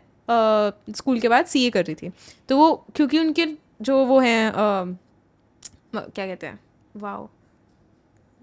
[0.96, 2.12] स्कूल के बाद सी कर रही थी।
[2.50, 3.46] तो वो क्योंकि उनके
[3.82, 4.52] जो वो हैं
[5.96, 6.60] म- क्या कहते हैं?
[6.98, 7.28] Wow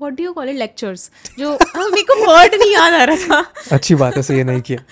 [0.03, 3.16] what do you call it lectures जो हाँ, मेरे को वर्ड नहीं याद आ रहा
[3.28, 4.84] था। अच्छी बात है ये नहीं किया।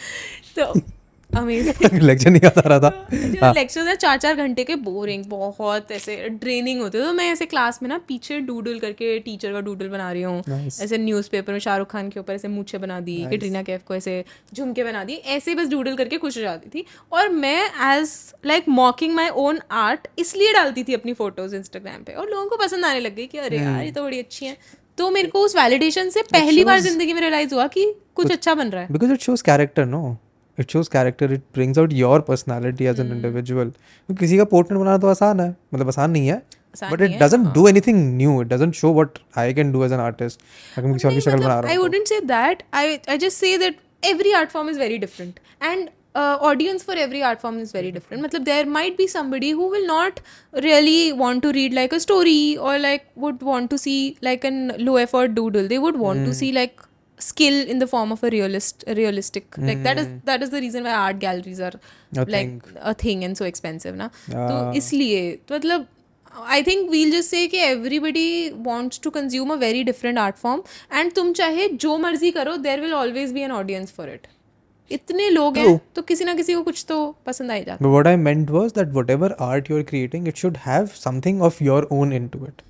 [0.58, 0.72] तो
[1.30, 6.16] लेक्चर नहीं आता रहा था। जो लेक्चर्स है चार चार घंटे के बोरिंग बहुत ऐसे
[6.30, 10.10] ड्रेनिंग होते तो मैं ऐसे क्लास में ना पीछे डूडल करके टीचर का डूडल बना
[10.12, 10.80] रही हूँ। Nice.
[10.82, 14.24] ऐसे न्यूज़पेपर में शाहरुख खान के ऊपर ऐसे मूछे बना दी कैटरीना कैफ को ऐसे
[14.54, 18.68] झुमके बना दी। ऐसे बस डूडल करके खुश हो जाती थी। और मैं as like
[18.68, 22.84] mocking my own art इसलिए डालती थी अपनी फ़ोटोज़ इंस्टाग्राम पे। और लोगों को पसंद
[22.84, 24.56] आने लग गई कि अरे यार ये तो बड़ी अच्छी है।
[25.00, 27.84] तो मेरे को उस वैलिडेशन से पहली बार ज़िंदगी में रियलाइज़ हुआ कि
[28.14, 30.16] कुछ अच्छा बन रहा है। Because it shows character no
[30.58, 33.72] it shows character it brings out your personality as an individual
[34.08, 36.42] किसी का पोर्ट्रेट बनाना तो आसान है। मतलब आसान नहीं है।
[36.82, 40.00] But it doesn't do anything new it doesn't show what I can do as an
[40.00, 40.40] artist
[40.76, 42.98] अगर मैं किसी और की शक्ल बना मतलब रहा हूँ I wouldn't say that I
[43.08, 47.40] I just say that every art form is very different and audience for every art
[47.40, 48.22] form is very different.
[48.22, 50.20] मतलब there might be somebody who will not
[50.52, 54.72] really want to read like a story or like would want to see like an
[54.78, 55.68] low effort doodle.
[55.68, 56.80] They would want to see like
[57.18, 59.66] skill in the form of a realist realistic mm.
[59.68, 61.72] like that is that is the reason why art galleries are
[62.16, 62.78] A like thing.
[62.80, 64.76] a thing and so expensive ना तो Ah.
[64.76, 65.86] इसलिए तो मतलब
[66.48, 70.62] आई think we'll just say कि everybody wants to consume a very different art form
[70.92, 74.26] and तुम चाहे जो मर्ज़ी करो there will always be an audience for it
[74.92, 78.16] इतने लोग हैं तो किसी ना किसी को कुछ तो पसंद आई जाता what I
[78.16, 82.12] meant was that whatever art you are creating it should have something of your own
[82.12, 82.62] into it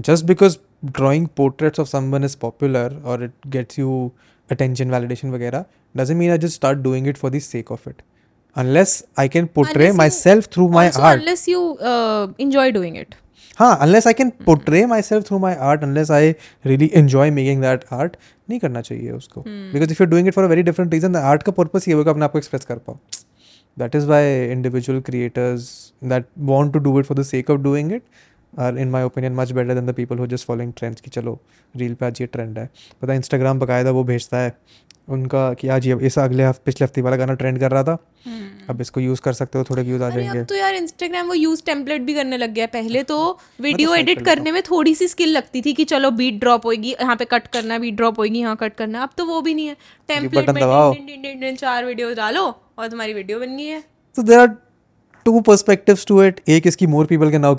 [0.00, 4.10] just because drawing portraits of someone is popular और it gets you
[4.48, 5.64] attention validation वगैरह
[5.96, 8.02] doesn't mean I just start doing it for the sake of it
[8.56, 11.18] unless i can portray unless myself you, through my art.
[11.18, 12.70] unless you uh, enjoy
[13.58, 16.30] हाँ unless I can portray myself through my art unless I
[16.66, 18.16] really enjoy making that art
[18.50, 21.16] नहीं करना चाहिए उसको। Because if you doing it for a very different reason the
[21.16, 22.98] art का purpose ये होगा अपने आपको एक्सप्रेस कर पाओ।
[23.76, 25.68] That is by individual creators
[26.04, 28.02] that want to do it for the sake of doing it
[28.58, 31.10] are in my opinion much better than the people who are just following trends कि
[31.10, 31.38] चलो
[31.74, 32.68] reel पे आज ये trend है।
[33.02, 34.56] पता Instagram बकायदा वो भेजता है
[35.08, 37.96] उनका कि आज ये इस अगले हफ़्ते पिछले हफ़्ते वाला गाना ट्रेंड कर रहा था।
[38.70, 41.34] अब इसको यूज़ कर सकते हो थोड़े व्यूज़ आ जाएँगे अब तो यार इंस्टाग्राम वो
[41.34, 43.18] यूज़ टेम्पलेट भी करने लग गया पहले तो
[43.60, 46.92] वीडियो मतलब एडिट करने में थोड़ी सी स्किल लगती थी कि चलो बीट ड्रॉप होगी
[46.92, 49.66] यहाँ पे कट करना बीट ड्रॉप होगी यहाँ कट करना। अब तो वो भी नहीं
[49.66, 49.76] है।
[50.08, 50.94] टेम्पलेट में दबाओ।
[51.54, 52.46] चार वीडियो डालो
[52.78, 53.82] और तुम्हारी वीडियो बन गई है।
[54.18, 54.50] So there are
[55.26, 56.40] two perspectives to it.
[56.48, 57.54] एक इसकी more people can now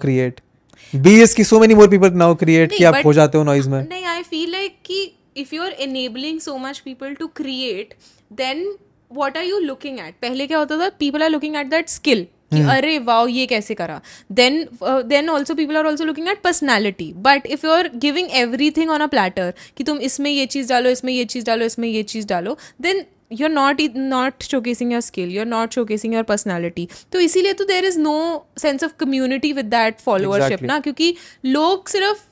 [0.93, 3.82] B इसकी so many more people now create कि आप खो जाते हो noise में.
[3.89, 5.01] नहीं आई फील लाइक कि
[5.38, 7.93] if you are enabling so much people to create
[8.34, 8.67] then
[9.11, 10.89] what are you looking at पहले क्या होता था?
[10.99, 13.99] People are looking at that skill कि अरे वाओ ये कैसे करा?
[14.32, 18.89] Then then also people are also looking at personality but if you are giving everything
[18.91, 22.03] on a platter कि तुम इसमें ये चीज़ डालो इसमें ये चीज़ डालो इसमें ये
[22.03, 23.03] चीज़ डालो then
[23.39, 27.53] you are not not showcasing your skill you are not showcasing your personality तो इसीलिए
[27.53, 28.15] तो there is no
[28.57, 31.15] sense of community with that followership ना क्योंकि
[31.45, 32.23] लोग सिर्फ़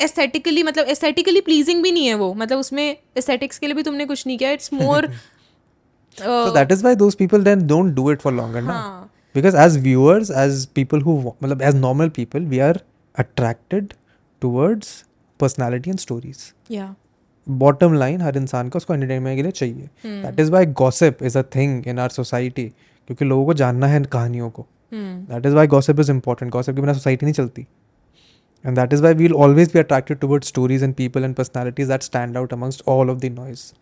[0.00, 4.06] एस्थेटिकली मतलब एस्थेटिकली प्लीजिंग भी नहीं है वो। मतलब उसमें एस्थेटिक्स के लिए भी तुमने
[4.06, 5.06] कुछ नहीं किया it's more
[6.18, 8.68] that is why those people then don't do it for long and
[9.34, 12.80] because as viewers as people who मतलब as normal people we are
[13.14, 13.92] attracted
[14.42, 15.04] towards
[15.40, 16.94] personality and stories या
[17.58, 19.88] bottom line हर इंसान को उसको entertainment के लिए चाहिए।
[20.22, 24.02] That is why gossip is a thing in our society क्योंकि लोगों को जानना है
[24.02, 27.66] कहानियों को। That is why gossip is important gossip के बिना सोसाइटी नहीं चलती।
[28.64, 32.02] And that is why we'll always be attracted toward stories and people and personalities that
[32.02, 33.72] stand out amongst all of the noise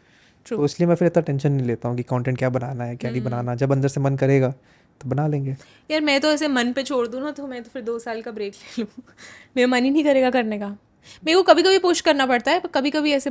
[0.47, 3.11] तो इसलिए मैं फिर इतना टेंशन नहीं लेता हूँ कि कंटेंट क्या बनाना है क्या
[3.11, 4.49] नहीं बनाना। जब अंदर से मन करेगा
[5.01, 5.57] तो बना लेंगे।
[5.91, 8.23] यार मैं तो ऐसे मन पे छोड़ दूँ ना तो मैं तो फिर दो साल
[8.23, 9.05] का ब्रेक ले लूँ।
[9.57, 10.69] मेरा मन ही नहीं करेगा करने का।
[11.27, 13.31] मेरे को कभी कभी पुश करना पड़ता है पर कभी कभी ऐसे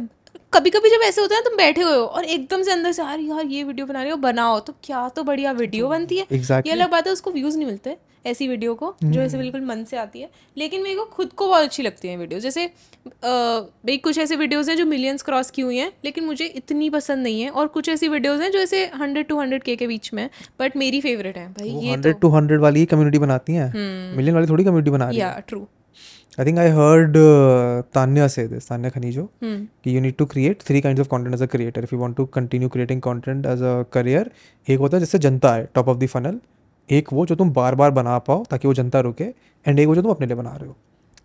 [0.53, 3.01] कभी कभी जब ऐसे होता है तुम बैठे हुए हो और एकदम से अंदर से
[3.01, 6.25] यार यार ये वीडियो बना रहे हो बनाओ। तो क्या तो बढ़िया वीडियो बनती है।
[6.27, 6.67] Exactly.
[6.67, 7.95] ये अलग बात है उसको व्यूज़ नहीं मिलते
[8.25, 9.11] ऐसी वीडियो को hmm.
[9.11, 12.07] जो ऐसे बिल्कुल मन से आती है। लेकिन मेरे को खुद को बहुत अच्छी लगती
[12.07, 12.65] है वीडियो। जैसे
[13.23, 17.23] भाई कुछ ऐसे वीडियोज़ हैं जो मिलियंस क्रॉस की हुई हैं लेकिन मुझे इतनी पसंद
[17.23, 20.13] नहीं है। और कुछ ऐसी वीडियोज़ हैं जो ऐसे हंड्रेड टू हंड्रेड के के बीच
[20.13, 20.29] में
[20.59, 23.73] बट मेरी फेवरेट है। भाई ये हंड्रेड टू हंड्रेड वाली कम्युनिटी बनाती हैं।
[24.15, 25.67] मिलियन वाली थोड़ी कम्युनिटी बना रही है। True
[26.39, 30.61] I think I heard uh, Tanya say this, Tanya Khanijo, कि you need to create
[30.61, 31.81] three kinds of content as a creator.
[31.81, 34.23] If you want to continue creating content as a career,
[34.69, 36.39] एक होता है जिससे जनता है top of the funnel
[36.89, 39.23] एक वो जो तुम बार बार बना पाओ ताकि वो जनता रुके
[39.65, 40.75] एंड एक वो जो तुम अपने लिए बना रहे हो।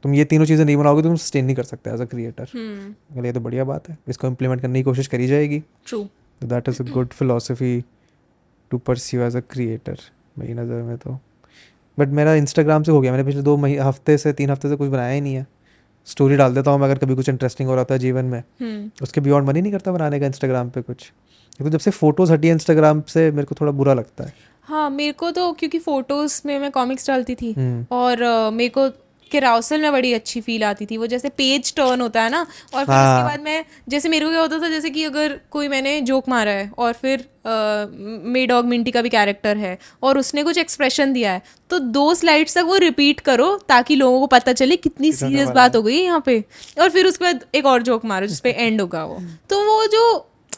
[0.02, 3.24] तुम ये तीनों चीज़ें नहीं बनाओगे तो तुम सस्टेन नहीं कर सकते एज अ क्रिएटर
[3.26, 6.02] ये तो बढ़िया बात है। इसको इम्प्लीमेंट करने की कोशिश करी जाएगी। True
[6.40, 7.82] that is a good philosophy
[8.70, 9.98] to pursue as a creator
[10.38, 11.18] मेरी नज़र में तो।
[11.98, 14.76] बट मेरा इंस्टाग्राम से हो गया। मैंने पिछले दो महीने हफ़्ते से तीन हफ़्ते से
[14.76, 15.46] कुछ बनाया ही नहीं है।
[16.06, 18.42] स्टोरी डाल देता हूँ मैं अगर कभी कुछ इंटरेस्टिंग हो रहा था जीवन में।
[19.02, 21.12] उसके बियॉन्ड मन ही नहीं करता बनाने का इंस्टाग्राम पे कुछ।
[21.58, 24.32] तो जब से फ़ोटोज़ हटी है इंस्टाग्राम से मेरे को थोड़ा बुरा लगता है।
[24.62, 27.84] हाँ मेरे को तो क्योंकि फ़ोटोज़ में मैं कॉमिक्स डालती थी hmm.
[27.92, 28.88] और uh, मेरे को
[29.32, 32.84] किराउसल में बड़ी अच्छी फील आती थी वो जैसे पेज टर्न होता है ना और
[32.84, 35.68] फिर हाँ। उसके बाद मैं जैसे मेरे को क्या होता था जैसे कि अगर कोई
[35.68, 37.28] मैंने जोक मारा है और फिर
[38.26, 42.14] मे डॉग मिंटी का भी कैरेक्टर है और उसने कुछ एक्सप्रेशन दिया है तो दो
[42.14, 45.96] स्लाइड्स तक वो रिपीट करो ताकि लोगों को पता चले कितनी सीरियस बात हो। गई
[45.96, 46.38] है यहाँ पे।
[46.80, 49.20] और फिर उसके बाद एक और जोक मारो जिसपे एंड होगा वो।
[49.50, 50.04] तो वो जो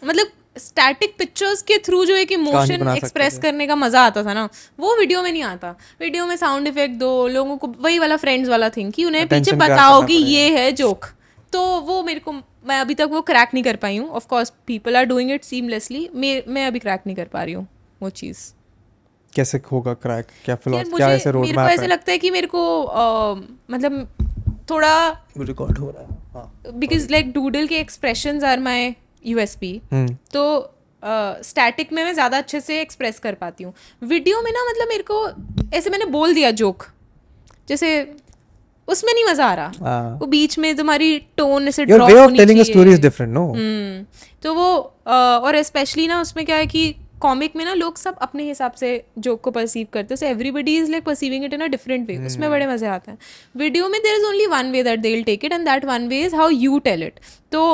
[0.04, 4.48] मतलब स्टैटिक पिक्चर्स के थ्रू जो एक इमोशन एक्सप्रेस करने का मज़ा आता था ना
[4.78, 8.48] वो वीडियो में नहीं आता। वीडियो में साउंड इफ़ेक्ट दो लोगों को वही वाला फ्रेंड्स
[8.48, 11.06] वाला थिंग कि उन्हें पीछे बताओ कि ये है जोक
[11.52, 12.32] तो वो मेरे को
[12.66, 15.44] मैं अभी तक वो क्रैक नहीं कर पाई हूँ। Of course people are doing it
[15.44, 17.66] seamlessly मैं अभी क्रैक नहीं कर पा रही हूँ
[18.02, 18.38] वो चीज़।
[19.32, 22.18] कैसे होगा क्रैक क्या फिलॉसफी मुझे क्या ऐसे रोड मेरे को मैप ऐसे लगता है
[22.18, 23.34] कि मेरे को अ,
[23.70, 24.06] मतलब
[24.70, 28.94] थोड़ा रिकॉर्ड हो रहा है हाँ। बिकॉज़ लाइक डूडल के एक्सप्रेशंस आर माय
[29.24, 30.70] यूएसपी हम्म। तो
[31.42, 33.72] स्टैटिक में मैं ज़्यादा अच्छे से एक्सप्रेस कर पाती हूँ।
[34.02, 36.86] वीडियो में ना मतलब मेरे को ऐसे मैंने बोल दिया जोक
[37.68, 37.90] जैसे
[38.88, 42.58] उसमें नहीं मज़ा आ रहा। हाँ। वो बीच में तुम्हारी टोन ऐसे वे होनी टेलिंग
[42.58, 43.52] अ चाहिए। स्टोरी इज़ डिफरेंट नो
[44.42, 44.66] तो वो
[45.06, 48.90] और स्पेशली ना उसमें क्या है कि कॉमिक में ना लोग सब अपने हिसाब से
[49.18, 52.16] जोक को परसीव करते हैं। So everybody is like perceiving it in a different way
[52.26, 53.18] उसमें बड़े मज़े आते हैं।
[53.56, 56.08] वीडियो में there is only one way that they will take it and that one
[56.08, 57.20] way is how you tell it
[57.52, 57.64] तो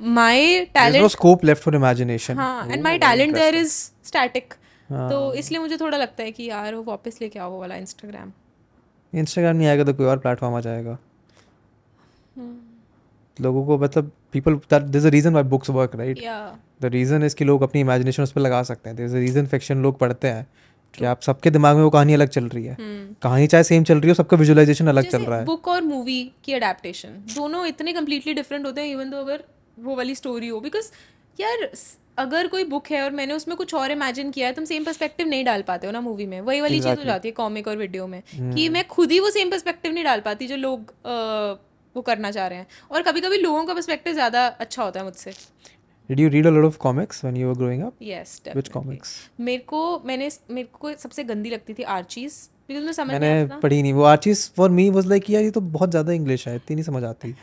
[0.00, 2.36] my There's no talent scope left for imagination.
[2.36, 3.72] हाँ and my talent there is
[4.04, 4.54] static
[4.90, 8.32] हाँ। तो इसलिए मुझे थोड़ा लगता है कि यार वो वापस लेके आओ वाला इंस्टाग्राम
[9.12, 10.98] इंस्टाग्राम नहीं आएगा तो कोई और प्लेटफॉर्म आ जाएगा।
[13.36, 16.22] लोगों को मतलब people that a reason why books work right?
[16.22, 16.38] या
[16.82, 19.52] the reason is कि लोग अपनी imagination उस पर लगा सकते हैं। There's a reason
[19.54, 20.46] fiction लोग पढ़ते हैं
[20.94, 22.76] कि आप सबके दिमाग में वो कहानी अलग चल रही है।
[23.22, 26.22] कहानी चाहे सेम चल रही हो सबका विजुअलाइजेशन अलग चल रहा है। बुक और मूवी
[26.44, 29.44] की अडेप्टेशन दोनों इतने कम्प्लीटली डिफरेंट होते हैं इवन दो अगर
[29.82, 30.90] वो वाली स्टोरी हो बिकॉज़
[31.38, 31.68] यार
[32.18, 35.28] अगर कोई बुक है और मैंने उसमें कुछ और इमेजिन किया है तुम सेम पर्सपेक्टिव
[35.28, 37.76] नहीं डाल पाते हो ना मूवी में। वही वाली चीज़ हो जाती है कॉमिक और
[37.76, 38.22] वीडियो में
[38.54, 41.58] कि मैं खुद ही वो सेम पर्सपेक्टिव नहीं डाल पाती जो लोग अ,
[41.96, 45.04] वो करना चाह रहे हैं। और कभी कभी लोगों का पर्सपेक्टिव ज़्यादा अच्छा होता है
[45.06, 45.32] मुझसे।
[46.08, 47.94] Did you read a lot of comics when you were growing up?
[48.02, 49.14] Yes which comics?
[49.40, 53.80] मेरे को मैंने मेरे को सबसे गंदी लगती थी आर्चीज बिकॉज़ मैं समझ मैंने पढ़ी
[53.82, 56.76] नहीं वो Archies for me was like यार ये तो बहुत ज़्यादा इंग्लिश है इतनी
[56.76, 57.34] नहीं समझ आती।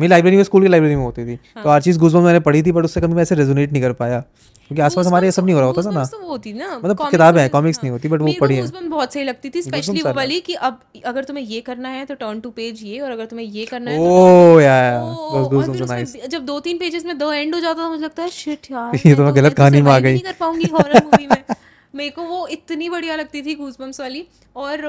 [0.00, 2.62] मेरी लाइब्रेरी में स्कूल की लाइब्रेरी में होती थी। हाँ। तो आर्चिस गुजबम मैंने पढ़ी
[2.62, 4.20] थी बट उससे कभी मैं ऐसे रेजोनेट नहीं कर पाया।
[4.68, 6.78] क्योंकि आसपास हमारे ये सब नहीं हो रहा होता था ना। तो वो होती ना
[6.78, 9.62] मतलब किताबें हैं कॉमिक्स हाँ। नहीं होती बट वो पढ़ी है। बहुत सही लगती थी
[9.62, 13.00] स्पेशली वो वाली कि अब अगर तुम्हें ये करना है तो टर्न टू पेज ये
[13.00, 16.78] और अगर तुम्हें ये करना है यार तो ओ, फिर are nice जब दो तीन
[16.78, 19.34] पेजेस में दो एंड हो जाता था मुझे लगता है शिट यार ये तो मैं
[19.36, 21.42] गलत कहानी में आ गई। नहीं कर पाऊँगी हॉरर मूवी में।
[21.96, 24.26] मेरे को वो इतनी बढ़िया लगती थी गूसबम्स वाली।
[24.56, 24.84] और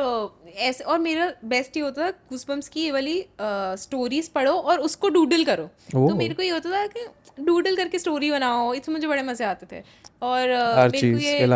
[0.58, 5.10] ऐसे और मेरा बेस्ट ये होता था गूसबम्स की ये वाली स्टोरीज पढ़ो और उसको
[5.10, 7.08] डूडल करो। तो मेरे को ये होता था कि
[7.40, 9.82] डूडल करके स्टोरी बनाओ इसमें मुझे बड़े मज़े आते थे।
[10.24, 10.50] और
[10.92, 11.48] मेरे को ये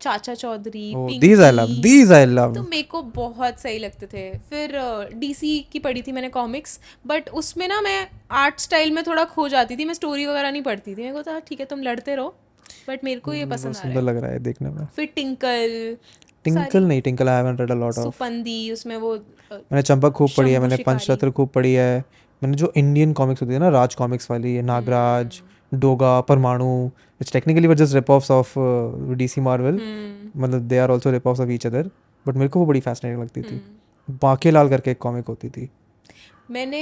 [0.00, 1.06] Chacha Chaudhary I love.
[1.06, 2.54] Pinky, These I love.
[2.54, 4.78] तो मेरे को बहुत सही लगते थे। फिर
[5.14, 8.06] डीसी की पढ़ी थी मैंने कॉमिक्स बट उसमें ना मैं
[8.44, 11.22] आर्ट स्टाइल में थोड़ा खो जाती थी मैं स्टोरी वगैरह नहीं पढ़ती थी। मेरे को
[11.22, 12.34] था ठीक है तुम लड़ते रहो
[12.88, 15.96] बट मेरे को ये पसंद आ रहा है। लग रहा है देखने में। फिर टिंकल
[16.44, 19.14] टिंकल नहीं Tinkle I haven't read a lot of Suppandi उसमें वो
[19.52, 22.04] मैंने चंपक खूब पढ़ी है मैंने पंचतंत्र खूब पढ़ी है।
[22.42, 25.78] मैंने जो इंडियन कॉमिक्स होती है ना राज कॉमिक्स वाली है Nagraj hmm.
[25.80, 26.68] Doga Parmanu
[27.20, 28.52] it's technically were just rip offs of
[29.16, 31.90] DC Marvel hmm, मतलब they are also rip offs of each other
[32.26, 35.48] but मेरे को वो बड़ी फैसिनेटिंग लगती थी। हम्म। बाके लाल करके एक कॉमिक होती
[35.48, 35.68] थी।
[36.50, 36.80] मैंने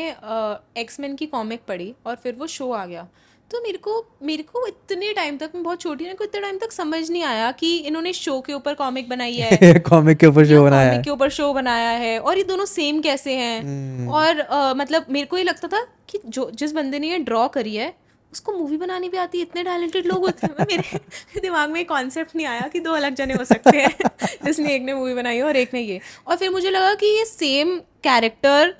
[0.76, 3.07] एक्समैन की कॉमिक पढ़ी और फिर वो शो आ गया।
[3.51, 3.92] तो मेरे को
[4.22, 7.22] मेरे को इतने टाइम तक मैं बहुत छोटी मेरे को इतने टाइम तक समझ नहीं
[7.22, 10.97] आया कि इन्होंने शो के ऊपर कॉमिक बनाई है। कॉमिक के ऊपर शो बनाया कॉमिक
[10.99, 13.61] है। के ऊपर शो बनाया है और ये दोनों सेम कैसे हैं?
[13.62, 17.18] हम्म। और अ, मतलब मेरे को ये लगता था कि जो जिस बंदे ने ये
[17.18, 17.92] ड्रॉ करी है
[18.32, 22.36] उसको मूवी बनानी भी आती है। इतने टैलेंटेड लोग होते हैं। मेरे दिमाग में कॉन्सेप्ट
[22.36, 23.95] नहीं आया कि दो अलग जने हो सकते हैं
[24.45, 27.24] जिसने एक ने मूवी बनाई और एक ने ये। और फिर मुझे लगा कि ये
[27.24, 28.74] सेम कैरेक्टर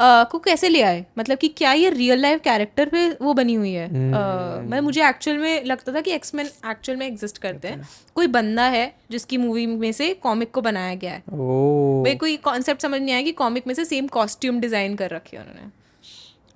[0.00, 1.04] को कैसे ले आए?
[1.18, 3.86] मतलब कि क्या ये रियल लाइफ कैरेक्टर पे वो बनी हुई है?
[3.86, 8.26] अ, मैं मुझे एक्चुअल में लगता था कि एक्समैन एक्चुअल में एग्जिस्ट करते हैं। कोई
[8.28, 12.82] बंदा है जिसकी मूवी में से कॉमिक को बनाया गया है। मेरे को ये कॉन्सेप्ट
[12.82, 15.70] समझ नहीं आया कि कॉमिक में से सेम कॉस्ट्यूम डिज़ाइन कर रखी है उन्होंने।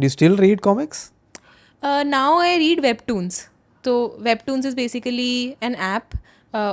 [0.01, 1.11] Do still read comics
[1.83, 3.49] now I read webtoons
[3.85, 6.19] तो webtoons is basically an app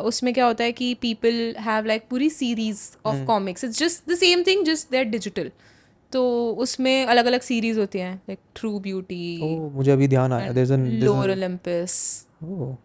[0.05, 4.15] उसमें क्या होता है कि पीपल हैव लाइक पूरी series of comics it's just the
[4.15, 5.51] same thing just there digital
[6.13, 6.21] तो
[6.59, 10.73] उसमें अलग अलग सीरीज़ होती हैं लाइक ट्रू ब्यूटी मुझे अभी ध्यान आया। There is
[10.73, 11.99] an Lore Olympus
[12.43, 12.75] oh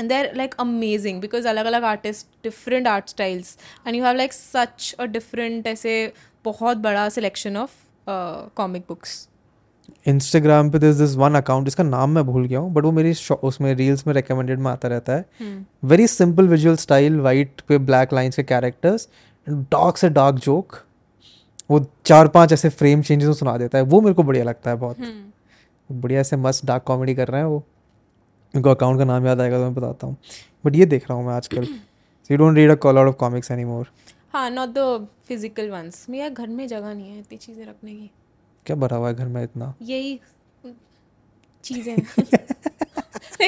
[0.00, 3.48] and they're like amazing because अलग अलग artists different art styles.
[3.84, 5.94] And you have like such a different ऐसे
[6.44, 7.72] बहुत बड़ा selection of
[8.06, 9.16] uh, comic books.
[10.06, 13.74] Instagram पे दिस वन अकाउंट इसका नाम मैं भूल गया हूँ बट वो मेरी उसमें
[13.74, 15.24] रील्स में रिकमेंडेड में आता रहता है।
[15.84, 19.08] Very simple visual style white पे ब्लैक लाइन्स के कैरेक्टर्स
[19.46, 20.78] डार्क से डार्क जोक
[21.70, 24.76] वो चार पाँच ऐसे फ्रेम चेंजेस सुना देता है। वो मेरे को बढ़िया लगता है
[24.76, 27.62] बहुत। हम्म। बढ़िया ऐसे मस्त डार्क कॉमेडी कर रहे हैं वो।
[28.54, 30.16] उनको अकाउंट का नाम याद आएगा तो मैं बताता हूँ।
[30.64, 31.66] बट ये देख रहा हूँ मैं आजकल।
[32.30, 33.86] You don't read a call out of comics any more
[34.32, 38.10] हाँ नॉट द फ़िज़िकल वंस मेरा घर में जगह नहीं है इतनी चीज़ें रखने की।
[38.66, 39.74] क्या भरा हुआ है घर में इतना?
[39.82, 40.18] यही
[41.64, 41.96] चीज़ें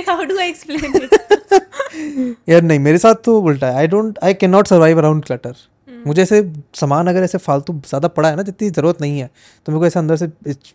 [0.08, 1.08] हाउ डू आई एक्सप्लेन
[2.48, 5.56] यार नहीं मेरे साथ तो उल्टा है। I don't I can not survive around clutter
[6.06, 6.42] मुझे ऐसे
[6.74, 9.30] सामान अगर ऐसे फालतू ज़्यादा पड़ा है ना जितनी ज़रूरत नहीं है
[9.66, 10.26] तो मेरे को ऐसे अंदर से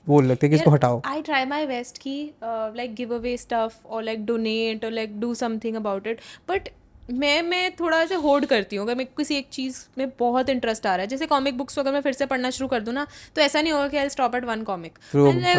[0.08, 2.16] वो लगता है कि इसको हटाओ। I try my best कि
[2.78, 6.26] like give away stuff or like donate or like do something about it.
[6.50, 6.74] But
[7.12, 10.86] मैं मैं थोड़ा सा होल्ड करती हूँ। अगर को किसी एक चीज़ में बहुत इंटरेस्ट
[10.88, 13.06] आ रहा है जैसे कॉमिक बुक्स अगर मैं फिर से पढ़ना शुरू कर दूँ ना
[13.36, 14.98] तो ऐसा नहीं होगा कि I stop at one comic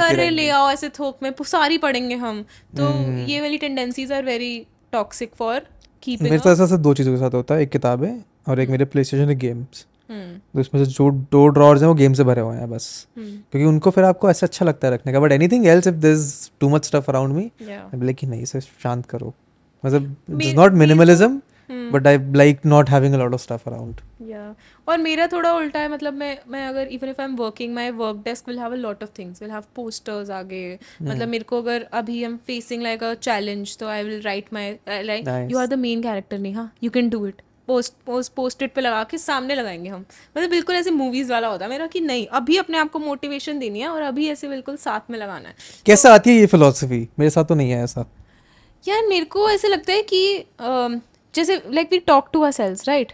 [0.01, 2.43] अरे ले आओ ऐसे थोक में सारी पढ़ेंगे हम.
[2.77, 2.89] तो
[3.29, 5.61] ये वाली tendencies are very toxic for
[6.03, 8.14] keeping मेरे साथ ऐसा दो चीज़ों के साथ होता है। एक किताब है
[8.49, 11.95] और एक मेरे प्ले स्टेशन है गेम्स तो इसमें से जो दो ड्रॉर्स हैं वो
[11.95, 14.95] गेम से भरे हुए हैं बस। हम्म। क्योंकि उनको फिर आपको ऐसा अच्छा लगता है
[14.95, 18.03] रखने का। But anything else if this too much stuff around me yeah.
[18.05, 19.35] Like नहीं इसे शांत करो।
[19.85, 21.41] मतलब not minimalism.
[21.93, 24.55] But I like not having a lot of stuff around या
[24.89, 27.91] और मेरा थोड़ा उल्टा है मतलब मैं मैं अगर even if I am working my
[27.93, 31.09] work desk will have a lot of things will have posters आगे। Hmm.
[31.09, 34.53] मतलब मेरे को अगर अभी I am facing like a challenge तो I will write
[34.53, 35.29] my like.
[35.51, 38.81] You are the main character Neha you can do it post post post it पे
[38.81, 40.05] लगा के सामने लगाएँगे हम।
[40.37, 43.59] मतलब बिल्कुल ऐसे मूवीज़ वाला होता है मेरा कि नहीं अभी अपने आप को मोटिवेशन
[43.59, 45.55] देनी है और अभी ऐसे बिल्कुल साथ में लगाना है।
[45.87, 48.11] कैसे आती है ये फिलोसफी मेरे साथ तो नहीं है ऐसा।
[48.85, 50.45] यार मेरे को ऐसे लगता है कि
[51.35, 53.12] जैसे like we talk to ourselves right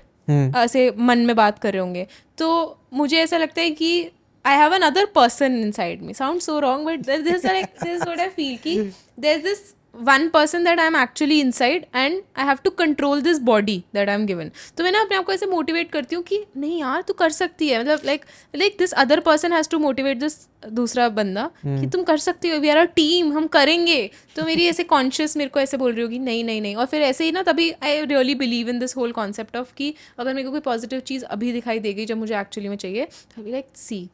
[0.57, 2.07] ऐसे मन में बात कर रहे होंगे।
[2.39, 4.11] तो मुझे ऐसा लगता है कि
[4.45, 8.81] I have another person inside me sound so wrong but this this I feel कि
[9.21, 9.59] there is this
[9.95, 14.09] one person that I am actually inside and I have to control this body that
[14.09, 16.81] I am given तो मैं ना अपने आप को ऐसे motivate करती हूँ कि नहीं
[16.81, 18.25] यार तू कर सकती है। मतलब like
[18.55, 20.37] like this other person has to motivate this
[20.71, 24.67] दूसरा बंदा कि तुम कर सकती हो। वी आर अ टीम हम करेंगे। तो मेरी
[24.67, 27.33] ऐसे कॉन्शियस मेरे को ऐसे बोल रही होगी नहीं नहीं नहीं। और फिर ऐसे ही
[27.33, 30.61] ना तभी I really believe in this whole concept of कि अगर मेरे को कोई
[30.61, 33.05] पॉजिटिव चीज़ अभी दिखाई देगी जब मुझे एक्चुअली में चाहिए
[33.37, 34.09] तो लाइक सी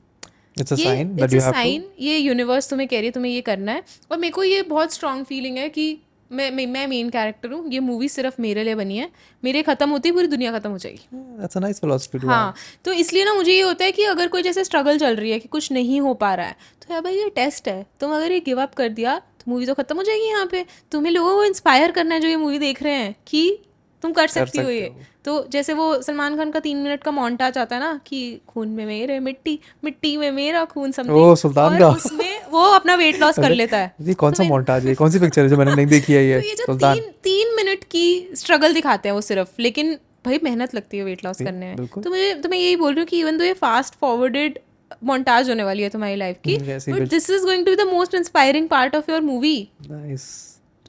[0.61, 3.32] इट्स अ ये sign that you have sign ये यूनिवर्स तुम्हें कह रही है तुम्हें
[3.32, 5.96] ये करना है। और मेरे को ये बहुत स्ट्रांग फीलिंग है कि
[6.30, 9.09] मैं मैं मेन कैरेक्टर हूँ ये मूवी सिर्फ़ मेरे लिए बनी है।
[9.42, 12.54] मेरे खत्म होती पूरी दुनिया खत्म हो जाएगी। That's a nice philosophy to हाँ
[12.84, 15.38] तो इसलिए ना मुझे ये होता है कि अगर कोई जैसे स्ट्रगल चल रही है
[15.38, 18.32] कि कुछ नहीं हो पा रहा है तो यार भाई ये टेस्ट है। तुम अगर
[18.32, 21.34] ये गिव अप कर दिया तो मूवी तो खत्म हो जाएगी यहाँ पे। तुम्हें लोगों
[21.36, 23.59] को इंस्पायर करना है जो ये मूवी देख रहे हैं कि
[24.03, 24.90] तुम कर सकती हो ये।
[25.24, 28.68] तो जैसे वो सलमान खान का तीन मिनट का मोन्टाज आता है ना कि खून
[28.68, 33.38] में मेरे मिट्टी मिट्टी में मेरा खून समथिंग सुल्तान का। उसमें वो अपना वेट लॉस
[33.38, 34.94] कर लेता है। ये कौन सा मोन्टाज है?
[34.94, 36.94] कौन सी पिक्चर है जो मैंने नहीं देखी है ये तो ये जो सुल्तान?
[36.94, 39.94] तीन तीन मिनट की स्ट्रगल दिखाते हैं वो सिर्फ़। लेकिन
[40.26, 43.01] भाई मेहनत लगती है वेट लॉस करने में। तो मुझे तो मैं यही बोल रही
[43.01, 44.59] हूँ कि इवन दो ये फास्ट फॉरवर्डेड
[45.05, 48.14] मोन्टाज होने वाली है तुम्हारी लाइफ की but this is going to be the most
[48.14, 49.57] inspiring part of your movie
[49.90, 50.24] nice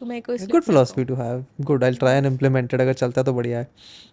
[0.01, 3.25] तो मैं को good philosophy to have good I try and implemented अगर चलता है
[3.25, 3.67] तो बढ़िया है।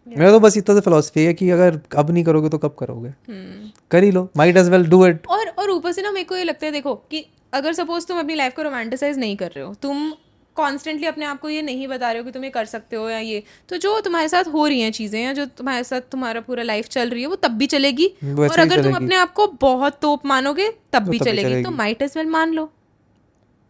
[0.06, 3.08] मेरा तो बस इतना सा फिलोसफी है कि अगर अब नहीं करोगे तो कब करोगे?
[3.08, 6.24] हम्म। कर ही लो might as well do it और और ऊपर से ना मेरे
[6.24, 7.24] को ये लगता है देखो कि
[7.54, 10.12] अगर सपोज़ तुम अपनी लाइफ को रोमांटिसाइज नहीं कर रहे हो तुम
[10.56, 13.08] कॉन्स्टेंटली अपने आप को ये नहीं बता रहे हो कि तुम ये कर सकते हो
[13.10, 16.40] या ये तो जो तुम्हारे साथ हो रही हैं चीज़ें या जो तुम्हारे साथ तुम्हारा
[16.40, 19.46] पूरा लाइफ चल रही है वो तब भी चलेगी। और अगर तुम अपने आप को
[19.60, 22.70] बहुत तोप मानोगे तब भी तब भी चलेगी। तो माइट एज वेल मान लो।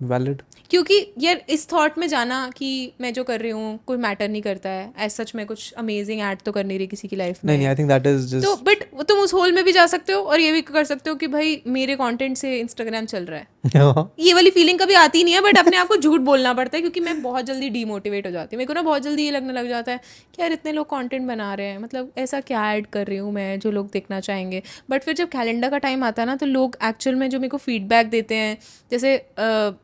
[0.00, 4.28] वैलिड क्योंकि यार इस थॉट में जाना कि मैं जो कर रही हूँ कोई मैटर
[4.28, 7.16] नहीं करता है। एज सच मैं कुछ अमेजिंग ऐड तो कर नहीं रही किसी की
[7.16, 9.86] लाइफ में। नहीं आई थिंक दैट इज़ तो बट तुम उस होल में भी जा
[9.86, 13.24] सकते हो और ये भी कर सकते हो कि भाई मेरे कंटेंट से इंस्टाग्राम चल
[13.24, 13.46] रहा है।
[14.26, 16.80] ये वाली फीलिंग कभी आती नहीं है बट अपने आप को झूठ बोलना पड़ता है
[16.80, 19.52] क्योंकि मैं बहुत जल्दी डीमोटिवेट हो जाती हूँ। मेरे को ना बहुत जल्दी ये लगने
[19.52, 20.00] लग जाता है
[20.34, 23.32] कि यार इतने लोग कॉन्टेंट बना रहे हैं। मतलब ऐसा क्या ऐड कर रही हूँ
[23.32, 24.62] मैं जो लोग देखना चाहेंगे?
[24.90, 27.48] बट फिर जब कैलेंडर का टाइम आता है ना तो लोग एक्चुअल में जो मेरे
[27.48, 28.56] को फीडबैक देते हैं
[28.90, 29.16] जैसे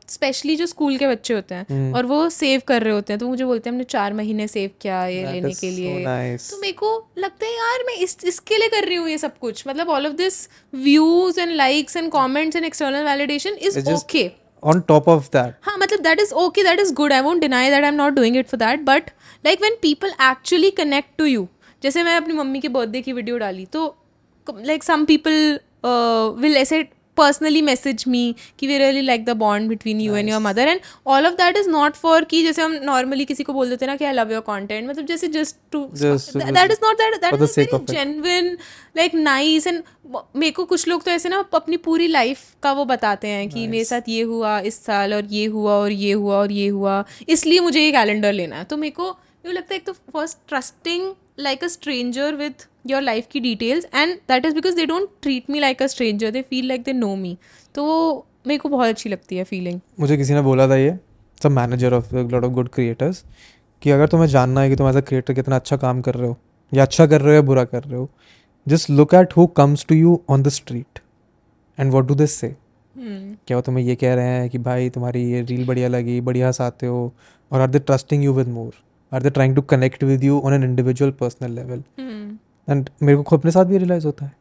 [0.09, 1.95] स्पेशली जो स्कूल के बच्चे होते हैं hmm.
[1.97, 4.69] और वो सेव कर रहे होते हैं तो मुझे बोलते हैं हमने चार महीने सेव
[4.81, 6.49] किया ये That लेने is के so nice.
[6.51, 9.37] तो मेरे को लगता है यार मैं इस इसके लिए कर रही हूँ ये सब
[9.37, 14.29] कुछ। मतलब all of this views and likes and comments and external validation is okay
[14.63, 17.69] on top of that हाँ मतलब that is okay that is good I won't deny
[17.69, 19.09] that I am not doing it for that but
[19.45, 21.47] like when people actually connect to you
[21.83, 23.85] जैसे मैं अपनी mummy के birthday की video डाली तो
[24.47, 25.59] like some people
[26.39, 26.83] will ऐसे
[27.17, 30.79] personally message me कि we really like the bond between you and your mother and
[31.07, 33.91] all of that is not for कि जैसे हम नॉर्मली किसी को बोल देते हैं
[33.91, 37.33] ना कि आई लव योर कॉन्टेंट मतलब जैसे just to that is not that that
[37.33, 37.93] is very.
[37.93, 38.57] Genuine
[38.97, 39.83] like nice and
[40.35, 43.67] मेरे को कुछ लोग तो ऐसे ना अपनी पूरी लाइफ का वो बताते हैं कि
[43.67, 47.03] मेरे साथ ये हुआ इस साल और ये हुआ और ये हुआ और ये हुआ
[47.29, 49.11] इसलिए मुझे ये कैलेंडर लेना है। तो मेरे को
[49.45, 53.85] को लगता है एक तो first trusting like a stranger with your life की details
[53.93, 56.31] and that is because they don't treat me like a stranger.
[56.31, 57.35] They feel like they know me.
[57.75, 60.97] तो वो मेरे को बहुत अच्छी लगती है फीलिंग मुझे किसी ने बोला था ये
[61.37, 63.23] सब manager of lot of good creators
[63.81, 66.27] कि अगर तुम्हें जानना है कि तुम एज अ क्रिएटर कितना अच्छा काम कर रहे
[66.27, 66.37] हो
[66.71, 68.09] या अच्छा कर रहे हो या बुरा कर रहे हो
[68.67, 70.99] just look at who comes to you on the street
[71.77, 72.55] and what do this say
[72.95, 76.47] क्या वो तुम्हें ये कह रहे हैं कि भाई तुम्हारी ये रील बढ़िया लगी बढ़िया
[76.47, 77.11] हंसाते हो
[77.51, 78.73] और are they trusting you with more
[79.11, 81.83] are they trying to connect with you on an individual personal level
[82.67, 84.31] and मेरे को खुद अपने साथ भी रियलाइज़ होता है।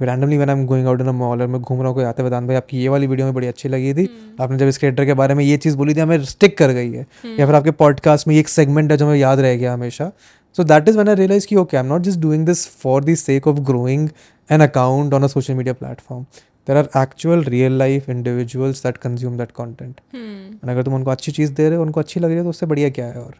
[0.00, 2.46] रैंडमली मैंने going out in a mall और मैं घूम रहा हूँ कोई आते वेदांत
[2.48, 4.08] भाई आपकी ये वाली वीडियो में बड़ी अच्छी लगी थी।
[4.40, 6.90] आपने जब इस क्रिएटर के बारे में ये चीज़ बोली थी हमें स्टिक कर गई
[6.92, 7.06] है।
[7.38, 10.10] या फिर आपके पॉडकास्ट में ये एक सेगमेंट है जो हमें याद रह गया हमेशा।
[10.58, 13.04] So that is when I realize की okay I am not just doing this for
[13.04, 14.08] the sake of growing
[14.48, 16.22] an account on a social media platform
[16.68, 21.32] there are actual real life individuals that consume that content and अगर तुम उनको अच्छी
[21.32, 23.34] चीज़ दे रहे हो उनको अच्छी लग रही है तो उससे बढ़िया क्या है और?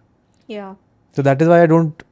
[1.16, 2.02] तो that is why I don't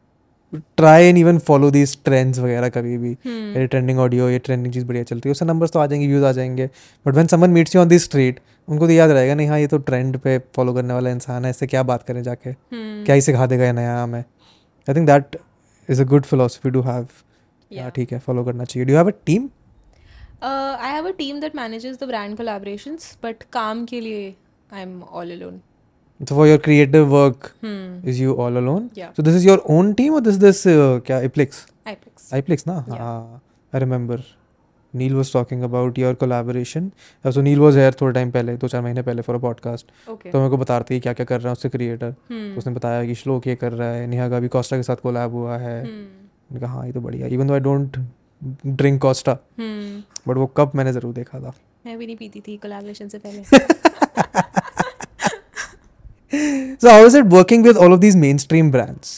[0.77, 3.57] try and even follow these trends वगैरह कभी भी Hmm.
[3.57, 6.25] ये ट्रेंडिंग ऑडियो ये ट्रेंडिंग चीज़ बढ़िया चलती है उससे नंबर्स तो आ जाएँगे व्यूज़
[6.25, 6.67] आ जाएँगे
[7.07, 9.67] but when someone meets you on the street उनको तो याद रहेगा नहीं हाँ ये
[9.67, 13.05] तो ट्रेंड पे फॉलो करने वाला इंसान है इससे क्या बात करें जाके Hmm.
[13.07, 15.37] क्या ही सिखा देगा नया हमें I think that
[15.89, 17.07] is a good philosophy to have.
[17.95, 19.49] ठीक है फॉलो करना चाहिए do have a team
[20.47, 24.35] Uh, I have a team that manages the brand collaborations, but काम के लिए
[24.81, 25.55] I'm all alone.
[26.21, 28.09] So for your creative work, Hmm.
[28.13, 28.85] is you all alone?
[28.95, 29.11] Yeah.
[29.17, 31.65] So this is your own team or this this uh, क्या Iplex?
[31.93, 32.29] iPlex.
[32.41, 32.77] iPlex ना?
[32.89, 32.99] Yeah.
[32.99, 33.41] हाँ.
[33.73, 34.19] I remember.
[34.95, 36.85] Neil was talking about your collaboration.
[37.25, 39.91] Uh, so Neil was here थोड़े time पहले दो चार महीने पहले for a podcast.
[40.15, 40.33] Okay.
[40.33, 42.59] तो मेरे को बता रही थी क्या क्या कर रहा है उससे क्रिएटर Hmm.
[42.59, 45.57] उसने बताया कि श्लोक ये कर रहा है नेहा भी कोस्टा के साथ कोलैब हुआ
[45.67, 45.91] है Hmm.
[45.91, 47.97] मैंने कहा हाँ ये तो बढ़िया even though I don't
[48.67, 50.03] drink Costa Hmm.
[50.29, 51.53] But वो कप मैंने ज़रूर देखा था
[51.87, 54.63] मैं भी नहीं पीती थी कोलैबोरेशन से पहले
[56.81, 59.15] So how is it working with all of these mainstream brands?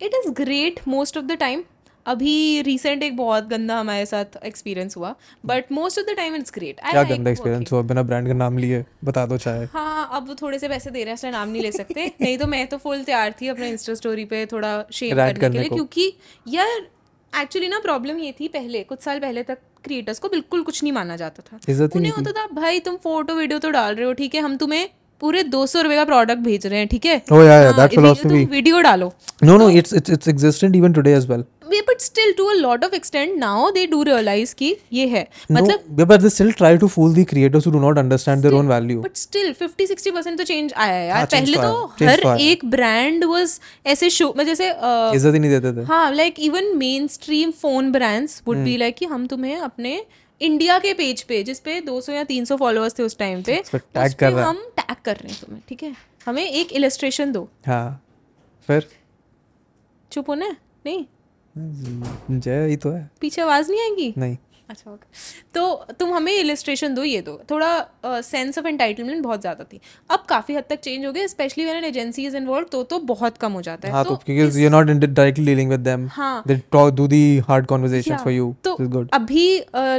[0.00, 1.62] It is great most of the time
[2.06, 5.14] अभी रिसेंट एक बहुत गंदा हमारे साथ एक्सपीरियंस हुआ
[5.46, 7.82] but most of the time it's great क्या गंदा एक्सपीरियंस हुआ?
[7.82, 10.98] बिना ब्रांड का नाम लिए बता दो चाहे। हाँ अब वो थोड़े से पैसे दे
[10.98, 13.68] रहे हैं इसलिए नाम नहीं ले सकते। नहीं तो मैं तो फुल तैयार थी अपने
[13.70, 16.12] इंस्टा स्टोरी पे थोड़ा शेयर Rant करने के करने लिए। क्योंकि
[16.48, 16.80] यार
[17.32, 20.92] एक्चुअली ना प्रॉब्लम ये थी पहले कुछ साल पहले तक क्रिएटर्स को बिल्कुल कुछ नहीं
[20.92, 24.34] माना जाता था। उन्हें होता था भाई तुम फ़ोटो वीडियो तो डाल रहे हो ठीक
[24.34, 24.88] है हम तुम्हें
[25.20, 27.78] पूरे दो सौ रुपए का प्रोडक्ट भेज रहे हैं ठीक है Oh yeah, yeah, हाँ,
[27.78, 28.44] that philosophy.
[28.44, 31.48] तुम वीडियो डालो No, no, it's it's it's existent even today as well.
[31.88, 36.06] But still to a lot of extent now they do realize कि ये है मतलब
[36.08, 38.96] but they still try to fool the creators who do not understand their own value.
[39.02, 42.64] But still fifty sixty percent तो change आया है यार हाँ, पहले तो हर एक
[42.70, 46.76] ब्रांड वाज ऐसे शो में जैसे इज़्ज़त ही नहीं देते थे हाँ like even
[47.08, 48.56] mainstream phone brands would.
[48.64, 50.00] Be like कि हम तुम्हें अपने
[50.42, 54.32] इंडिया के पेज पे जिसपे 200 या 300 फॉलोअर्स थे उस टाइम पे पे कर
[54.32, 55.96] रहा हम टैग कर रहे हैं तुम्हें ठीक है?
[56.26, 58.04] हमें एक इलस्ट्रेशन दो। हाँ
[58.66, 58.88] फिर?
[60.12, 60.56] चुप होना?
[60.86, 61.04] नहीं?
[62.40, 64.14] जय ही तो है। पीछे आवाज़ नहीं आएगी?
[64.18, 64.36] नहीं।
[64.70, 65.06] अच्छा ओके
[65.54, 69.80] तो तुम हमें इलस्ट्रेशन दो ये दो। थोड़ा सेंस ऑफ़ एंटाइटलमेंट बहुत ज़्यादा थी।
[70.10, 72.98] अब काफ़ी हद तक चेंज हो गया specially when an agency is involve तो तो
[73.06, 76.08] बहुत कम हो जाता है। हाँ तो क्योंकि you're not in directly dealing with them.
[76.12, 78.24] हाँ। They talk do the hard conversations Yeah.
[78.24, 78.46] for you.
[78.64, 79.08] तो good.
[79.14, 79.46] अभी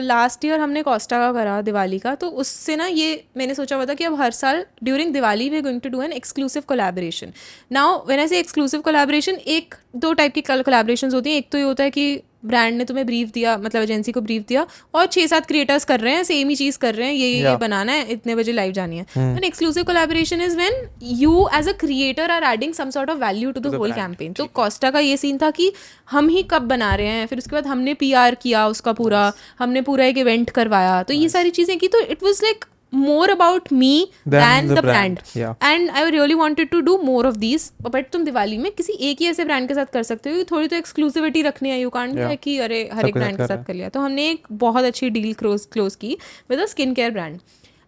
[0.03, 3.85] लास्ट ईयर हमने कोस्टा का करा दिवाली का। तो उससे ना ये मैंने सोचा हुआ
[3.85, 7.33] था कि अब हर साल during Diwali we going to do an exclusive collaboration
[7.71, 11.57] now when I say exclusive collaboration एक दो टाइप की कोलैबोरेशन होती हैं। एक तो
[11.57, 15.05] ये होता है कि ब्रांड ने तुम्हें ब्रीफ दिया मतलब एजेंसी को ब्रीफ दिया और
[15.05, 17.47] छह सात क्रिएटर्स कर रहे हैं सेम ही चीज़ कर रहे हैं ये ये- ये
[17.47, 17.59] Yeah.
[17.61, 20.73] बनाना है इतने बजे लाइव जानी है। An exclusive collaboration is when
[21.19, 24.45] you as a creator are adding some sort of value to the whole campaign तो
[24.53, 25.71] कॉस्टा का ये सीन था कि
[26.11, 29.81] हम ही कब बना रहे हैं फिर उसके बाद हमने पीआर किया उसका पूरा हमने
[29.81, 33.71] पूरा एक इवेंट करवाया तो ये सारी चीज़ें की तो it was like more about
[33.73, 34.81] me Than the the brand.
[34.81, 35.53] Brand Yeah.
[35.63, 39.21] And I really wanted to do more of these but तुम दिवाली में किसी एक
[39.21, 42.15] ही ऐसे ब्रांड के साथ कर सकते हो थोड़ी तो एक्सक्लूसिविटी रखनी है यू कांट
[42.15, 42.37] Yeah.
[42.43, 45.33] कि अरे हर एक ब्रांड के साथ कर लिया तो हमने एक बहुत अच्छी डील
[45.33, 46.17] क्लोज क्लोज की
[46.49, 47.39] with a skin care brand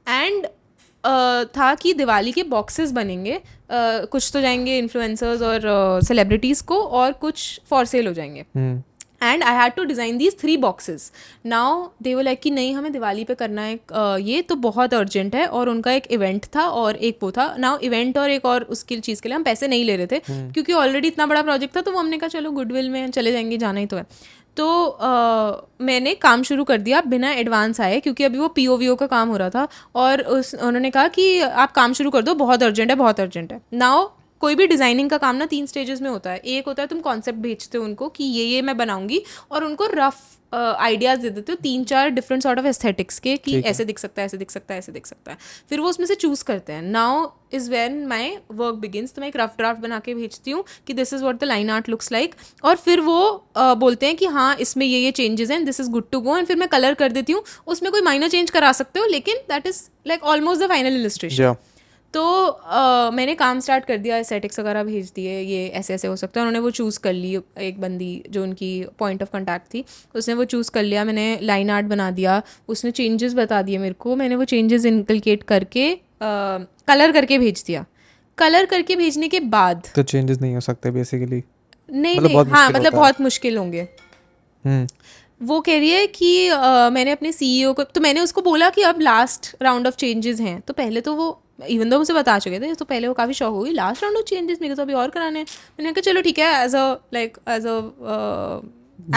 [0.07, 0.45] and
[1.57, 5.61] था कि दिवाली के बॉक्सेस बनेंगे uh, कुछ तो जाएँगे इन्फ्लुएंसर्स और
[6.03, 8.77] सेलिब्रिटीज़ को और कुछ फॉर सेल हो जाएँगे Hmm.
[9.23, 11.11] And I had to design these three boxes
[11.45, 13.79] now they वो लाइक कि नहीं हमें दिवाली पे करना है
[14.21, 17.77] ये तो बहुत अर्जेंट है और उनका एक इवेंट था और एक वो था। नाउ
[17.79, 20.73] इवेंट और एक और उसकी चीज़ के लिए हम पैसे नहीं ले रहे थे क्योंकि
[20.73, 23.79] ऑलरेडी इतना बड़ा प्रोजेक्ट था तो वो हमने कहा चलो गुडविल में चले जाएँगे जाना
[23.79, 24.05] ही तो है।
[24.57, 24.65] तो
[25.03, 29.05] uh, मैंने काम शुरू कर दिया बिना एडवांस आए क्योंकि अभी वो पी ओ का
[29.07, 32.63] काम हो रहा था और उस उन्होंने कहा कि आप काम शुरू कर दो बहुत
[32.63, 34.07] अर्जेंट है बहुत अर्जेंट है। नाउ
[34.43, 36.99] कोई भी डिज़ाइनिंग का काम ना तीन स्टेजेस में होता है। एक होता है तुम
[37.01, 39.21] कॉन्सेप्ट भेजते हो उनको कि ये ये मैं बनाऊँगी
[39.51, 40.21] और उनको रफ
[40.53, 44.21] आइडियाज़ दे देते हो तीन चार डिफरेंट सॉर्ट ऑफ़ एस्थेटिक्स के कि ऐसे दिख सकता
[44.21, 45.37] है ऐसे दिख सकता है ऐसे दिख सकता है।
[45.69, 49.27] फिर वो उसमें से चूज़ करते हैं। Now is when my work begins तो मैं
[49.27, 52.11] एक रफ ड्राफ्ट बना के भेजती हूँ कि this is what the line art looks
[52.11, 53.19] like और फिर वो
[53.57, 56.37] uh, बोलते हैं कि हाँ इसमें ये ये चेंजेस हैं this is good to go
[56.37, 59.37] and फिर मैं कलर कर देती हूँ। उसमें कोई माइनर चेंज करा सकते हो लेकिन
[59.49, 61.55] that is like almost the final illustration
[62.13, 66.15] तो आ, मैंने काम स्टार्ट कर दिया एसेटिक्स वगैरह भेज दिए ये ऐसे ऐसे हो
[66.15, 69.83] सकता है। उन्होंने वो चूज़ कर ली एक बंदी जो उनकी पॉइंट ऑफ़ कंटैक्ट थी
[70.15, 73.93] उसने वो चूज़ कर लिया मैंने लाइन आर्ट बना दिया उसने चेंजेस बता दिए मेरे
[73.99, 75.89] को मैंने वो चेंजेस इनकलकेट करके
[76.21, 77.85] कलर करके भेज दिया।
[78.37, 81.43] कलर करके भेजने के बाद तो चेंजेस नहीं हो सकते बेसिकली
[81.89, 83.87] नहीं मतलब नहीं हाँ मतलब बहुत मुश्किल होंगे।
[84.63, 84.87] हम्म।
[85.41, 88.81] वो कह रही है कि आ, मैंने अपने सीईओ को तो मैंने उसको बोला कि
[88.81, 92.59] अब लास्ट राउंड ऑफ़ चेंजेस हैं तो पहले तो वो इवन दो मुझे बता चुके
[92.59, 95.09] थे तो पहले वो काफ़ी शौक हुई लास्ट राउंड ऑफ़ चेंजेस मेरे तो अभी और
[95.09, 95.45] कराने हैं।
[95.79, 98.61] मैंने कहा चलो ठीक है as a like as a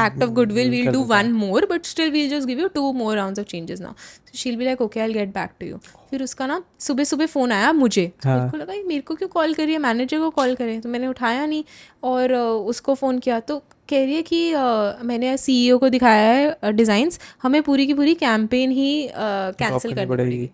[0.00, 3.10] act of goodwill we'll do one more but still we'll just give you two more
[3.16, 3.90] rounds of changes now.
[3.98, 5.78] So she'll be like okay I'll get back to you.
[6.10, 8.36] फिर उसका ना सुबह सुबह phone आया मुझे। हाँ.
[8.38, 11.46] मेरे को लगा मेरे को क्यों कॉल करिए मैनेजर को कॉल करें तो मैंने उठाया
[11.46, 11.64] नहीं
[12.04, 12.34] और
[12.72, 13.58] उसको फ़ोन किया। तो
[13.88, 18.14] कह रही है कि uh, मैंने सीईओ को दिखाया है डिज़ाइंस हमें पूरी की पूरी
[18.24, 20.50] कैंपेन ही कैंसिल uh, करनी पड़ेगी।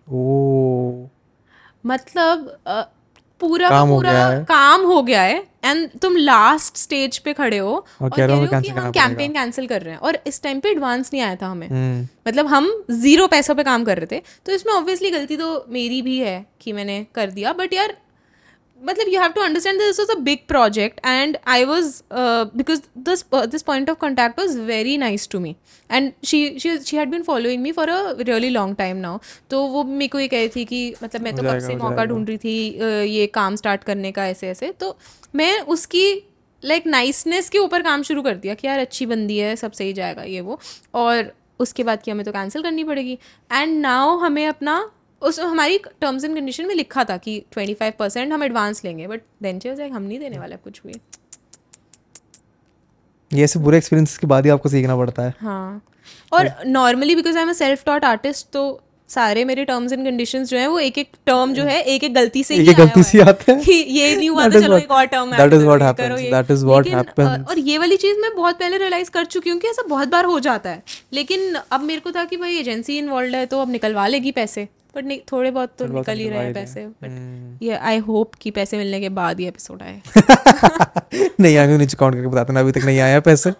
[1.85, 2.57] मतलब
[3.41, 7.73] पूरा काम पूरा हो। काम हो गया है एंड तुम लास्ट स्टेज पे खड़े हो
[8.01, 10.69] और, कह रहे हो कि हम कैंपेन कैंसिल कर रहे हैं। और इस टाइम पे
[10.69, 14.21] एडवांस नहीं आया था हमें। हम्म। मतलब हम ज़ीरो पैसों पे काम कर रहे थे।
[14.45, 17.97] तो इसमें ऑब्वियसली गलती तो मेरी भी है कि मैंने कर दिया बट यार
[18.83, 22.01] मतलब you have to understand this was a big project and I was
[22.57, 25.55] because this this point of contact was very nice to me
[25.89, 29.19] and she she she had been following me for a really long time now
[29.49, 32.05] तो वो मेरे को ये कह रही थी कि मतलब मैं तो कब से मौका
[32.05, 32.57] ढूंढ रही थी
[33.09, 34.97] ये काम स्टार्ट करने का ऐसे ऐसे। तो
[35.35, 36.05] मैं उसकी
[36.63, 39.93] लाइक नाइसनेस के ऊपर काम शुरू कर दिया कि यार अच्छी बंदी है सब सही
[39.93, 40.59] जाएगा ये वो।
[40.93, 43.17] और उसके बाद कि हमें तो कैंसिल करनी पड़ेगी।
[43.51, 44.75] एंड नाउ हमें अपना
[45.23, 49.07] उस हमारी टर्म्स एंड कंडीशन में लिखा था कि ट्वेंटी फाइव परसेंट हम एडवांस लेंगे
[49.07, 50.93] बट देन चे हम नहीं देने वाले कुछ भी.
[53.31, 55.81] ये ऐसे बुरे एक्सपीरियंस के बाद ही आपको सीखना पड़ता है। हाँ।
[56.33, 60.57] और normally because I am self taught artist तो सारे मेरे टर्म्स एंड कंडीशंस जो
[60.57, 63.21] है वो एक एक टर्म जो है एक एक गलती से एक ही गलती से
[63.21, 66.19] आते हैं। कि ये नहीं हुआ तो चलो एक और term that is what happens
[66.21, 69.59] that is what happens और ये वाली चीज़ मैं बहुत पहले रियलाइज़ कर चुकी हूँ
[69.59, 70.83] कि ऐसा बहुत बार हो जाता है।
[71.13, 74.67] लेकिन अब मेरे को था कि भाई एजेंसी इन्वॉल्व है तो अब निकलवा लेगी पैसे।
[74.95, 78.51] बट नहीं थोड़े बहुत तो निकल ही रहे पैसे बट हम्म। ये आई होप कि
[78.51, 80.01] पैसे मिलने के बाद ही एपिसोड आए।
[81.39, 83.51] नहीं आगे नीचे काउंट करके बताते ना अभी तक नहीं आया पैसे।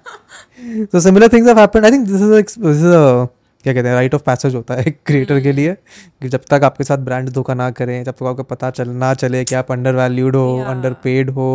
[0.86, 3.26] तो similar things have happened I think this is this is a
[3.66, 5.74] क्या कहते हैं राइट ऑफ़ पैसेज होता है क्रिएटर के लिए
[6.22, 9.14] कि जब तक आपके साथ ब्रांड धोखा ना करें जब तक आपको पता चल ना
[9.14, 11.46] चले कि आप अंडर वैल्यूड हो अंडर पेड हो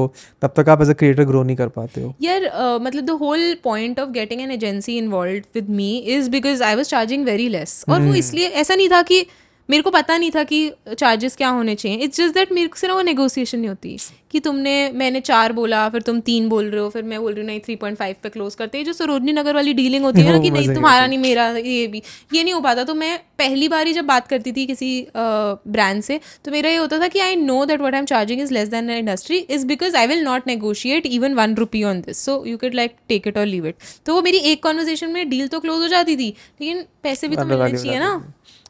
[0.43, 2.51] तब तक आप एज अ क्रिएटर ग्रो नहीं कर पाते हो। यार
[2.83, 6.89] मतलब the whole point of getting an agency involve with me is because I was
[6.89, 9.27] charging very less और वो हम्म। इसलिए ऐसा नहीं था कि
[9.69, 12.89] मेरे को पता नहीं था कि चार्जेस क्या होने चाहिए। इट्स जस्ट दैट मेरे से
[12.89, 13.97] ना वो नेगोशिएशन नहीं होती
[14.33, 17.41] कि तुमने मैंने चार बोला फिर तुम तीन बोल रहे हो फिर मैं बोल रही
[17.41, 20.21] हूँ नहीं थ्री पॉइंट फाइव पे क्लोज करते हैं। जो सरोजनी नगर वाली डीलिंग होती
[20.21, 22.03] है ना कि नहीं तुम्हारा नहीं मेरा ये भी।
[22.35, 26.03] ये नहीं हो पाता। तो मैं पहली बार ही जब बात करती थी किसी ब्रांड
[26.03, 28.55] से तो मेरा ये होता था कि I know that what I am charging is
[28.55, 32.43] less than industry is because I will not negotiate even one rupee on this so
[32.47, 33.75] you could like take it और लीव इट
[34.07, 37.37] तो वो मेरी एक कॉन्वर्जेशन में deal तो close हो जाती थी लेकिन पैसे भी
[37.37, 38.17] तो मिलने चाहिए ना।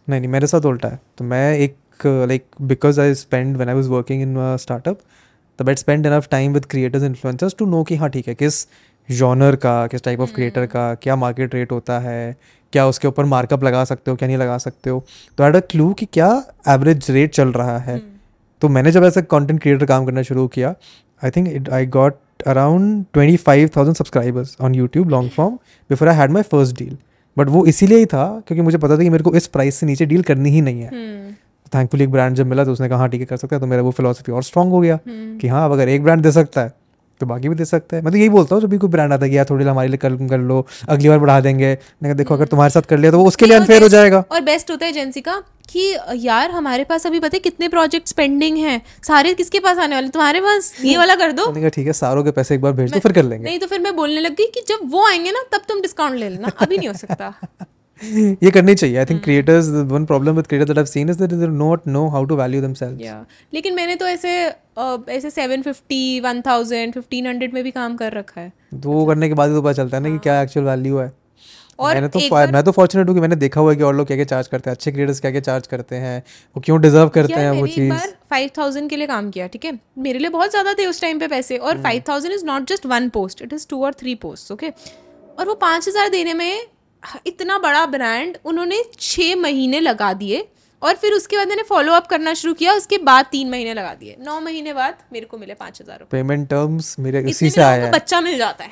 [0.09, 1.77] नहीं नहीं मेरे साथ उल्टा है। तो मैं एक
[2.07, 5.01] like because I spend when I was working in startup
[5.59, 8.67] तब I spend enough time with creators influencers to know कि हाँ ठीक है किस
[9.09, 12.37] जॉनर का किस टाइप ऑफ़ क्रिएटर का क्या मार्केट रेट होता है
[12.73, 15.05] क्या उसके ऊपर मार्कअप लगा सकते हो क्या नहीं लगा सकते हो।
[15.39, 16.29] तो एड अ क्लू कि क्या
[16.69, 18.09] एवरेज रेट चल रहा है। hmm.
[18.61, 20.75] तो मैंने जब ऐसा कंटेंट क्रिएटर काम करना शुरू किया
[21.23, 25.55] I think it I got around twenty five thousand subscribers on YouTube long form
[25.91, 26.97] before I had my first deal
[27.39, 29.87] but वो इसीलिए ही था क्योंकि मुझे पता था कि मेरे को इस प्राइस से
[29.87, 30.91] नीचे डील करनी ही नहीं है
[31.73, 33.61] थैंकफुली हम्म। एक ब्रांड जब मिला तो उसने कहा हाँ ठीक है कर सकता है
[33.61, 36.33] तो मेरा वो फिलोसफी और स्ट्रॉन्ग हो गया हम्म। कि हाँ अगर एक ब्रांड दे
[36.33, 36.73] सकता है
[37.21, 39.27] तो बाकी भी दे सकते हैं। मतलब यही बोलता हूँ जब भी कोई ब्रांड आता
[39.27, 42.47] है यार थोड़ी हमारे लिए कर, कर लो अगली बार बढ़ा देंगे। मैं देखो अगर
[42.47, 44.93] तुम्हारे साथ कर लिया तो वो उसके लिए अनफेयर हो जाएगा। और बेस्ट होता है
[44.93, 49.61] एजेंसी का कि यार हमारे पास अभी पता है कितने प्रोजेक्ट्स पेंडिंग हैं। सारे किसके
[49.61, 50.09] पास आने वाले?
[50.09, 50.73] तुम्हारे पास?
[50.85, 53.25] ये वाला कर दो। ठीक है सारों के पैसे एक बार भेज दो फिर कर
[53.25, 55.81] लेंगे। नहीं तो फिर मैं बोलने लग गई कि जब वो आएँगे ना तब तुम
[55.83, 57.35] डिस्काउंट ले लेना। अभी नहीं हो सकता।
[58.43, 58.97] ये करनी चाहिए.
[58.97, 61.87] I think creators one problem with creators that I have seen is that they not
[61.89, 67.53] know how to value themselves या लेकिन मैंने तो ऐसे uh, ऐसे 750 1000 1500
[67.55, 69.97] में भी काम कर रखा है। तो वो करने के बाद ही तो पता चलता
[69.97, 71.13] है ना कि क्या एक्चुअल वैल्यू है।
[71.79, 73.95] और मैंने तो फा- मैं तो फॉर्चुनेट हूँ कि मैंने देखा हुआ है कि और
[73.97, 76.19] लोग क्या क्या चार्ज करते हैं अच्छे क्रिएटर्स क्या क्या चार्ज करते हैं
[76.57, 79.65] वो क्यों डिजर्व करते हैं वो चीज़। बार फाइव थाउज़ेंड के लिए काम किया ठीक
[79.65, 79.79] है?
[79.99, 82.87] मेरे लिए बहुत ज़्यादा थे उस टाइम पे पैसे और five thousand is not just
[82.87, 84.73] one post it is two और थ्री पोस्ट ओके
[85.39, 86.67] और वो पाँच हज़ार देने में
[87.27, 90.47] इतना बड़ा ब्रांड उन्होंने छः महीने लगा दिए
[90.83, 93.95] और फिर उसके बाद मैंने फॉलो अप करना शुरू किया उसके बाद तीन महीने लगा
[93.95, 97.91] दिए। नौ महीने बाद मेरे को मिले पाँच हज़ार पेमेंट टर्म्स मेरे इसी से आया
[97.91, 98.71] बच्चा मिल जाता है।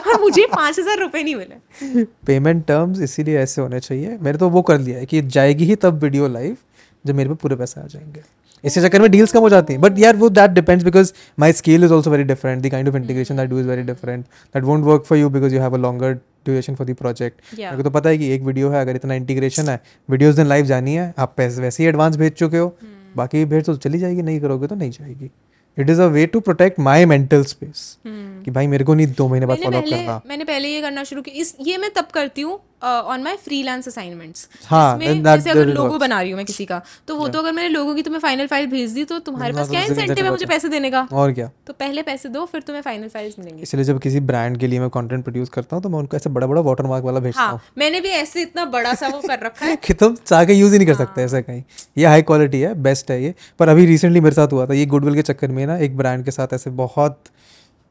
[0.00, 4.48] और मुझे पाँच हज़ार रुपये नहीं मिले। पेमेंट टर्म्स इसीलिए ऐसे होने चाहिए। मैंने तो
[4.48, 6.56] वो कर लिया है कि जाएगी ही तब वीडियो लाइव
[7.04, 8.22] जब मेरे पे पूरे पैसे आ जाएँगे।
[8.64, 11.52] इसी चक्कर में डील्स कम हो जाती हैं। बट यार वो that depends because my
[11.52, 14.64] scale is also very different the kind of integration that do is very different that
[14.64, 16.12] won't work for you because you have a longer
[16.44, 19.14] duration for the project मेरे को तो पता है कि एक video है अगर इतना
[19.14, 22.66] इंटीग्रेशन है वीडियोज़ दिन लाइव जानी है आप पैसे वैसे ही एडवांस भेज चुके हो।
[22.68, 23.16] Hmm.
[23.16, 25.30] बाकी भेज तो चली जाएगी नहीं करोगे तो नहीं जाएगी।
[25.76, 29.28] It is a way to protect my mental space कि भाई मेरे को नहीं दो
[29.28, 32.42] महीने बाद फॉलो करना। मैंने पहले ये करना शुरू किया इस ये मैं तब करती
[32.42, 35.98] हूँ ऑन असाइनमेंट्स हाँ, जिसमें then that- जैसे अगर लोगो.
[35.98, 38.46] बना रही हूँ मैं किसी का तो वो तो अगर मैंने लोगों की तुम्हें फाइनल
[38.46, 41.06] फ़ाइल भेज दी तो तुम्हारे पास क्या इंसेंटिव है मुझे पैसे देने का?
[41.12, 41.50] और क्या?
[41.66, 44.80] तो पहले पैसे दो फिर तुम्हें फाइनल फाइल्स मिलेंगी। इसलिए जब किसी ब्रांड के लिए
[44.80, 47.42] मैं कंटेंट प्रोड्यूस करता हूँ तो मैं उनको ऐसे बड़ा बड़ा वाटर मार्क वाला भेजता
[47.42, 50.44] हूँ हाँ। मैंने भी ऐसे इतना बड़ा सा वो कर रखा है। कि तुम चाह
[50.44, 51.62] के यूज़ ही नहीं कर हाँ। सकते ऐसा कहीं।
[51.98, 54.86] ये हाई क्वालिटी है बेस्ट है ये। पर अभी रिसेंटली मेरे साथ हुआ था ये
[54.86, 57.22] गुडविल के चक्कर में ना एक ब्रांड के साथ ऐसे बहुत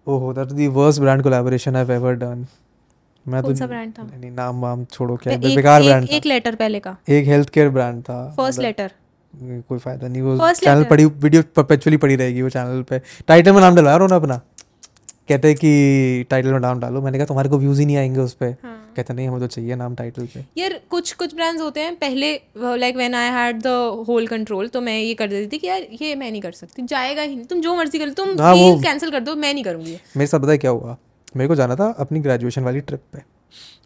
[0.08, 2.46] ओहो that the worst brand collaboration I ever done
[3.26, 4.04] मैं तो सा brand था?
[4.04, 7.50] नहीं, नाम वाम छोड़ो क्या एक, बेकार ब्रांड एक, एक लेटर पहले का। एक हेल्थ
[7.50, 8.92] केयर ब्रांड था फ़र्स्ट लेटर
[9.34, 13.52] मतलब कोई फ़ायदा नहीं वो चैनल पड़ी वीडियो परपेचुअली पड़ी रहेगी वो चैनल पे। टाइटल
[13.52, 14.42] में नाम डलवा रहा हूँ अपना।
[15.30, 18.20] कहते हैं कि टाइटल में नाम डालो। मैंने कहा तुम्हारे को व्यूज़ ही नहीं आएँगे
[18.20, 21.62] उस पर हाँ। कहते नहीं हमें तो चाहिए नाम टाइटल पे। यार कुछ कुछ ब्रांड्स
[21.62, 23.68] होते हैं पहले like when I had the
[24.08, 26.86] whole control तो मैं ये कर देती थी कि यार ये मैं नहीं कर सकती
[26.86, 29.64] जाएगा ही नहीं। तुम जो मर्ज़ी कर लो तुम हाँ, कैंसिल कर दो मैं नहीं
[29.64, 30.98] करूँगी। मेरे साथ पता है क्या हुआ?
[31.36, 33.22] मेरे को जाना था अपनी ग्रेजुएशन वाली ट्रिप पे।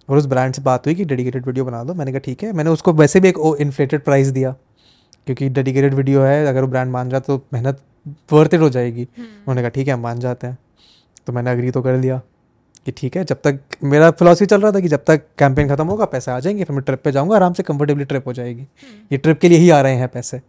[0.10, 2.52] और उस ब्रांड से बात हुई कि डेडिकेटेड वीडियो बना दो। मैंने कहा ठीक है।
[2.54, 4.56] मैंने उसको वैसे भी एक इन्फ्लेटेड प्राइस दिया
[5.28, 7.82] क्योंकि डेडिकेटेड वीडियो है अगर वो ब्रांड मान जाए तो मेहनत
[8.34, 10.58] वर्थ इट हो जाएगी। उन्होंने कहा ठीक है हम मान जाते हैं।
[11.28, 12.22] तो मैंने अग्री तो कर लिया
[12.86, 15.88] कि ठीक है जब तक मेरा फिलोसफी चल रहा था कि जब तक कैंपेन खत्म
[15.88, 18.68] होगा पैसे आ जाएँगे फिर मैं ट्रिप पे जाऊँगा आराम से कंफर्टेबली ट्रिप हो जाएगी।
[19.12, 20.42] ये ट्रिप के लिए ही आ रहे हैं पैसे।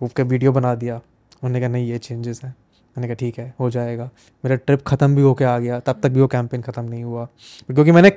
[0.00, 2.54] वो का वीडियो बना दिया। उन्होंने कहा नहीं ये चेंजेस हैं।
[2.96, 4.04] मैंने कहा ठीक है हो जाएगा।
[4.44, 7.24] मेरा ट्रिप ख़त्म भी होके आ गया तब तक भी वो कैंपेन ख़त्म नहीं हुआ।
[7.68, 8.12] क्योंकि मैंने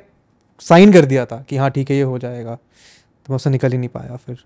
[0.61, 3.71] साइन कर दिया था कि हाँ ठीक है ये हो जाएगा। तो मैं उससे निकल
[3.71, 4.43] ही नहीं पाया फिर।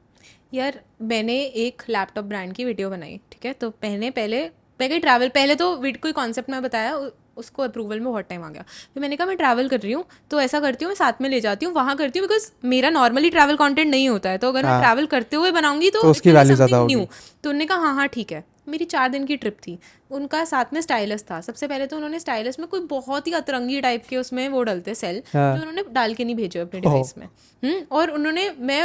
[0.53, 3.53] यार मैंने एक लैपटॉप ब्रांड की वीडियो बनाई ठीक है?
[3.53, 4.43] तो पहले पहले
[4.79, 6.95] मैं कहीं ट्रैवल पहले तो वीड कोई कॉन्सेप्ट मैं बताया
[7.37, 8.61] उसको अप्रूवल में बहुत टाइम आ गया।
[8.93, 11.29] फिर मैंने कहा मैं ट्रैवल कर रही हूँ तो ऐसा करती हूँ मैं साथ में
[11.29, 14.47] ले जाती हूँ वहाँ करती हूँ बिकॉज़ मेरा नॉर्मली ट्रैवल कॉन्टेंट नहीं होता है। तो
[14.47, 17.65] अगर मैं हाँ। ट्रैवल करते हुए बनाऊँगी तो, तो उसकी value ज़्यादा होगी। तो उन्होंने
[17.65, 19.77] कहा हाँ हाँ ठीक है। मेरी चार दिन की ट्रिप थी।
[20.11, 23.79] उनका साथ में स्टाइलस था। सबसे पहले तो उन्होंने स्टाइलस में कोई बहुत ही अतरंगी
[23.81, 27.13] टाइप के उसमें वो डालते सेल हाँ। जो उन्होंने डाल के नहीं भेजे अपने डिवाइस
[27.17, 27.25] में।
[27.63, 28.81] हम्म और उन्होंने मैं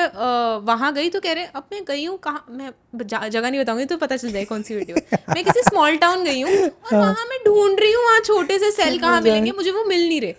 [0.67, 2.71] वहाँ गई तो कह रहे अब मैं गई हूँ कहाँ मैं
[3.05, 4.97] जगह नहीं बताऊँगी तो पता चल जाए कौन सी वीडियो
[5.29, 8.71] मैं किसी स्मॉल टाउन गई हूँ और वहाँ मैं ढूंढ रही हूँ वहाँ छोटे से
[8.73, 10.33] सेल कहाँ मिलेंगे मुझे वो मिल नहीं रहे।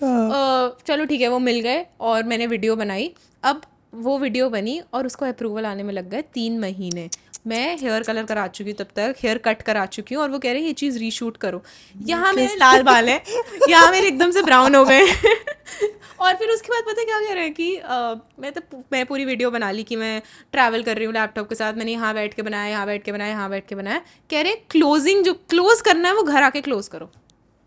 [0.88, 3.62] चलो ठीक है वो मिल गए और मैंने वीडियो बनाई। अब
[3.98, 7.10] वो वीडियो बनी और उसको अप्रूवल आने में लग गए तीन महीने।
[7.48, 10.40] मैं हेयर कलर करा चुकी हूँ तब तक हेयर कट करा चुकी हूँ और वो
[10.40, 11.62] कह रहे हैं ये चीज़ रीशूट करो।
[11.96, 13.22] यहाँ मेरे लाल बाल हैं।
[13.70, 15.02] यहाँ मेरे एकदम से ब्राउन हो गए।
[16.20, 18.62] और फिर उसके बाद पता है क्या कह रहे हैं कि अ, मैं तो
[18.92, 20.22] मैं पूरी वीडियो बना ली कि मैं
[20.52, 23.12] ट्रैवल कर रही हूँ लैपटॉप के साथ। मैंने यहाँ बैठ के बनाया यहाँ बैठ के
[23.12, 26.62] बनाया यहाँ बैठ के बनाया। कह रहे क्लोजिंग जो क्लोज करना है वो घर आके
[26.62, 27.10] क्लोज करो।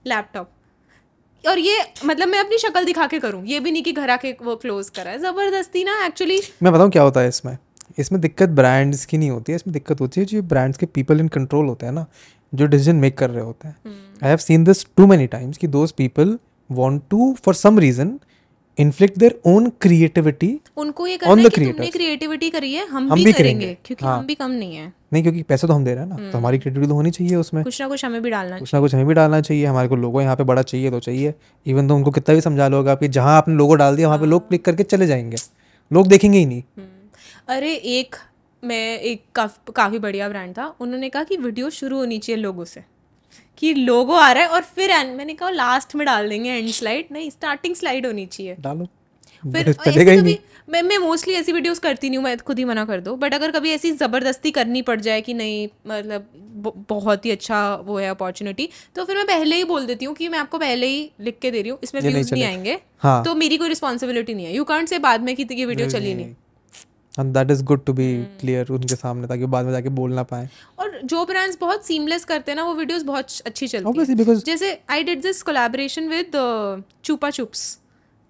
[0.05, 0.51] लैपटॉप
[1.45, 4.33] और ये मतलब मैं अपनी शक्ल दिखा के करूँ। ये भी नहीं कि घर आके
[4.43, 7.57] वो क्लोज करा। है ज़बरदस्ती ना एक्चुअली मैं बताऊँ क्या होता है इसमें?
[7.99, 11.21] इसमें दिक्कत ब्रांड्स की नहीं होती है इसमें दिक्कत होती है जो ब्रांड्स के पीपल
[11.21, 12.07] इन कंट्रोल होते हैं ना
[12.53, 13.77] जो डिसीज़न मेक कर रहे होते हैं।
[14.23, 16.39] I have seen this too many times कि those people
[16.71, 18.19] want to for some reason
[18.79, 23.19] inflict their own creativity उनको ये करना है कि तुमने क्रिएटिविटी करी है हम, हम
[23.19, 25.73] भी भी करेंगे करेंगे। क्योंकि हाँ। हम भी कम नहीं है। नहीं क्योंकि पैसे तो
[25.73, 28.05] हम दे रहे हैं ना तो हमारी क्रिएटिविटी तो होनी चाहिए उसमें। कुछ ना कुछ
[28.05, 30.45] हमें भी डालना कुछ ना कुछ हमें भी डालना चाहिए हमारे को लोगो यहाँ पे
[30.45, 31.35] बड़ा चाहिए तो चाहिए।
[31.67, 34.19] इवन तो उनको कितना भी समझा लो आप कि जहाँ आपने लोगो डाल दिया वहाँ
[34.19, 35.37] पे लोग क्लिक करके चले जाएँगे।
[35.93, 38.17] लोग देखेंगे ही नहीं। हम्म। अरे एक
[38.65, 39.23] मैं एक
[39.77, 42.81] काफ़ी बढ़िया ब्रांड था। उन्होंने कहा कि वीडियो शुरू होनी चाहिए लोगों से।
[43.61, 47.07] कि लोगो आ रहा है और फिर मैंने कहा लास्ट में डाल देंगे एंड स्लाइड
[47.13, 48.89] नहीं स्टार्टिंग स्लाइड होनी चाहिए। डालो।
[49.45, 50.39] फिर कभी
[50.69, 53.35] मैं मैं मोस्टली ऐसी वीडियोस करती नहीं हूँ मैं खुद ही मना कर दो। बट
[53.35, 56.27] अगर कभी ऐसी ज़बरदस्ती करनी पड़ जाए कि नहीं मतलब
[56.89, 60.29] बहुत ही अच्छा वो है अपॉर्चुनिटी तो फिर मैं पहले ही बोल देती हूँ कि
[60.29, 62.79] मैं आपको पहले ही लिख के दे रही हूँ इसमें ये नहीं व्यूज़ नहीं आएँगे।
[62.99, 65.89] हाँ। तो मेरी कोई रिस्पॉन्सिबिलिटी नहीं है। यू कांट से बाद में कि ये वीडियो
[65.91, 66.35] चली नहीं।
[67.19, 68.07] And that is good to be.
[68.41, 72.25] Clear उनके सामने ताकि बाद में जाके बोल ना पाए। और जो ब्रांड्स बहुत सीमलेस
[72.25, 76.33] करते हैं ना वो वीडियोस बहुत अच्छी चलती है। जैसे I did this collaboration with
[77.05, 77.79] Chupa Chups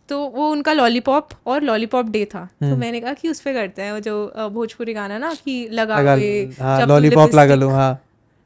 [0.09, 3.53] तो वो उनका लॉलीपॉप और लॉलीपॉप डे था। तो हम्म। मैंने कहा कि उस पे
[3.55, 5.99] करते हैं वो जो भोजपुरी गाना ना कि लगा
[6.87, 8.01] लॉलीपॉप लगा लो हाँ।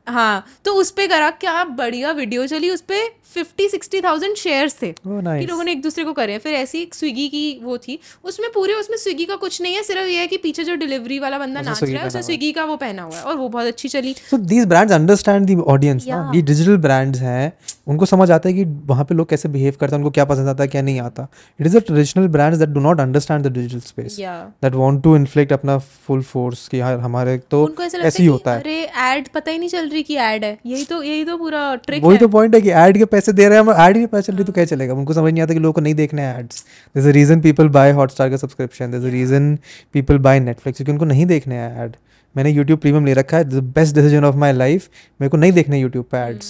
[0.07, 4.77] हाँ तो उस पे करा क्या बढ़िया वीडियो चली उस पे फिफ्टी सिक्सटी थाउज़ेंड शेयर्स
[4.83, 7.79] थे ओ कि लोगों ने एक दूसरे को करे फिर ऐसी एक स्विगी की वो
[7.79, 10.75] थी उसमें पूरे उसमें स्विगी का कुछ नहीं है सिर्फ़ ये है कि पीछे जो
[10.77, 13.49] डिलीवरी वाला बंदा नाच रहा है उसने। स्विगी का वो पहना हुआ है और वो
[13.49, 17.53] बहुत अच्छी चली। So these brands understand the audience ना। ये डिजिटल ब्रांड्स हैं
[17.89, 20.49] उनको समझ आता है कि वहाँ पे लोग कैसे बिहेव करते हैं उनको क्या पसंद
[20.49, 21.27] आता है क्या नहीं आता।
[21.61, 25.17] It is a traditional brands that do not understand the digital space that want to
[25.17, 29.59] inflict अपना फुल फोर्स कि हमारे तो ऐसे ही होता है। अरे एड पता ही
[29.59, 32.55] नहीं चल रही कि एड है। यही तो यही तो पूरा ट्रिक वही तो पॉइंट
[32.55, 34.53] है कि ऐड के पैसे दे रहे हैं हम ऐड के पैसे चल रही तो
[34.53, 34.95] क्या चलेगा?
[34.95, 36.65] उनको समझ नहीं आता कि लोगों को नहीं देखने हैं ads
[36.97, 39.51] there's a reason people buy Hotstar का subscription there's a reason
[39.97, 41.97] people buy Netflix क्योंकि उनको नहीं देखने हैं ऐड
[42.37, 44.89] मैंने यूट्यूब प्रीमियम ले रखा है the best decision of my life
[45.21, 46.49] मेरे को नहीं देखने यूट्यूब पे एड्स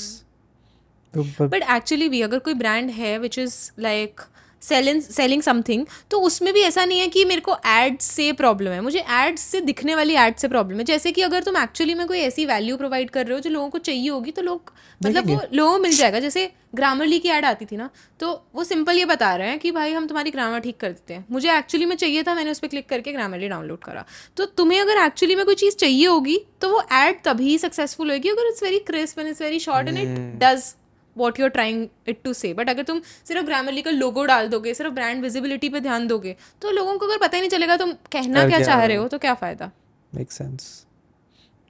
[1.14, 4.20] तो बट एक्चुअली भी अगर कोई ब्रांड है which is like
[4.64, 8.70] selling selling something तो उसमें भी ऐसा नहीं है कि मेरे को एड्स से प्रॉब्लम
[8.70, 11.94] है। मुझे एड्स से दिखने वाली एड से प्रॉब्लम है। जैसे कि अगर तुम एक्चुअली
[11.94, 14.72] में कोई ऐसी वैल्यू प्रोवाइड कर रहे हो जो लोगों को चाहिए होगी तो लोग
[15.00, 17.88] मतलब वो लोगों मिल जाएगा। जैसे ग्रामरली की एड आती थी ना
[18.20, 21.14] तो वो सिंपल ये बता रहे हैं कि भाई हम तुम्हारी ग्रामर ठीक कर देते
[21.14, 24.04] हैं। मुझे एक्चुअली में चाहिए था मैंने उस पर क्लिक करके ग्रामरली डाउनलोड करा।
[24.36, 28.28] तो तुम्हें अगर एक्चुअली में कोई चीज़ चाहिए होगी तो वो एड तभी सक्सेसफुल होगी
[28.28, 30.72] अगर it's very crisp and it's very short and it does
[31.16, 34.48] what you are trying it to say but अगर तुम सिर्फ़ ग्रामरली का लोगो डाल
[34.48, 37.76] दोगे सिर्फ़ ब्रांड विजिबिलिटी पे ध्यान दोगे तो लोगों को अगर पता ही नहीं चलेगा
[37.76, 38.66] तुम कहना क्या क्या?
[38.66, 39.70] चाह रहे हो तो क्या फ़ायदा?
[40.12, 40.84] मेक सेंस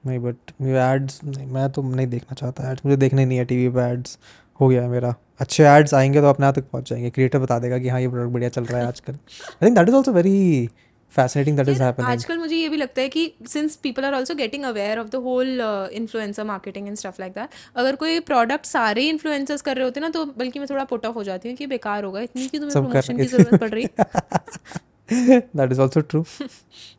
[0.03, 3.69] नहीं बट एड्स नहीं मैं तो नहीं देखना चाहता एड्स मुझे देखने नहीं है टीवी
[3.75, 4.17] पे एड्स
[4.59, 5.13] हो गया है मेरा.
[5.39, 7.09] अच्छे एड्स आएँगे तो अपने आप तक पहुँच जाएँगे.
[7.09, 9.13] क्रिएटर बता देगा कि हाँ ये प्रोडक्ट बढ़िया चल रहा है आजकल.
[9.13, 10.69] I think that is also very
[11.13, 14.13] fascinating that is यार, हैपनिंग आजकल मुझे ये भी लगता है कि since people are
[14.13, 15.59] also getting aware of the whole
[15.93, 20.09] influencer marketing and stuff like that अगर कोई प्रोडक्ट सारे इन्फ्लुएंसर्स कर रहे होते ना
[20.09, 22.73] तो बल्कि मैं थोड़ा पुट ऑफ़ हो जाती हूँ कि बेकार होगा इतनी की तुम्हें
[22.73, 23.87] कर प्रमोशन की ज़रूरत पड़ रही
[25.09, 26.23] दैट इज़ ऑल्सो ट्रू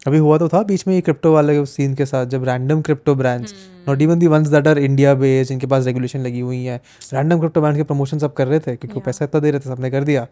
[0.07, 3.15] अभी हुआ तो था बीच में ये क्रिप्टो वाले सीन के साथ जब random crypto
[3.15, 3.55] brands
[3.89, 6.81] not even the ones that are India based जिनके पास रेगुलेशन लगी हुई है
[7.13, 9.61] रैंडम क्रिप्टो ब्रांड के प्रमोशन सब कर रहे थे क्योंकि वो पैसा इतना दे रहे
[9.61, 10.27] थे सबने कर दिया।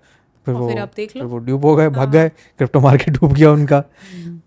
[0.46, 3.32] फिर वो फिर अब देख लो। वो ड्यूब हो गए भाग गए क्रिप्टो मार्केट डूब
[3.32, 3.82] गया उनका।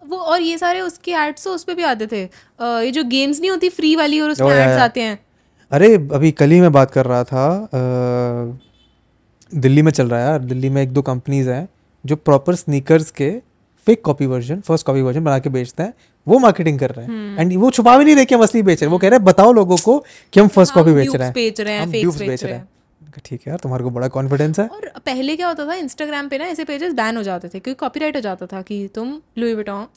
[0.07, 3.39] वो और ये सारे उसके एड्स तो उस पे भी आते थे। ये जो गेम्स
[3.39, 5.17] नहीं होती फ्री वाली और उसमें एड्स आते हैं।
[5.71, 8.59] अरे अभी कल ही मैं बात कर रहा था
[9.55, 11.67] दिल्ली में चल रहा है यार। दिल्ली में एक दो कंपनीज़ हैं
[12.05, 13.29] जो प्रॉपर स्नीकर्स के
[13.87, 15.93] fake copy version first copy version बना के बेचते हैं।
[16.27, 18.81] वो मार्केटिंग कर रहे हैं। एंड वो छुपा भी नहीं रहे कि हम असली बेच
[18.81, 19.97] रहे हैं। वो कह रहे हैं बताओ लोगों को
[20.33, 22.67] कि हम फ़र्स्ट कॉपी बेच रहे हैं। बेच रहे हैं,
[23.17, 26.29] हैं ठीक है यार तुम्हारे को बड़ा कॉन्फिडेंस है। और पहले क्या होता था इंस्टाग्राम
[26.29, 29.19] पे ना ऐसे पेजेस बैन हो जाते थे क्योंकि कॉपीराइट हो जाता था कि तुम
[29.37, 29.87] लुई विटॉन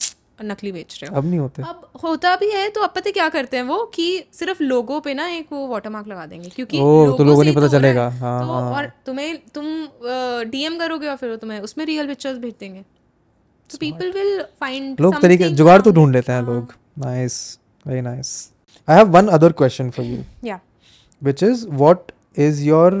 [0.41, 3.27] नकली बेच रहे हो। अब नहीं होते। अब होता भी है तो अब पता क्या
[3.29, 7.17] करते हैं वो कि सिर्फ़ लोगो पे ना एक वो वाटरमार्क लगा देंगे क्योंकि ओह,
[7.17, 9.65] तो लोगों नहीं ही पता हो है। चलेगा, हाँ, तो हाँ। और तुम्हें तुम
[10.51, 12.81] डीएम करोगे और फिर वो तुम्हें उसमें रियल पिक्चर्स भेज देंगे।
[13.69, 17.37] तो पीपल विल फाइंड लोग तरीके जुगाड़ तो ढूंढ लेते हैं लोग। Nice
[17.85, 18.33] very nice
[18.87, 20.59] I have one other question for you या
[21.21, 22.93] which is what is your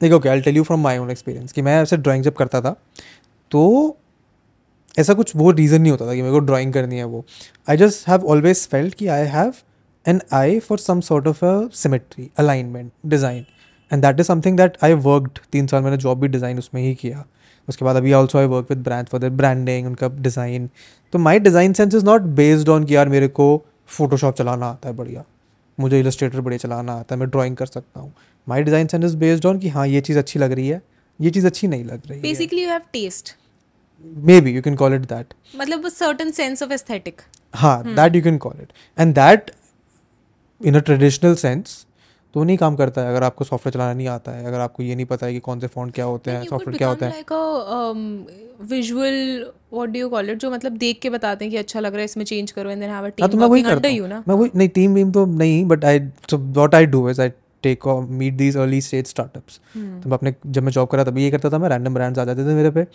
[0.00, 2.60] देखो okay I tell you from my own experience कि मैं ऐसे ड्राइंग जब करता
[2.60, 2.74] था
[3.50, 3.96] तो
[4.98, 7.24] ऐसा कुछ वो रीज़न नहीं होता था कि मेरे को ड्राइंग करनी है वो।
[7.68, 9.54] I just have always felt कि I have
[10.06, 13.44] an eye for some sort of a symmetry alignment design
[13.90, 16.94] and that is something that I worked तीन साल मैंने जॉब भी डिज़ाइन उसमें ही
[16.94, 17.24] किया।
[17.68, 20.68] उसके बाद अभी also I work with brand for the branding उनका डिज़ाइन
[21.12, 23.46] तो my design sense is not based on कि यार मेरे को
[23.88, 25.24] फोटोशॉप चलाना आता है बढ़िया।
[25.82, 28.12] मुझे इलस्ट्रेटर बढ़िया चलाना आता है मैं ड्राइंग कर सकता हूँ।
[28.46, 30.80] My design sense is based on कि हाँ ये चीज़ अच्छी लग रही है
[31.20, 33.34] ये चीज़ अच्छी नहीं लग रही basically you have taste
[34.40, 37.22] maybe you can call it that मतलब सर्टन सेंस ऑफ़ एस्थेटिक
[37.54, 39.50] हाँ that you can call it and that
[40.60, 41.84] in a traditional sense
[42.34, 44.94] तो नहीं काम करता है अगर आपको सॉफ्टवेयर चलाना नहीं आता है अगर आपको ये
[44.94, 47.32] नहीं पता है कि कौन से फ़ॉन्ट क्या होते हैं सॉफ्टवेयर क्या होता है। Like
[47.32, 51.80] a visual what do you call it जो मतलब देख के बताते हैं कि अच्छा
[51.80, 53.88] लग रहा है इसमें चेंज करो and then have a team तो मैं वही करता
[53.88, 54.22] हूँ। ना?
[54.28, 56.00] मैं वही नहीं टीम वीम तो नहीं but I
[56.30, 57.28] so what I do is I
[57.62, 61.10] take meet these early stage startups तो मैं अपने जब मैं जॉब कर रहा था
[61.10, 62.86] तभी ये करता था मैं रैंडम ब्रांड्स आ जाते थे मेरे पे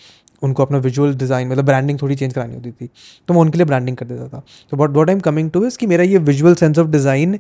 [0.42, 2.90] उनको अपना विजुअल डिज़ाइन मतलब ब्रांडिंग थोड़ी चेंज करानी होती थी।
[3.28, 5.66] तो मैं उनके लिए ब्रांडिंग कर देता था। तो what what I am coming to
[5.68, 7.40] is कि मेरा ये visual sense of design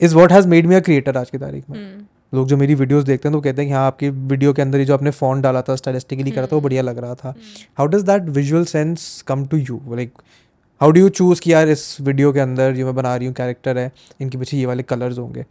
[0.00, 3.04] is what has made me a creator आज की तारीख में। लोग जो मेरी वीडियोस
[3.04, 5.42] देखते हैं तो कहते हैं कि हाँ आपकी वीडियो के अंदर ही जो आपने फ़ॉन्ट
[5.42, 7.34] डाला था स्टाइलिस्टिकली करा था वो बढ़िया लग रहा था।
[7.78, 10.12] How does that visual sense come to you like
[10.80, 13.34] how do you choose कि यार इस वीडियो के अंदर जो मैं बना रही हूँ
[13.34, 13.90] कैरेक्टर है
[14.20, 15.44] इनके पीछे ये वाले कलर्स होंगे?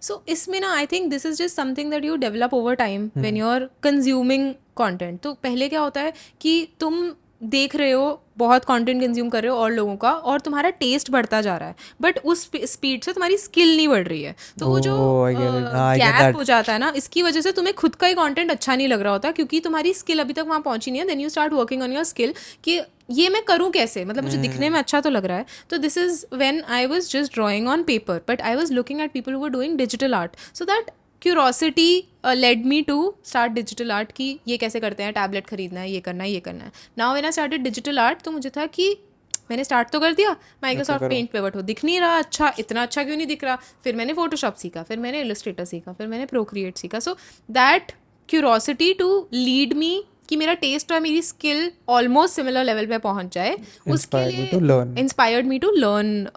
[0.00, 3.36] सो इसमें ना I think this is just something that you develop over time when
[3.36, 7.08] you are consuming content तो पहले क्या होता है कि तुम
[7.40, 11.10] देख रहे हो बहुत कंटेंट कंज्यूम कर रहे हो और लोगों का और तुम्हारा टेस्ट
[11.10, 14.66] बढ़ता जा रहा है। बट उस स्पीड से तुम्हारी स्किल नहीं बढ़ रही है। तो
[14.66, 15.74] वो जो Oh, I get it.
[15.74, 16.36] हाँ, गैप.
[16.36, 19.00] हो जाता है ना इसकी वजह से तुम्हें खुद का ही कंटेंट अच्छा नहीं लग
[19.00, 21.82] रहा होता क्योंकि तुम्हारी स्किल अभी तक वहाँ पहुँची नहीं है। Then you start working
[21.82, 22.34] on your skill
[22.64, 22.80] कि
[23.10, 24.04] ये मैं करूँ कैसे?
[24.04, 27.10] मतलब मुझे दिखने में अच्छा तो लग रहा है। तो this is when I was
[27.10, 30.64] just drawing on paper but I was looking at people who doing digital art so
[30.64, 30.90] that
[31.22, 35.90] curiosity led me to start digital art की ये कैसे करते हैं टैबलेट खरीदना है
[35.90, 38.66] ये करना है ये करना है। Now when I started digital art तो मुझे था
[38.66, 38.96] कि
[39.50, 40.30] मैंने स्टार्ट तो कर दिया
[40.62, 43.56] माइक्रोसॉफ्ट पेंट पिवट हो दिख नहीं रहा अच्छा इतना अच्छा क्यों नहीं दिख रहा?
[43.84, 47.16] फिर मैंने फोटोशॉप सीखा फिर मैंने इलस्ट्रेटर सीखा फिर मैंने प्रोक्रिएट सीखा। So
[47.50, 47.92] that
[48.28, 53.34] curiosity to lead me कि मेरा टेस्ट और मेरी स्किल ऑलमोस्ट सिमिलर लेवल पे पहुँच
[53.34, 53.56] जाए
[53.88, 54.50] उसके लिए
[55.00, 56.28] inspired me to learn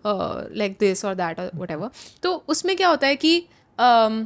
[0.58, 1.90] like this और दैट और वट
[2.24, 3.40] तो उसमें क्या होता है कि
[3.80, 4.26] um,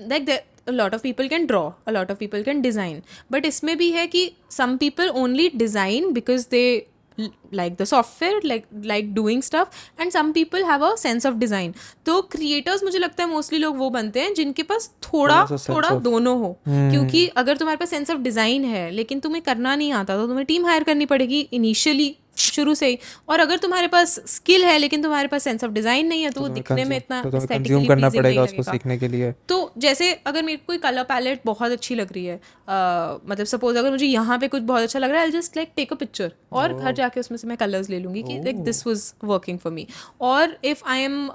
[0.00, 3.00] a lot of people can draw a lot of people can design
[3.32, 6.86] but इसमें भी है कि some people only design because they
[7.18, 11.38] l- like the software like like doing stuff and some people have a sense of
[11.42, 11.74] design
[12.06, 15.44] तो creators मुझे लगता है mostly लोग वो बनते हैं जिनके पास थोड़ा
[15.74, 19.76] थोड़ा of- दोनों हो क्योंकि अगर तुम्हारे पास सेंस ऑफ़ डिज़ाइन है लेकिन तुम्हें करना
[19.76, 22.98] नहीं आता तो तुम्हें टीम हायर करनी पड़ेगी इनिशियली शुरू से ही।
[23.28, 26.40] और अगर तुम्हारे पास स्किल है लेकिन तुम्हारे पास सेंस ऑफ़ डिज़ाइन नहीं है तो
[26.40, 30.12] तो वो दिखने में इतना तो कंज्यूम करना पड़ेगा उसको सीखने के लिए। तो जैसे
[30.26, 34.06] अगर मेरे कोई कलर पैलेट बहुत अच्छी लग रही है अ, मतलब सपोज़ अगर मुझे
[34.06, 36.72] यहाँ पे कुछ बहुत अच्छा लग रहा है I just like take a picture और
[36.74, 39.86] घर जाके उसमें से मैं कलर्स ले लूँगी कि like this was working for me
[40.20, 41.26] और if I am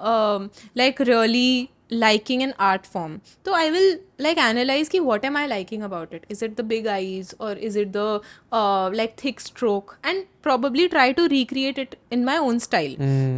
[0.78, 1.70] like really
[2.02, 3.14] liking an art form
[3.48, 3.88] so i will
[4.24, 6.28] like analyze ki what am i liking about it?
[6.36, 8.04] Is it the big eyes or is it the
[8.60, 9.96] uh, like thick stroke?
[10.12, 12.94] And probably try to recreate it in my own style.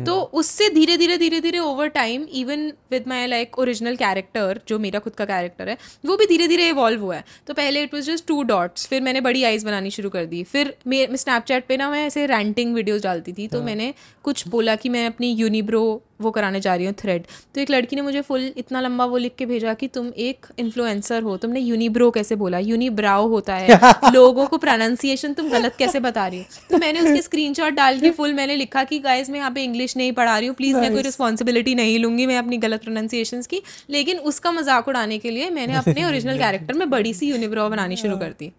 [0.05, 4.79] तो उससे धीरे धीरे धीरे धीरे over time even with my like original character जो
[4.79, 7.93] मेरा खुद का कैरेक्टर है वो भी धीरे धीरे इवॉल्व हुआ है। तो पहले it
[7.93, 11.65] was just two dots फिर मैंने बड़ी आइज़ बनानी शुरू कर दी। फिर मैं स्नैपचैट
[11.67, 15.31] पे ना मैं ऐसे रैंटिंग वीडियोज़ डालती थी तो मैंने कुछ बोला कि मैं अपनी
[15.31, 17.23] यूनिब्रो वो कराने जा रही हूँ थ्रेड
[17.55, 20.45] तो एक लड़की ने मुझे फुल इतना लंबा वो लिख के भेजा कि तुम एक
[20.59, 22.59] इन्फ्लुएंसर हो तुमने यूनिब्रो कैसे बोला?
[22.59, 23.79] यूनिब्राओ होता है।
[24.13, 26.45] लोगों को प्रोनाउंसिएशन तुम गलत कैसे बता रही हो?
[26.71, 29.95] तो मैंने उसके स्क्रीनशॉट डाल के फुल मैंने लिखा कि गाइस मैं यहाँ पे इंग्लिश
[29.97, 33.61] नहीं पढ़ा रही हूँ। प्लीज़ मैं कोई रिस्पॉन्सिबिलिटी नहीं लूँगी। मैं अपनी गलत प्रोनाउंसिएशन की।
[33.89, 37.97] लेकिन उसका मज़ाक उड़ाने के लिए मैंने अपने ओरिजिनल कैरेक्टर में बड़ी सी यूनिब्रो बनानी
[37.97, 38.51] शुरू कर दी।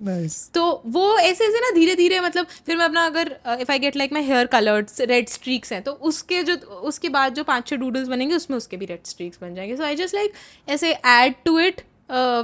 [0.54, 3.96] तो वो ऐसे ऐसे ना धीरे धीरे मतलब फिर मैं अपना अगर if I get
[3.96, 7.76] like my hair coloured red streaks हैं तो उसके जो उसके बाद जो पाँच छह
[7.76, 10.32] डूडल्स बनेंगे उसमें उसके भी रेड स्ट्रीक्स बन जाएँगे। सो आई जस्ट लाइक
[10.68, 11.80] ऐसे add to it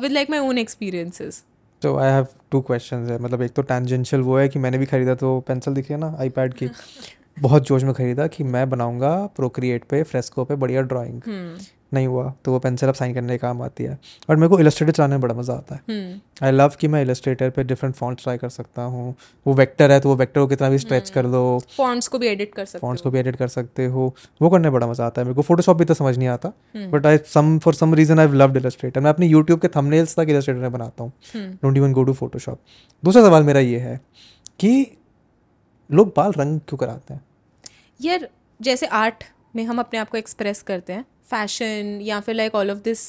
[0.02, 1.42] with like my own experiences
[1.82, 4.86] तो आई हैव टू क्वेश्चन है। मतलब एक तो टेंजेंशियल वो है कि मैंने भी
[4.86, 6.68] खरीदा तो पेंसिल दिखी है ना आईपैड की।
[7.40, 11.20] बहुत जोश में खरीदा कि मैं बनाऊँगा प्रोक्रिएट पे फ्रेस्को पे बढ़िया ड्राइंग
[11.92, 13.98] नहीं हुआ तो वो पेंसिल अब साइन करने के काम आती है।
[14.28, 17.50] और मेरे को इलस्ट्रेटर चलाने में बड़ा मज़ा आता है। आई लव कि मैं इलस्ट्रेटर
[17.50, 19.14] पे डिफरेंट फॉन्ट्स ट्राई कर सकता हूँ।
[19.46, 21.42] वो वेक्टर है तो वो वेक्टर को कितना भी स्ट्रेच कर दो
[21.76, 24.62] फॉन्ट्स को भी एडिट कर सकते फॉन्ट्स को भी एडिट कर सकते हो। वो करने
[24.62, 27.18] में बड़ा मज़ा आता है। मेरे को फोटोशॉप भी तो समझ नहीं आता but I
[27.26, 30.72] some for some reason I loved illustrator मैं अपनी यूट्यूब के थंबनेल्स तक इलस्ट्रेटर में
[30.72, 32.60] बनाता हूँ। Don't even go to Photoshop
[33.02, 34.00] दूसरा सवाल मेरा ये है
[34.60, 34.86] कि
[35.90, 37.20] लोग बाल रंग क्यों कराते हैं?
[38.00, 38.28] यार
[38.60, 39.24] जैसे आर्ट
[39.56, 43.04] में हम अपने आप को एक्सप्रेस करते हैं फ़ैशन या फिर like all of this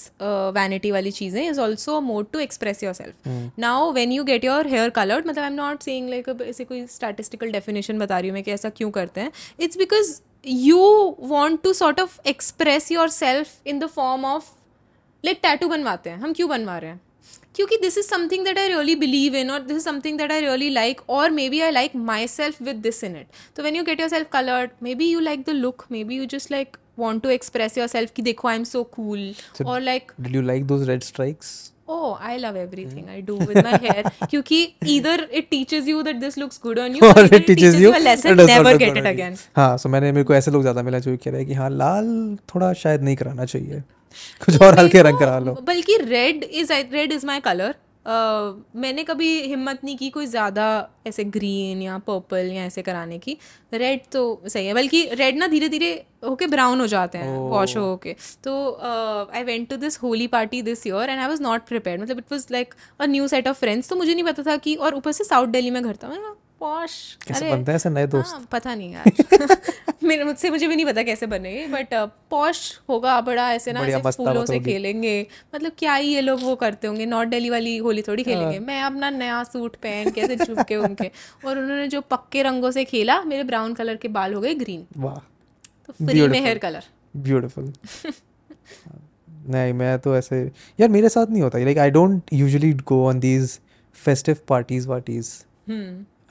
[0.56, 3.28] vanity वाली चीज़ें is also mode to express yourself
[3.60, 6.86] now when you get your hair coloured मतलब I am not saying like ऐसे कोई
[6.88, 9.32] स्टैटिस्टिकल डेफिनेशन बता रही हूँ मैं कि ऐसा क्यों करते हैं.
[9.60, 10.80] It's because you
[11.30, 14.50] want to sort of express yourself in the form of
[15.24, 16.18] like tattoo बनवाते हैं.
[16.18, 17.00] हम क्यों बनवा रहे हैं?
[17.56, 20.42] क्योंकि this is something that I really believe in और this is something that I
[20.42, 21.96] really like और maybe I like
[22.28, 25.50] myself with this in it तो when you get yourself coloured maybe you like the
[25.50, 26.78] look maybe you just like
[27.20, 29.34] to express yourself कि देखो I am so cool
[29.66, 33.14] और like did you like those red streaks Oh, I love everything mm.
[33.14, 34.02] I do with my hair.
[34.30, 34.58] क्योंकि
[34.96, 37.78] either it teaches you that this looks good on you, or और either it teaches
[37.84, 39.38] you a lesson, it never get it again.
[39.56, 41.70] हाँ सो मैंने मेरे को ऐसे लोग ज़्यादा मिला जो कह रहे हैं कि हाँ
[41.70, 42.12] लाल
[42.54, 43.82] थोड़ा शायद नहीं कराना चाहिए
[44.46, 49.28] कुछ और हल्के रंग करा लो बल्कि red is red is my colour मैंने कभी
[49.42, 50.66] हिम्मत नहीं की कोई ज़्यादा
[51.08, 53.38] ऐसे ग्रीन या पर्पल या ऐसे कराने की।
[53.74, 55.92] रेड तो सही है बल्कि रेड ना धीरे धीरे
[56.26, 58.56] होके ब्राउन हो जाते हैं वॉश हो के तो
[59.34, 62.32] I went to this Holi party this year and I was not prepare मतलब it
[62.32, 65.12] was like a new set of friends तो मुझे नहीं पता था कि और ऊपर
[65.12, 66.18] से साउथ दिल्ली में घर था मैं
[66.60, 66.92] पॉश
[67.28, 68.34] कैसे बनते हैं ऐसे नए दोस्त?
[68.34, 69.58] हाँ, पता नहीं यार।
[70.04, 71.94] मेरे मुझसे मुझे भी नहीं पता कैसे बनेंगे बट
[72.32, 72.60] पॉश
[72.90, 75.16] होगा बड़ा ऐसे ना ऐसे फूलों से खेलेंगे।
[75.56, 78.66] मतलब क्या ही ये लोग वो करते होंगे नॉर्थ दिल्ली वाली होली थोड़ी खेलेंगे। हाँ।
[78.66, 81.12] मैं अपना नया सूट पहन के ऐसे झुमके उनके
[81.46, 84.86] और उन्होंने जो पक्के रंगों से खेला मेरे ब्राउन कलर के बाल हो गए ग्रीन
[84.98, 85.20] वाह।
[85.88, 86.84] तो फ्री में हेयर कलर
[87.18, 87.74] ब्यूटीफुल
[89.50, 90.42] नहीं मैं तो ऐसे
[90.80, 93.60] यार मेरे साथ नहीं होता। Like I don't usually go on these
[93.96, 95.32] festive parties वार्टीज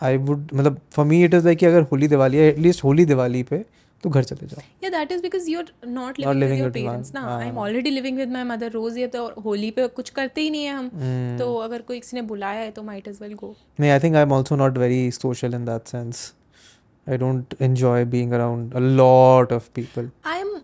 [0.03, 3.05] I would मतलब for me it is like कि अगर होली दिवाली है एटलीस्ट होली
[3.05, 3.65] दिवाली पे
[4.05, 6.67] तो घर चले जाओ। Yeah that is because you're not living Not with living your
[6.67, 9.71] with one, parents ना। हाँ। i'm already living with my mother रोज ये तो होली
[9.71, 11.39] पे कुछ करते ही नहीं है हम। Hmm.
[11.39, 13.51] तो अगर कोई किसी ने बुलाया है तो might as well go
[13.81, 16.33] नहीं I think I am also not very social in that sense
[17.09, 20.55] I don't enjoy being around a lot of people i'm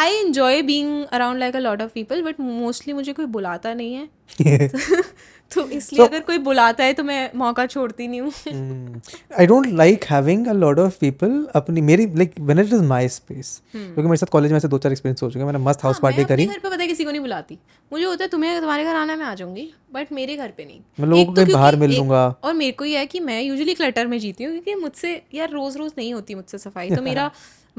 [0.00, 3.94] i enjoy being around like a lot of people but mostly मुझे कोई बुलाता नहीं
[3.94, 4.08] है।
[5.52, 9.00] तो इसलिए अगर कोई बुलाता है तो मैं मौका छोड़ती नहीं हूँ।
[9.38, 13.08] I don't like having a lot of people अपनी मेरी like when it is my
[13.08, 15.84] space क्योंकि मेरे साथ कॉलेज में ऐसे दो चार एक्सपीरियंस हो चुके हैं मैंने मस्त
[15.84, 17.58] हाउस पार्टी करी। घर पे पता है किसी को नहीं बुलाती।
[17.92, 20.80] मुझे होता है तुम्हें तुम्हारे घर आना मैं आ जाऊँगी बट मेरे घर पे नहीं।
[21.00, 23.74] मैं लोगों को तो बाहर मिल लूँगा। और मेरे को ये है कि मैं यूजुअली
[23.74, 27.30] क्लटर में जीती हूँ क्योंकि मुझसे यार रोज रोज नहीं होती मुझसे सफ़ाई तो मेरा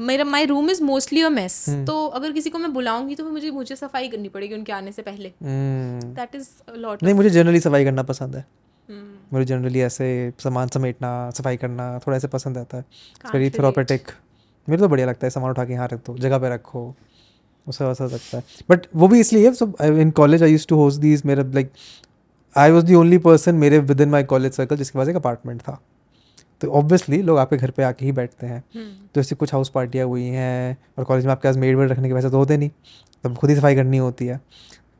[0.02, 1.64] मेरा my room is mostly a mess.
[1.86, 5.02] तो अगर किसी को मैं बुलाऊँगी तो मुझे मुझे सफ़ाई करनी पड़ेगी उनके आने से
[5.02, 5.32] पहले.
[5.40, 8.44] दैट इज़ लॉट नहीं मुझे जनरली सफ़ाई करना पसंद है।
[8.88, 12.84] हम्म। मुझे जनरली ऐसे सामान समेटना सफ़ाई करना थोड़ा ऐसे पसंद आता है।
[13.34, 13.50] वेरी.
[13.50, 14.10] थेरापेटिक
[14.68, 16.94] मेरे तो बढ़िया लगता है सामान उठा के यहाँ रख दो जगह पे रखो।
[17.66, 21.00] उससे वैसा लगता है। बट वो भी इसलिए सब in college I use to host
[21.00, 21.70] these मेरे like
[22.54, 25.60] I was the only person मेरे with in my college circle जिसके पास एक अपार्टमेंट
[25.60, 25.80] था।
[26.62, 29.68] तो ऑब्वियसली लोग आपके घर पे आके ही बैठते हैं। हम्म। तो ऐसी कुछ हाउस
[29.68, 32.56] पार्टियाँ हुई हैं और कॉलेज में आपके पास मेड वेड रखने के वैसे तो होते
[32.56, 32.70] नहीं।
[33.24, 34.40] तब खुद ही सफ़ाई करनी होती है।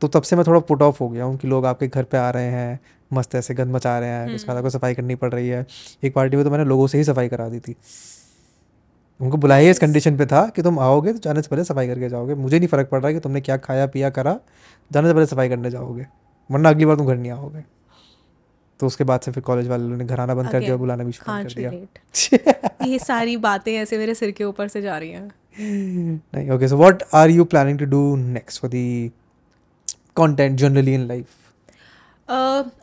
[0.01, 2.17] तो तब से मैं थोड़ा पुट ऑफ़ हो गया हूँ कि लोग आपके घर पे
[2.17, 2.79] आ रहे हैं
[3.11, 5.65] मस्त ऐसे गंद मचा रहे हैं उसके बाद आपको सफ़ाई करनी पड़ रही है।
[6.03, 7.75] एक पार्टी में तो मैंने लोगों से ही सफ़ाई करा दी थी।
[9.19, 12.09] उनको बुलाया इस कंडीशन पे था कि तुम आओगे तो जाने से पहले सफ़ाई करके
[12.09, 14.37] जाओगे। मुझे नहीं फ़र्क पड़ रहा कि तुमने क्या खाया पिया करा
[14.91, 16.05] जाने से पहले सफ़ाई करने जाओगे
[16.49, 17.63] वरना अगली बार तुम घर नहीं आओगे।
[18.79, 21.03] तो उसके बाद से फिर कॉलेज वालों ने घर आना बंद कर दिया और बुलाना
[21.03, 21.71] भी शुरू कर दिया।
[22.87, 25.31] ये सारी बातें ऐसे मेरे सिर के ऊपर से जा रही हैं।
[26.35, 29.11] नहीं okay so what are you planning to do next for the
[30.17, 31.25] content generally in life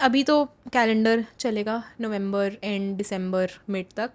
[0.03, 4.11] अभी तो कैलेंडर चलेगा नवंबर एंड दिसंबर मिड तक।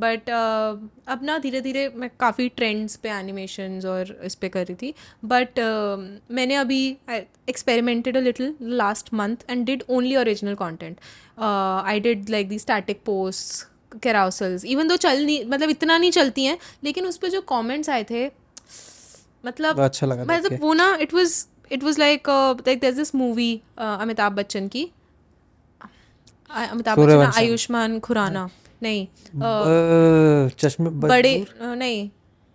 [0.00, 4.66] बट uh, अब ना धीरे धीरे मैं काफ़ी ट्रेंड्स पे एनिमेशंस और इस पर कर
[4.66, 4.94] रही थी।
[5.24, 6.80] बट uh, मैंने अभी
[7.10, 10.96] experimented a little last month and did only original content
[11.38, 16.44] I did like the static post carousels even though चल नहीं मतलब इतना नहीं चलती
[16.44, 18.26] हैं लेकिन उस पर जो कॉमेंट्स आए थे
[19.46, 22.28] मतलब अच्छा लगा मतलब वो ना it was it was like
[22.66, 24.84] like there this movie Amitabh Bachchan की।
[26.50, 28.48] अमिताभ बच्चन आयुष्मान खुराना
[28.82, 29.06] नहीं
[30.58, 32.08] चश्मे बड़े नहीं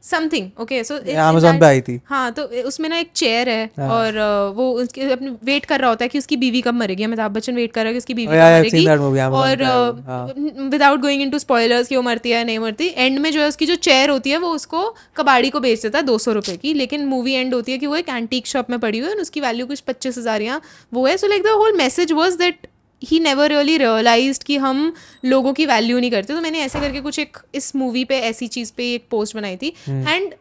[0.03, 4.17] समथिंग ओके सो Amazon पे आई थी। हाँ तो उसमें ना एक चेयर है और
[4.55, 7.55] वो उसके अपने वेट कर रहा होता है कि उसकी बीवी कब मरेगी। अमिताभ बच्चन
[7.55, 11.21] वेट कर रहा है कि उसकी बीवी Oh, yeah, कब मरेगी है। और विदाउट गोइंग
[11.21, 14.09] इनटू स्पॉयलर्स कि वो मरती है नहीं मरती एंड में जो है उसकी जो चेयर
[14.09, 14.83] होती है वो उसको
[15.17, 17.87] कबाड़ी को बेच देता है दो सौ रुपये की लेकिन मूवी एंड होती है कि
[17.87, 20.61] वो एक एंटीक शॉप में पड़ी हुई है और उसकी वैल्यू कुछ पच्चीस हज़ार या
[20.93, 22.67] वो है। So like the whole message was that
[23.03, 24.93] he never really realise कि हम
[25.25, 28.47] लोगों की वैल्यू नहीं करते। तो मैंने ऐसे करके कुछ एक इस मूवी पे ऐसी
[28.49, 30.33] चीज़ पे एक पोस्ट बनाई थी। एंड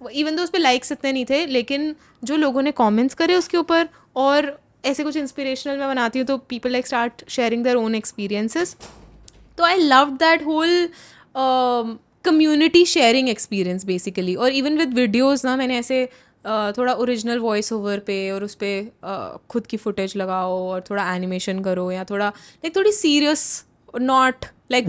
[0.00, 1.94] इवन तो उस पर लाइक्स इतने नहीं थे लेकिन
[2.24, 6.36] जो लोगों ने कॉमेंट्स करे उसके ऊपर और ऐसे कुछ इंस्पिरेशनल मैं बनाती हूँ तो
[6.48, 8.76] people like start sharing their own experiences
[9.58, 10.88] तो I love that whole
[12.24, 16.08] community sharing experience basically और इवन विद वीडियोज़ ना मैंने ऐसे
[16.46, 21.60] थोड़ा ओरिजिनल वॉइस ओवर पे और उस पर खुद की फुटेज लगाओ और थोड़ा एनिमेशन
[21.60, 23.64] करो या थोड़ा लाइक थोड़ी सीरियस
[24.00, 24.88] नॉट लाइक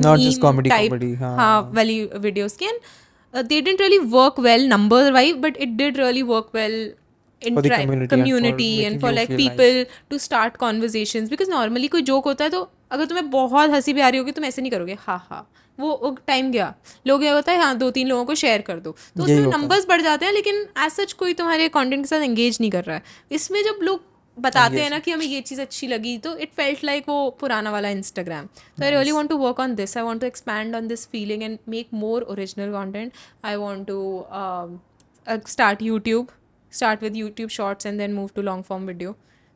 [0.69, 5.69] टाइप हाँ। वाली वीडियोज़ की। And they didn't really work well number wise but it
[5.69, 6.93] did really work well
[7.41, 12.69] community and for like people to start conversation because normally कोई joke होता है तो
[12.91, 15.47] अगर तुम्हें बहुत हँसी भी आ रही होगी तुम ऐसे नहीं करोगे हाँ हाँ।
[15.79, 16.73] वो टाइम गया।
[17.07, 19.87] लोग ये होता है हाँ दो तीन लोगों को शेयर कर दो। तो उसमें नंबर्स
[19.89, 22.95] बढ़ जाते हैं लेकिन एज सच कोई तुम्हारे कंटेंट के साथ एंगेज नहीं कर रहा
[22.95, 24.01] है। इसमें जब लोग
[24.37, 27.71] बताते हैं ना कि हमें ये चीज़ अच्छी लगी तो इट फेल्ट लाइक वो पुराना
[27.71, 30.87] वाला इंस्टाग्राम तो I really want to work on this I want to expand on
[30.87, 33.13] this feeling and make more original content
[33.45, 36.27] I want to start YouTube
[36.73, 39.15] start with YouTube shorts and then move to long form video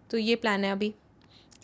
[0.09, 0.93] तो ये plan है अभी।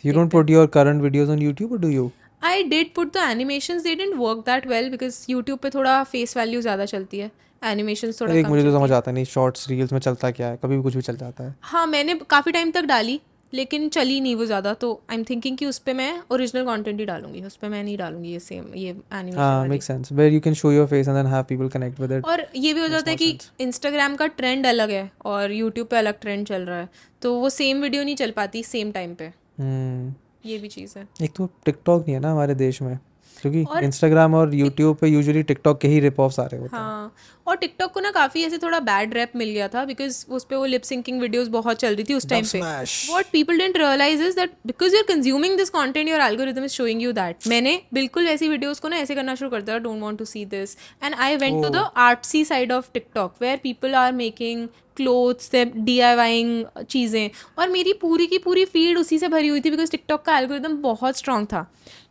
[0.04, 2.02] You don't put your current videos on YouTube or do you?
[2.42, 6.36] I did put the animations they didn't work that well because YouTube पे थोड़ा face
[6.36, 7.30] value ज़्यादा चलती है।
[7.62, 10.58] Animations थोड़ा एक मुझे तो समझ आता नहीं शॉर्ट्स रील्स में चलता क्या है?
[10.62, 13.20] कभी भी कुछ भी चल जाता है। हाँ मैंने काफ़ी टाइम तक डाली
[13.52, 16.98] लेकिन चली नहीं वो ज़्यादा तो आई एम थिंकिंग कि उस पर मैं ओरिजिनल कंटेंट
[17.00, 20.32] ही डालूँगी उस पर मैं नहीं डालूँगी ये सेम ये हाँ animation make sense where
[20.32, 22.80] you can show your face and then have people connect with it और ये भी
[22.80, 26.62] हो जाता है कि इंस्टाग्राम का ट्रेंड अलग है और यूट्यूब पे अलग ट्रेंड चल
[26.62, 26.88] रहा है
[27.22, 30.14] तो वो सेम वीडियो नहीं चल पाती सेम टाइम पे। हम्म
[30.46, 32.98] ये भी चीज़ है। एक तो टिकटॉक नहीं है ना हमारे देश में?
[33.42, 36.82] क्योंकि इंस्टाग्राम और यूट्यूब पे यूजुअली टिकटॉक के ही रिप ऑफ्स आ रहे होते हैं।
[36.82, 37.14] हाँ
[37.46, 40.56] और टिकटॉक को ना काफ़ी ऐसे थोड़ा बैड रैप मिल गया था बिकॉज़ उस पे
[40.56, 42.60] वो लिप सिंकिंग वीडियोस बहुत चल रही थी उस टाइम पे.
[42.60, 46.72] What people didn't realise is that because you are consuming this content your algorithm is
[46.72, 50.02] showing you that मैंने बिल्कुल ऐसी वीडियोस को ना ऐसे करना शुरू कर दिया don't
[50.02, 53.94] want to see this and I went to the artsy side of TikTok where people
[53.94, 59.48] are making clothes D I चीज़ें। और मेरी पूरी की पूरी फ़ीड उसी से भरी
[59.48, 61.66] हुई थी बिकॉज़ टिकटॉक का एल्गोरिदम बहुत स्ट्रांग था।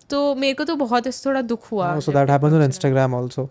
[0.10, 3.50] तो मेरे को तो बहुत ऐसे थोड़ा दुख हुआ so that happens on Instagram also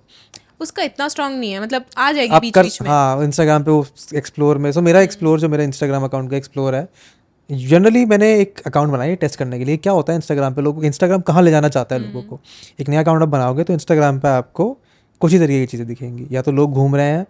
[0.61, 3.87] उसका इतना स्ट्रांग नहीं है मतलब आ जाएगी बीच बीच में। हाँ इंस्टाग्राम पे वो
[4.15, 6.89] एक्सप्लोर में सो मेरा एक्सप्लोर जो मेरा इंस्टाग्राम अकाउंट का एक्सप्लोर है
[7.51, 10.63] जनरली मैंने एक अकाउंट बनाया टेस्ट करने के लिए। क्या होता है इंस्टाग्राम पे?
[10.63, 12.41] लोगों को इंस्टाग्राम कहाँ ले जाना चाहता है लोगों हम्म। को?
[12.81, 14.77] एक नया अकाउंट आप बनाओगे तो इंस्टाग्राम पे आपको
[15.21, 17.27] कुछ ही तरीके की चीज़ें दिखेंगी। या तो लोग घूम रहे हैं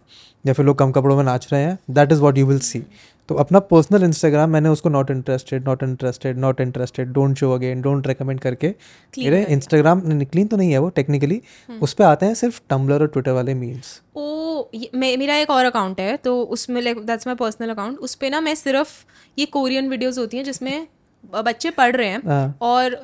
[0.47, 2.83] या फिर लोग कम कपड़ों में नाच रहे हैं that is what you will see
[3.29, 7.81] तो अपना पर्सनल इंस्टाग्राम मैंने उसको not interested not interested not interested don't show again
[7.81, 8.69] don't recommend करके
[9.15, 13.01] मेरे इंस्टाग्राम क्लीन तो नहीं है वो टेक्निकली हम्म। उस पर आते हैं सिर्फ़ टम्बलर
[13.01, 17.27] और ट्विटर वाले मीम्स ओ मे- मेरा एक और अकाउंट है तो उसमें like that's
[17.27, 18.93] my personal account उस पे ना मैं सिर्फ़
[19.39, 20.87] ये कोरियन वीडियोस होती हैं जिसमें
[21.35, 22.97] बच्चे पढ़ रहे हैं हाँ। और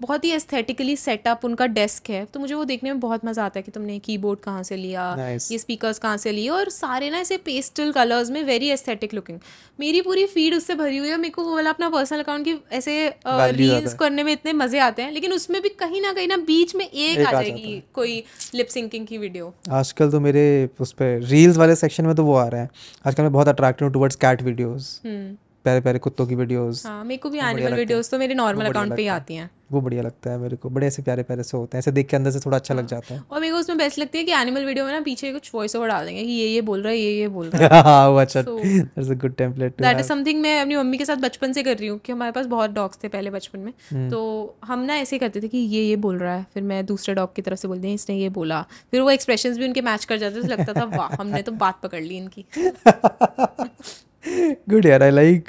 [0.00, 3.58] बहुत ही एस्थेटिकली सेटअप उनका डेस्क है। तो मुझे वो देखने में बहुत मज़ा आता
[3.58, 5.50] है कि तुमने कीबोर्ड कहाँ से लिया Nice.
[5.52, 9.38] ये स्पीकर्स कहाँ से लिए और सारे ना ऐसे पेस्टल कलर्स में वेरी एस्थेटिक लुकिंग
[9.80, 12.54] मेरी पूरी फ़ीड उससे भरी हुई है मेरे को वो वाला अपना पर्सनल अकाउंट की
[12.72, 16.36] ऐसे रील्स करने में इतने मज़े आते हैं लेकिन उसमें भी कहीं ना कहीं ना
[16.36, 18.22] बीच में एक आ जाएगी कोई
[18.54, 20.46] लिप सिंकिंग की वीडियो आजकल तो मेरे
[20.80, 22.70] उस पर रील्स वाले सेक्शन में तो वो आ रहे हैं।
[23.06, 27.18] आजकल मैं बहुत अट्रैक्टेड हूँ टुवर्ड्स कैट हम्म। प्यारे प्यारे कुत्तों की वीडियोस हाँ मेरे
[27.18, 30.30] को भी एनिमल वीडियोस तो मेरे नॉर्मल अकाउंट पे ही आती हैं। वो बढ़िया लगता
[30.30, 32.40] है मेरे को बड़े ऐसे प्यारे प्यारे से होते हैं ऐसे देख के अंदर से
[32.40, 34.64] थोड़ा अच्छा हाँ। लग जाता है। और मेरे को उसमें बेस्ट लगती है कि एनिमल
[34.64, 36.98] वीडियो में ना पीछे कुछ वॉइस ओवर डाल देंगे कि ये ये बोल रहा है
[36.98, 40.06] ये ये बोल रहा है। हाँ वो अच्छा that's a good template to that is
[40.06, 42.70] something मैं अपनी मम्मी के साथ बचपन से कर रही हूँ कि हमारे पास बहुत
[42.70, 45.96] डॉग्स थे पहले बचपन में। हम्म। तो हम ना ऐसे करते थे कि ये ये
[45.98, 48.64] बोल रहा है फिर मैं दूसरे डॉग की तरफ़ से बोलती हूँ इसने ये बोला।
[48.90, 51.52] फिर वो एक्सप्रेशंस भी उनके मैच कर जाते थे तो लगता था वाह हमने तो
[51.58, 52.44] बात पकड़ ली इनकी।
[54.24, 55.48] गुड यार आई लाइक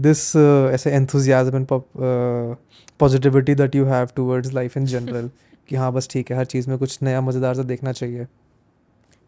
[0.00, 0.20] दिस
[0.74, 1.66] ऐसे enthusiasm and
[3.00, 5.30] positivity that you have towards life in general
[5.68, 8.26] कि हाँ बस ठीक है हर चीज़ में कुछ नया मज़ेदार सा देखना चाहिए।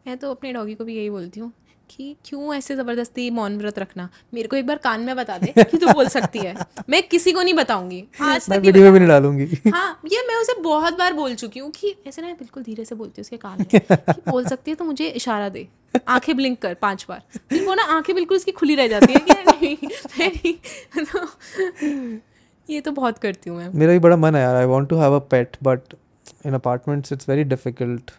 [0.07, 1.53] मैं तो अपने डॉगी को भी यही बोलती हूँ।
[1.97, 4.09] कि क्यों ऐसे ज़बरदस्ती मौन व्रत रखना?
[4.35, 6.55] मेरे को एक बार कान में बता दे कि तू बोल सकती है।
[6.91, 9.45] मैं किसी को नहीं बताऊँगी। आज तक वीडियो में भी नहीं डालूँगी।
[9.75, 12.95] हाँ ये मैं उसे बहुत बार बोल चुकी हूँ कि ऐसे ना बिल्कुल धीरे से
[12.95, 15.67] बोलती हूँ उसके कान में कि बोल सकती है तो मुझे इशारा दे।
[16.09, 19.19] आँखें ब्लिंक कर पाँच बार। फिर वो ना आँखें बिल्कुल उसकी खुली रह जाती है
[19.19, 19.77] कि नहीं,
[20.19, 20.55] नहीं,
[21.05, 21.27] तो
[22.67, 24.97] ये तो बहुत करती हूँ मैं। मेरा भी बड़ा मन है यार I want to
[24.97, 25.95] have a pet but
[26.47, 28.11] in apartments it's very difficult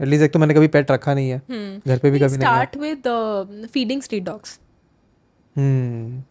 [0.00, 1.38] at least एक तो मैंने कभी पेट रखा नहीं है।
[1.86, 4.58] घर पे भी कभी नहीं start with feeding street dogs
[5.56, 6.22] hmm.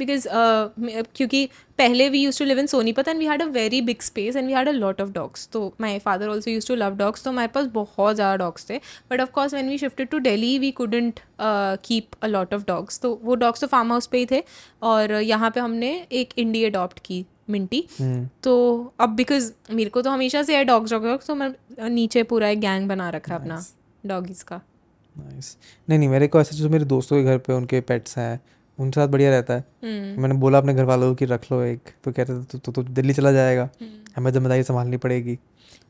[0.00, 1.48] Because uh, क्योंकि
[1.78, 4.46] पहले we used to live in Sonipat and we had a very big space and
[4.46, 7.30] we had a lot of dogs तो my father also used to love dogs तो
[7.30, 8.78] हमारे पास बहुत ज़्यादा dogs थे।
[9.10, 13.14] But of course when we shifted to Delhi we couldn't keep a lot of dogs तो
[13.24, 14.42] वो dogs तो फार्म हाउस पे ही थे
[14.82, 20.02] और यहाँ पे हमने एक इंडी अडॉप्ट की। मिंटी। हम्म। तो अब बिकॉज़ मेरे को
[20.02, 21.52] तो हमेशा से है डॉग्स डॉग्स तो मैं
[21.90, 23.64] नीचे पूरा एक गैंग बना रखा है अपना
[24.04, 24.60] डॉगीज का।
[25.16, 25.56] नाइस
[25.88, 28.40] नहीं नहीं मेरे को ऐसे जो मेरे दोस्तों के घर पे उनके पेट्स हैं
[28.78, 31.90] उनके साथ बढ़िया रहता है। हम्म। मैंने बोला अपने घर वालों को रख लो एक।
[32.04, 35.38] तो कहते थे तो, तो, तो दिल्ली चला जाएगा। हम्म। हमें ज़िम्मेदारी संभालनी पड़ेगी।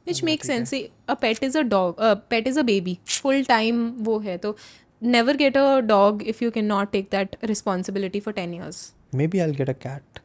[0.07, 0.75] Which make sense
[1.09, 1.97] a pet is a dog
[2.31, 4.57] pet is a baby full time वो है तो
[5.03, 8.93] never get a dog if you can not take that responsibility for ten years
[9.27, 10.19] maybe I get a cat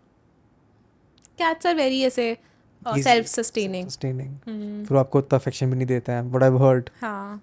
[1.42, 2.36] cats are very ऐसे
[2.82, 7.42] self sustaining sustaining. फिर आपको उतना affection भी नहीं देते हैं बट आई हर्ड हाँ।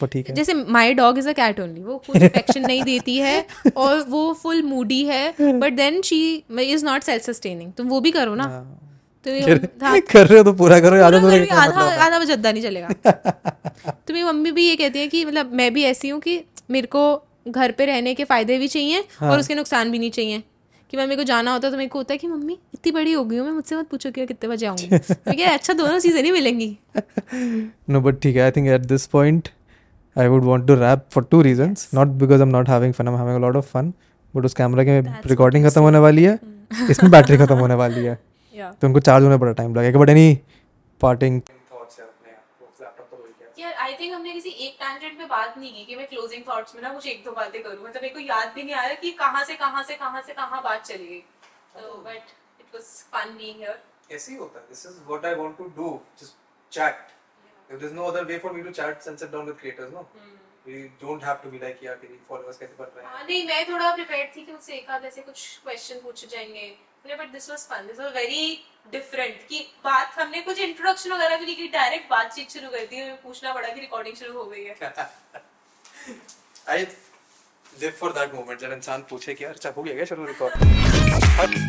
[0.00, 3.16] पर ठीक है। जैसे my dog is a cat only वो कुछ अफेक्शन नहीं देती
[3.18, 3.46] है
[3.76, 6.20] और वो फुल मूडी है but then she
[6.60, 8.84] is not self sustaining तुम वो भी करो ना। हाँ।
[9.26, 9.30] तो
[10.12, 14.24] कर रहे हो तो पूरा करो आधा तो आधा आधा बजद्दा नहीं चलेगा। तो मेरी
[14.24, 16.40] मम्मी भी ये कहती है कि मतलब मैं भी ऐसी हूँ कि
[16.70, 17.02] मेरे को
[17.48, 20.42] घर पे रहने के फ़ायदे भी चाहिए हाँ। और उसके नुकसान भी नहीं चाहिए।
[20.90, 23.12] कि मैं मेरे को जाना होता तो मेरे को होता है कि मम्मी इतनी बड़ी
[23.12, 24.88] हो गई हूँ मैं मुझसे मत पूछो कि कितने बजे आऊँगी।
[25.26, 26.78] मैं क्या अच्छा दोनों चीज़ें नहीं मिलेंगी।
[27.90, 29.48] No, but ठीक है I think at this point
[30.16, 33.08] I would want to wrap for two reasons not because I am not having fun
[33.08, 33.92] I am having lot of fun
[34.34, 34.98] but उस कैमरा की
[35.28, 36.38] रिकॉर्डिंग खत्म होने वाली है
[36.90, 38.18] इसमें battery खत्म होने वाली है।
[38.54, 40.38] तो उनको चार्ज होने बड़ा टाइम लगेगा बट एनी
[41.00, 41.40] पार्टिंग
[43.58, 46.74] यार आई थिंक हमने किसी एक टैंजेंट पे बात नहीं की कि मैं क्लोजिंग थॉट्स
[46.74, 48.94] में ना कुछ एक दो बातें करूँ। मतलब मेरे को याद भी नहीं आ रहा
[49.00, 51.20] कि कहाँ से कहाँ से कहाँ से कहाँ बात चली गई।
[51.74, 55.34] तो but it was fun being here ऐसे ही होता है। This is what I
[55.34, 55.90] want to do
[56.20, 56.36] just
[56.72, 57.00] chat
[57.70, 60.08] there is no other way for me to chat and sit down with creators no
[60.66, 63.12] we don't have to be like यार तेरी followers कैसे बढ़ रहे हैं?
[63.12, 66.68] हाँ नहीं मैं थोड़ा प्रिपेयर्ड थी कि मुझसे एक आध ऐसे कुछ क्वेश्चन पूछे जाएँगे।
[67.08, 68.40] Yeah, but this was fun this was very
[68.92, 73.00] different कि बात हमने कुछ इंट्रोडक्शन वगैरह भी नहीं की डायरेक्ट बातचीत शुरू कर दी
[73.00, 74.74] हमें पूछना पड़ा कि रिकॉर्डिंग शुरू हो गई है।
[76.68, 76.86] I
[77.80, 81.66] live for that moment जब इंसान पूछे कि यार अच्छा हो गया क्या शुरू रिकॉर्ड